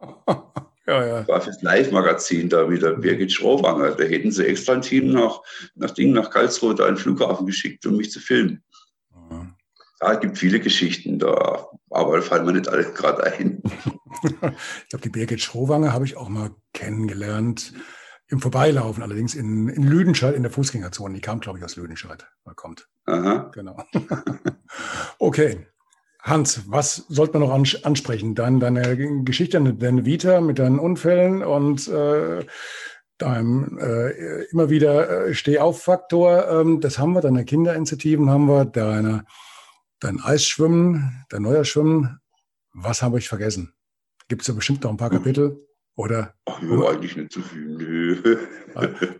Ja, 0.86 1.06
ja. 1.06 1.28
War 1.28 1.40
fürs 1.40 1.62
Live-Magazin 1.62 2.48
da 2.48 2.68
wieder 2.68 2.94
Birgit 2.94 3.30
Schrowanger. 3.30 3.92
Da 3.92 4.02
hätten 4.02 4.32
sie 4.32 4.44
extra 4.44 4.72
ein 4.72 4.82
Team 4.82 5.12
nach, 5.12 5.40
nach 5.76 5.92
Ding, 5.92 6.12
nach 6.12 6.30
Karlsruhe 6.30 6.74
da 6.74 6.86
einen 6.86 6.96
Flughafen 6.96 7.46
geschickt, 7.46 7.86
um 7.86 7.96
mich 7.96 8.10
zu 8.10 8.18
filmen. 8.18 8.64
Ja, 10.00 10.14
es 10.14 10.20
gibt 10.20 10.36
viele 10.36 10.58
Geschichten 10.58 11.20
da, 11.20 11.68
aber 11.90 12.20
fallen 12.22 12.44
mir 12.44 12.54
nicht 12.54 12.66
alle 12.66 12.90
gerade 12.92 13.22
ein. 13.22 13.62
ich 14.24 14.88
glaube, 14.88 15.02
die 15.04 15.10
Birgit 15.10 15.42
Schrowanger 15.42 15.92
habe 15.92 16.06
ich 16.06 16.16
auch 16.16 16.28
mal 16.28 16.50
kennengelernt. 16.72 17.72
Im 18.26 18.40
Vorbeilaufen 18.40 19.04
allerdings 19.04 19.36
in, 19.36 19.68
in 19.68 19.84
Lüdenscheid 19.84 20.34
in 20.34 20.42
der 20.42 20.50
Fußgängerzone. 20.50 21.14
Die 21.14 21.20
kam, 21.20 21.38
glaube 21.38 21.58
ich, 21.58 21.64
aus 21.64 21.76
Lüdenscheid. 21.76 22.26
Da 22.44 22.54
kommt. 22.54 22.88
Aha. 23.06 23.50
Genau. 23.54 23.76
okay. 25.20 25.68
Hans, 26.22 26.64
was 26.66 27.06
sollte 27.08 27.38
man 27.38 27.48
noch 27.48 27.84
ansprechen? 27.84 28.34
Dein, 28.34 28.60
deine 28.60 29.24
Geschichte, 29.24 29.60
deine 29.74 30.04
Vita 30.04 30.40
mit 30.40 30.58
deinen 30.58 30.78
Unfällen 30.78 31.42
und 31.42 31.88
äh, 31.88 32.44
deinem 33.18 33.78
äh, 33.78 34.44
immer 34.50 34.70
wieder 34.70 35.28
äh, 35.28 35.34
Stehauf-Faktor, 35.34 36.48
ähm, 36.48 36.80
das 36.80 36.98
haben 36.98 37.12
wir, 37.12 37.20
deine 37.20 37.44
Kinderinitiativen 37.44 38.30
haben 38.30 38.46
wir, 38.46 38.64
deine, 38.64 39.24
dein 40.00 40.20
Eisschwimmen, 40.20 41.24
dein 41.30 41.42
neuer 41.42 41.64
Schwimmen. 41.64 42.20
Was 42.72 43.02
habe 43.02 43.18
ich 43.18 43.28
vergessen? 43.28 43.72
Gibt 44.28 44.42
es 44.42 44.46
da 44.46 44.52
bestimmt 44.52 44.84
noch 44.84 44.90
ein 44.90 44.96
paar 44.96 45.10
Kapitel? 45.10 45.66
Oder? 45.96 46.34
Ach, 46.46 46.62
nö, 46.62 46.86
eigentlich 46.86 47.16
nicht 47.16 47.32
zu 47.32 47.42
viel. 47.42 47.62
Nö. 47.62 48.38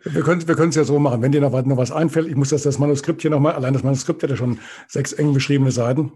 Wir 0.05 0.23
können 0.23 0.47
wir 0.47 0.59
es 0.59 0.75
ja 0.77 0.85
so 0.85 0.99
machen. 0.99 1.21
Wenn 1.21 1.33
dir 1.33 1.41
noch, 1.41 1.53
noch 1.53 1.77
was 1.77 1.91
einfällt, 1.91 2.29
ich 2.29 2.37
muss 2.37 2.51
das, 2.51 2.63
das 2.63 2.79
Manuskript 2.79 3.21
hier 3.21 3.31
nochmal, 3.31 3.55
allein 3.55 3.75
das 3.75 3.83
Manuskript 3.83 4.23
hat 4.23 4.31
ja 4.31 4.37
schon 4.37 4.61
sechs 4.89 5.13
eng 5.13 5.35
beschriebene 5.35 5.73
Seiten. 5.73 6.13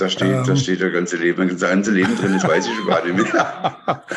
Da 0.00 0.08
steht, 0.08 0.28
ähm, 0.28 0.44
da 0.46 0.56
steht 0.56 0.80
der 0.80 0.90
ganze 0.90 1.16
Leben, 1.16 1.48
das 1.48 1.60
ganze 1.60 1.90
Leben 1.90 2.16
drin, 2.16 2.32
das 2.34 2.48
weiß 2.48 2.66
ich 2.66 2.74
schon 2.74 2.86
gar 2.86 3.04
nicht 3.04 3.32
mehr. 3.32 4.04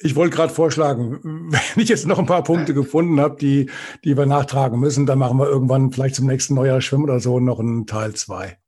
Ich 0.00 0.16
wollte 0.16 0.36
gerade 0.36 0.52
vorschlagen, 0.52 1.50
wenn 1.50 1.82
ich 1.82 1.88
jetzt 1.88 2.06
noch 2.06 2.18
ein 2.18 2.26
paar 2.26 2.44
Punkte 2.44 2.74
gefunden 2.74 3.20
habe, 3.20 3.36
die, 3.40 3.70
die 4.04 4.18
wir 4.18 4.26
nachtragen 4.26 4.78
müssen, 4.78 5.06
dann 5.06 5.18
machen 5.18 5.38
wir 5.38 5.48
irgendwann 5.48 5.92
vielleicht 5.92 6.16
zum 6.16 6.26
nächsten 6.26 6.54
Neujahr 6.54 6.82
Schwimmen 6.82 7.04
oder 7.04 7.20
so 7.20 7.40
noch 7.40 7.58
einen 7.58 7.86
Teil 7.86 8.12
zwei. 8.12 8.58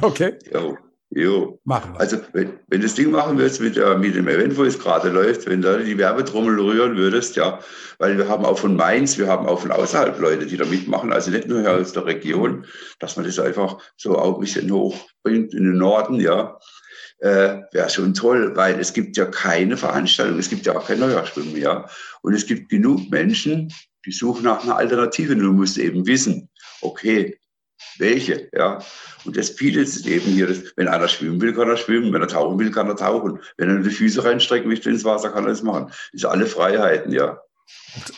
Okay? 0.00 0.34
Jo. 0.52 0.78
Jo. 1.12 1.60
Machen 1.64 1.94
wir. 1.94 2.00
Also, 2.00 2.18
wenn, 2.32 2.60
wenn 2.68 2.82
das 2.82 2.94
Ding 2.94 3.10
machen 3.10 3.36
würdest 3.36 3.60
mit, 3.60 3.76
äh, 3.76 3.98
mit 3.98 4.14
dem 4.14 4.28
Event, 4.28 4.56
wo 4.56 4.62
es 4.62 4.78
gerade 4.78 5.08
läuft, 5.08 5.48
wenn 5.48 5.60
da 5.60 5.76
die 5.78 5.98
Werbetrommel 5.98 6.58
rühren 6.60 6.96
würdest, 6.96 7.34
ja, 7.34 7.58
weil 7.98 8.16
wir 8.16 8.28
haben 8.28 8.44
auch 8.44 8.58
von 8.58 8.76
Mainz, 8.76 9.18
wir 9.18 9.26
haben 9.26 9.46
auch 9.46 9.60
von 9.60 9.72
außerhalb 9.72 10.18
Leute, 10.20 10.46
die 10.46 10.56
da 10.56 10.64
mitmachen, 10.64 11.12
also 11.12 11.32
nicht 11.32 11.48
nur 11.48 11.68
aus 11.68 11.92
der 11.92 12.06
Region, 12.06 12.64
dass 13.00 13.16
man 13.16 13.26
das 13.26 13.40
einfach 13.40 13.78
so 13.96 14.16
auch 14.16 14.36
ein 14.36 14.40
bisschen 14.40 14.70
hochbringt 14.70 15.52
in 15.52 15.64
den 15.64 15.78
Norden, 15.78 16.20
ja, 16.20 16.58
äh, 17.18 17.58
wäre 17.72 17.90
schon 17.90 18.14
toll, 18.14 18.56
weil 18.56 18.78
es 18.78 18.92
gibt 18.92 19.16
ja 19.16 19.26
keine 19.26 19.76
Veranstaltung, 19.76 20.38
es 20.38 20.48
gibt 20.48 20.64
ja 20.64 20.76
auch 20.76 20.86
kein 20.86 21.00
Neujahrschwimmen 21.00 21.52
mehr. 21.52 21.88
Und 22.22 22.34
es 22.34 22.46
gibt 22.46 22.68
genug 22.68 23.10
Menschen, 23.10 23.72
die 24.06 24.12
suchen 24.12 24.44
nach 24.44 24.62
einer 24.62 24.76
Alternative. 24.76 25.36
Du 25.36 25.52
musst 25.52 25.76
eben 25.76 26.06
wissen, 26.06 26.48
okay, 26.80 27.38
welche, 28.00 28.48
ja. 28.52 28.82
Und 29.24 29.36
das 29.36 29.54
bietet 29.54 30.06
eben 30.06 30.26
hier, 30.26 30.48
wenn 30.76 30.88
einer 30.88 31.08
schwimmen 31.08 31.40
will, 31.40 31.54
kann 31.54 31.68
er 31.68 31.76
schwimmen, 31.76 32.12
wenn 32.12 32.22
er 32.22 32.28
tauchen 32.28 32.58
will, 32.58 32.70
kann 32.70 32.88
er 32.88 32.96
tauchen. 32.96 33.38
Wenn 33.56 33.68
er 33.68 33.78
die 33.82 33.90
Füße 33.90 34.24
reinstrecken 34.24 34.68
möchte 34.68 34.90
ins 34.90 35.04
Wasser, 35.04 35.30
kann 35.30 35.44
er 35.44 35.50
das 35.50 35.62
machen. 35.62 35.86
Das 36.12 36.22
sind 36.22 36.30
alle 36.30 36.46
Freiheiten, 36.46 37.12
ja. 37.12 37.40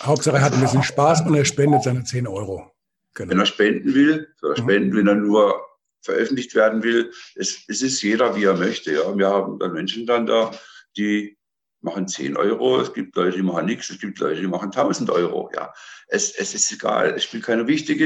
Hauptsache 0.03 0.37
er 0.37 0.43
hat 0.43 0.55
ein 0.55 0.61
bisschen 0.61 0.83
Spaß 0.83 1.27
und 1.27 1.35
er 1.35 1.45
spendet 1.45 1.83
seine 1.83 2.05
10 2.05 2.27
Euro. 2.27 2.73
Genau. 3.15 3.31
Wenn 3.31 3.41
er 3.41 3.47
spenden 3.47 3.95
will, 3.95 4.29
soll 4.41 4.55
er 4.55 4.63
mhm. 4.63 4.65
spenden, 4.65 4.97
wenn 4.97 5.09
er 5.09 5.15
nur 5.15 5.61
veröffentlicht 6.03 6.55
werden 6.55 6.83
will. 6.83 7.13
Es, 7.35 7.65
es 7.69 7.83
ist 7.83 8.03
jeder, 8.03 8.35
wie 8.37 8.45
er 8.45 8.57
möchte. 8.57 8.93
Ja. 8.93 9.17
Wir 9.17 9.29
haben 9.29 9.59
dann 9.59 9.73
Menschen 9.73 10.07
dann 10.07 10.27
da, 10.27 10.51
die 10.97 11.37
machen 11.81 12.09
10 12.09 12.37
Euro, 12.37 12.81
es 12.81 12.93
gibt 12.93 13.17
Leute, 13.17 13.37
die 13.37 13.43
machen 13.43 13.67
nichts, 13.67 13.91
es 13.91 13.99
gibt 13.99 14.19
Leute, 14.21 14.41
die 14.41 14.47
machen 14.47 14.71
1000 14.71 15.11
Euro. 15.11 15.51
Ja. 15.55 15.73
Es, 16.09 16.33
es 16.33 16.55
ist 16.55 16.71
egal, 16.73 17.15
es 17.17 17.25
spielt 17.25 17.45
keine 17.45 17.67
wichtig 17.67 18.01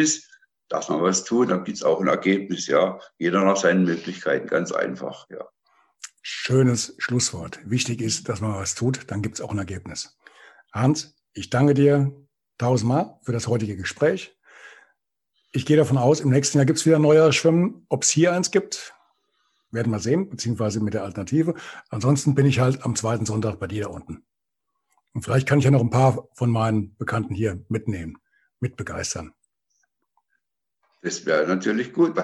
dass 0.68 0.88
man 0.88 1.02
was 1.02 1.24
tut, 1.24 1.50
dann 1.50 1.64
gibt 1.64 1.78
es 1.78 1.82
auch 1.82 2.00
ein 2.00 2.08
Ergebnis, 2.08 2.66
ja. 2.66 2.98
Jeder 3.18 3.44
nach 3.44 3.56
seinen 3.56 3.84
Möglichkeiten, 3.84 4.48
ganz 4.48 4.72
einfach, 4.72 5.26
ja. 5.30 5.46
Schönes 6.22 6.94
Schlusswort. 6.98 7.60
Wichtig 7.64 8.00
ist, 8.00 8.28
dass 8.28 8.40
man 8.40 8.54
was 8.54 8.74
tut, 8.74 9.10
dann 9.10 9.22
gibt 9.22 9.36
es 9.36 9.40
auch 9.40 9.52
ein 9.52 9.58
Ergebnis. 9.58 10.18
Hans, 10.72 11.14
ich 11.32 11.50
danke 11.50 11.74
dir 11.74 12.12
tausendmal 12.58 13.18
für 13.22 13.32
das 13.32 13.46
heutige 13.46 13.76
Gespräch. 13.76 14.36
Ich 15.52 15.66
gehe 15.66 15.76
davon 15.76 15.98
aus, 15.98 16.20
im 16.20 16.30
nächsten 16.30 16.58
Jahr 16.58 16.66
gibt 16.66 16.78
es 16.78 16.86
wieder 16.86 16.98
neuer 16.98 17.32
Schwimmen. 17.32 17.86
Ob 17.88 18.02
es 18.02 18.10
hier 18.10 18.32
eins 18.32 18.50
gibt, 18.50 18.94
werden 19.70 19.92
wir 19.92 20.00
sehen, 20.00 20.28
beziehungsweise 20.28 20.80
mit 20.80 20.94
der 20.94 21.04
Alternative. 21.04 21.54
Ansonsten 21.88 22.34
bin 22.34 22.46
ich 22.46 22.60
halt 22.60 22.84
am 22.84 22.96
zweiten 22.96 23.24
Sonntag 23.24 23.58
bei 23.58 23.66
dir 23.66 23.84
da 23.84 23.90
unten. 23.90 24.24
Und 25.14 25.22
vielleicht 25.22 25.48
kann 25.48 25.58
ich 25.58 25.64
ja 25.64 25.70
noch 25.70 25.80
ein 25.80 25.90
paar 25.90 26.28
von 26.34 26.50
meinen 26.50 26.94
Bekannten 26.96 27.34
hier 27.34 27.64
mitnehmen, 27.68 28.18
mitbegeistern. 28.60 29.32
Das 31.06 31.24
wäre 31.24 31.46
natürlich 31.46 31.92
gut. 31.92 32.14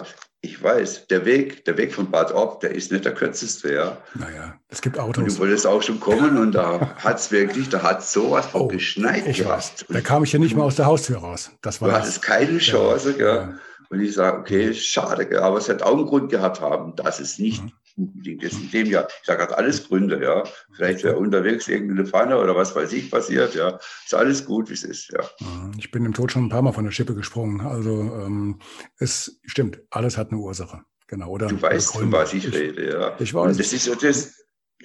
Ich 0.40 0.60
weiß, 0.60 1.06
der 1.06 1.24
Weg, 1.24 1.64
der 1.66 1.76
Weg 1.76 1.94
von 1.94 2.10
Bad 2.10 2.32
Orb, 2.32 2.58
der 2.58 2.72
ist 2.72 2.90
nicht 2.90 3.04
der 3.04 3.14
kürzeste, 3.14 3.72
ja. 3.72 3.96
Naja, 4.14 4.58
es 4.66 4.82
gibt 4.82 4.98
Autos. 4.98 5.22
Und 5.22 5.30
du 5.30 5.38
wolltest 5.38 5.68
auch 5.68 5.80
schon 5.80 6.00
kommen 6.00 6.36
und 6.36 6.50
da 6.50 6.96
hat 6.96 7.20
es 7.20 7.30
wirklich, 7.30 7.68
da 7.68 7.80
hat 7.80 8.04
sowas 8.04 8.46
von 8.46 8.62
oh, 8.62 8.66
geschneit 8.66 9.24
ich 9.28 9.38
gehabt. 9.38 9.86
Da 9.88 10.00
kam 10.00 10.24
ich 10.24 10.32
ja 10.32 10.40
nicht 10.40 10.56
mal 10.56 10.64
aus 10.64 10.74
der 10.74 10.86
Haustür 10.86 11.18
raus. 11.18 11.52
Das 11.62 11.80
war 11.80 11.90
du 11.90 11.94
hattest 11.94 12.22
keine 12.22 12.58
Chance, 12.58 13.14
ja. 13.20 13.34
ja. 13.36 13.54
Und 13.88 14.00
ich 14.00 14.14
sage, 14.14 14.38
okay, 14.38 14.74
schade, 14.74 15.40
aber 15.40 15.58
es 15.58 15.68
hat 15.68 15.82
auch 15.82 15.96
einen 15.96 16.06
Grund 16.06 16.28
gehabt 16.28 16.60
haben, 16.60 16.96
dass 16.96 17.20
es 17.20 17.38
nicht 17.38 17.62
mhm 17.62 17.72
unbedingt 17.96 18.42
ist 18.42 18.60
in 18.60 18.70
dem 18.70 18.86
Jahr. 18.86 19.08
Ich 19.20 19.26
sage, 19.26 19.42
hat 19.42 19.52
alles 19.52 19.88
Gründe, 19.88 20.22
ja. 20.22 20.44
Vielleicht 20.74 21.04
wäre 21.04 21.16
unterwegs 21.16 21.68
irgendeine 21.68 22.06
Pfanne 22.06 22.38
oder 22.38 22.54
was 22.56 22.74
weiß 22.74 22.92
ich 22.92 23.10
passiert, 23.10 23.54
ja. 23.54 23.78
Ist 24.04 24.14
alles 24.14 24.44
gut, 24.44 24.68
wie 24.70 24.74
es 24.74 24.84
ist, 24.84 25.12
ja. 25.12 25.22
Mhm. 25.40 25.72
Ich 25.78 25.90
bin 25.90 26.04
im 26.04 26.14
Tod 26.14 26.32
schon 26.32 26.46
ein 26.46 26.48
paar 26.48 26.62
Mal 26.62 26.72
von 26.72 26.84
der 26.84 26.92
Schippe 26.92 27.14
gesprungen. 27.14 27.60
Also 27.60 27.90
ähm, 27.92 28.58
es 28.98 29.40
stimmt, 29.44 29.80
alles 29.90 30.16
hat 30.16 30.30
eine 30.30 30.40
Ursache. 30.40 30.82
Genau, 31.06 31.28
oder? 31.28 31.48
Du 31.48 31.60
weißt, 31.60 31.92
von 31.92 32.10
was 32.10 32.32
ich, 32.32 32.46
ich, 32.46 32.54
rede, 32.54 32.90
ja. 32.90 33.16
Ich 33.18 33.34
weiß. 33.34 33.50
Und 33.50 33.60
das 33.60 33.72
ist 33.72 33.84
so 33.84 33.94
das, 33.94 34.34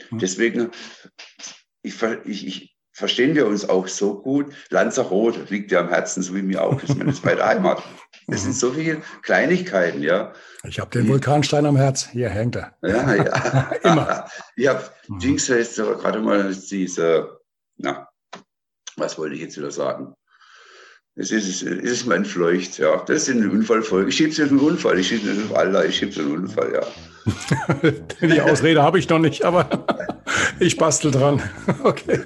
hm. 0.09 0.19
deswegen, 0.19 0.71
ich, 1.81 2.01
ich, 2.25 2.47
ich 2.47 2.76
verstehen 2.97 3.35
wir 3.35 3.45
uns 3.45 3.69
auch 3.69 3.87
so 3.87 4.19
gut. 4.19 4.51
Lanzarote 4.71 5.41
liegt 5.49 5.71
ja 5.71 5.81
am 5.81 5.89
Herzen, 5.89 6.23
so 6.23 6.33
wie 6.33 6.41
mir 6.41 6.63
auch. 6.63 6.81
Ist 6.81 6.97
meine 6.97 7.13
zweite 7.13 7.45
Heimat. 7.45 7.83
Es 8.25 8.41
sind 8.41 8.55
so 8.55 8.71
viele 8.71 9.03
Kleinigkeiten, 9.21 10.01
ja. 10.01 10.33
Ich 10.63 10.79
habe 10.79 10.89
den 10.89 11.07
Vulkanstein 11.07 11.67
am 11.67 11.77
Herz. 11.77 12.09
Hier 12.09 12.29
hängt 12.29 12.55
er. 12.55 12.75
Ja, 12.81 13.13
ja. 13.13 13.71
Immer. 13.83 14.27
Ich 14.55 14.67
habe 14.67 14.83
mhm. 15.09 15.19
Dings 15.19 15.47
heißt 15.47 15.75
gerade 15.75 16.19
mal 16.19 16.51
diese, 16.55 17.39
na, 17.77 18.09
was 18.95 19.15
wollte 19.19 19.35
ich 19.35 19.41
jetzt 19.41 19.57
wieder 19.57 19.69
sagen? 19.69 20.15
Es 21.19 21.31
ist, 21.31 21.47
es 21.47 21.63
ist 21.63 22.05
mein 22.05 22.23
Fleucht, 22.23 22.77
ja. 22.77 22.97
Das 23.07 23.27
ist 23.27 23.35
eine 23.35 23.49
Unfallfolge. 23.49 24.09
Ich 24.09 24.17
schiebe 24.17 24.29
es 24.29 24.39
auf 24.39 24.51
einen 24.51 24.59
Unfall. 24.59 24.99
Ich 24.99 25.07
schiebe 25.07 25.27
es 25.27 25.49
auf 25.49 25.57
Allah, 25.57 25.83
ich 25.83 25.97
schiebe 25.97 26.11
es 26.11 26.19
auf 26.19 26.25
einen 26.25 26.37
Unfall, 26.37 26.73
ja. 26.73 27.91
Die 28.27 28.39
Ausrede 28.39 28.83
habe 28.83 28.99
ich 28.99 29.09
noch 29.09 29.17
nicht, 29.17 29.43
aber 29.43 29.67
ich 30.59 30.77
bastel 30.77 31.11
dran. 31.11 31.41
Okay. 31.83 32.19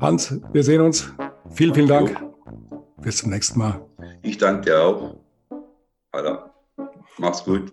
Hans, 0.00 0.34
wir 0.52 0.64
sehen 0.64 0.80
uns. 0.80 1.12
Vielen, 1.50 1.74
vielen 1.74 1.88
Dank. 1.88 2.18
Jo. 2.18 2.86
Bis 3.02 3.18
zum 3.18 3.30
nächsten 3.30 3.58
Mal. 3.58 3.84
Ich 4.22 4.38
danke 4.38 4.62
dir 4.62 4.80
auch. 4.80 5.16
Allah. 6.10 6.50
Mach's 7.18 7.44
gut. 7.44 7.72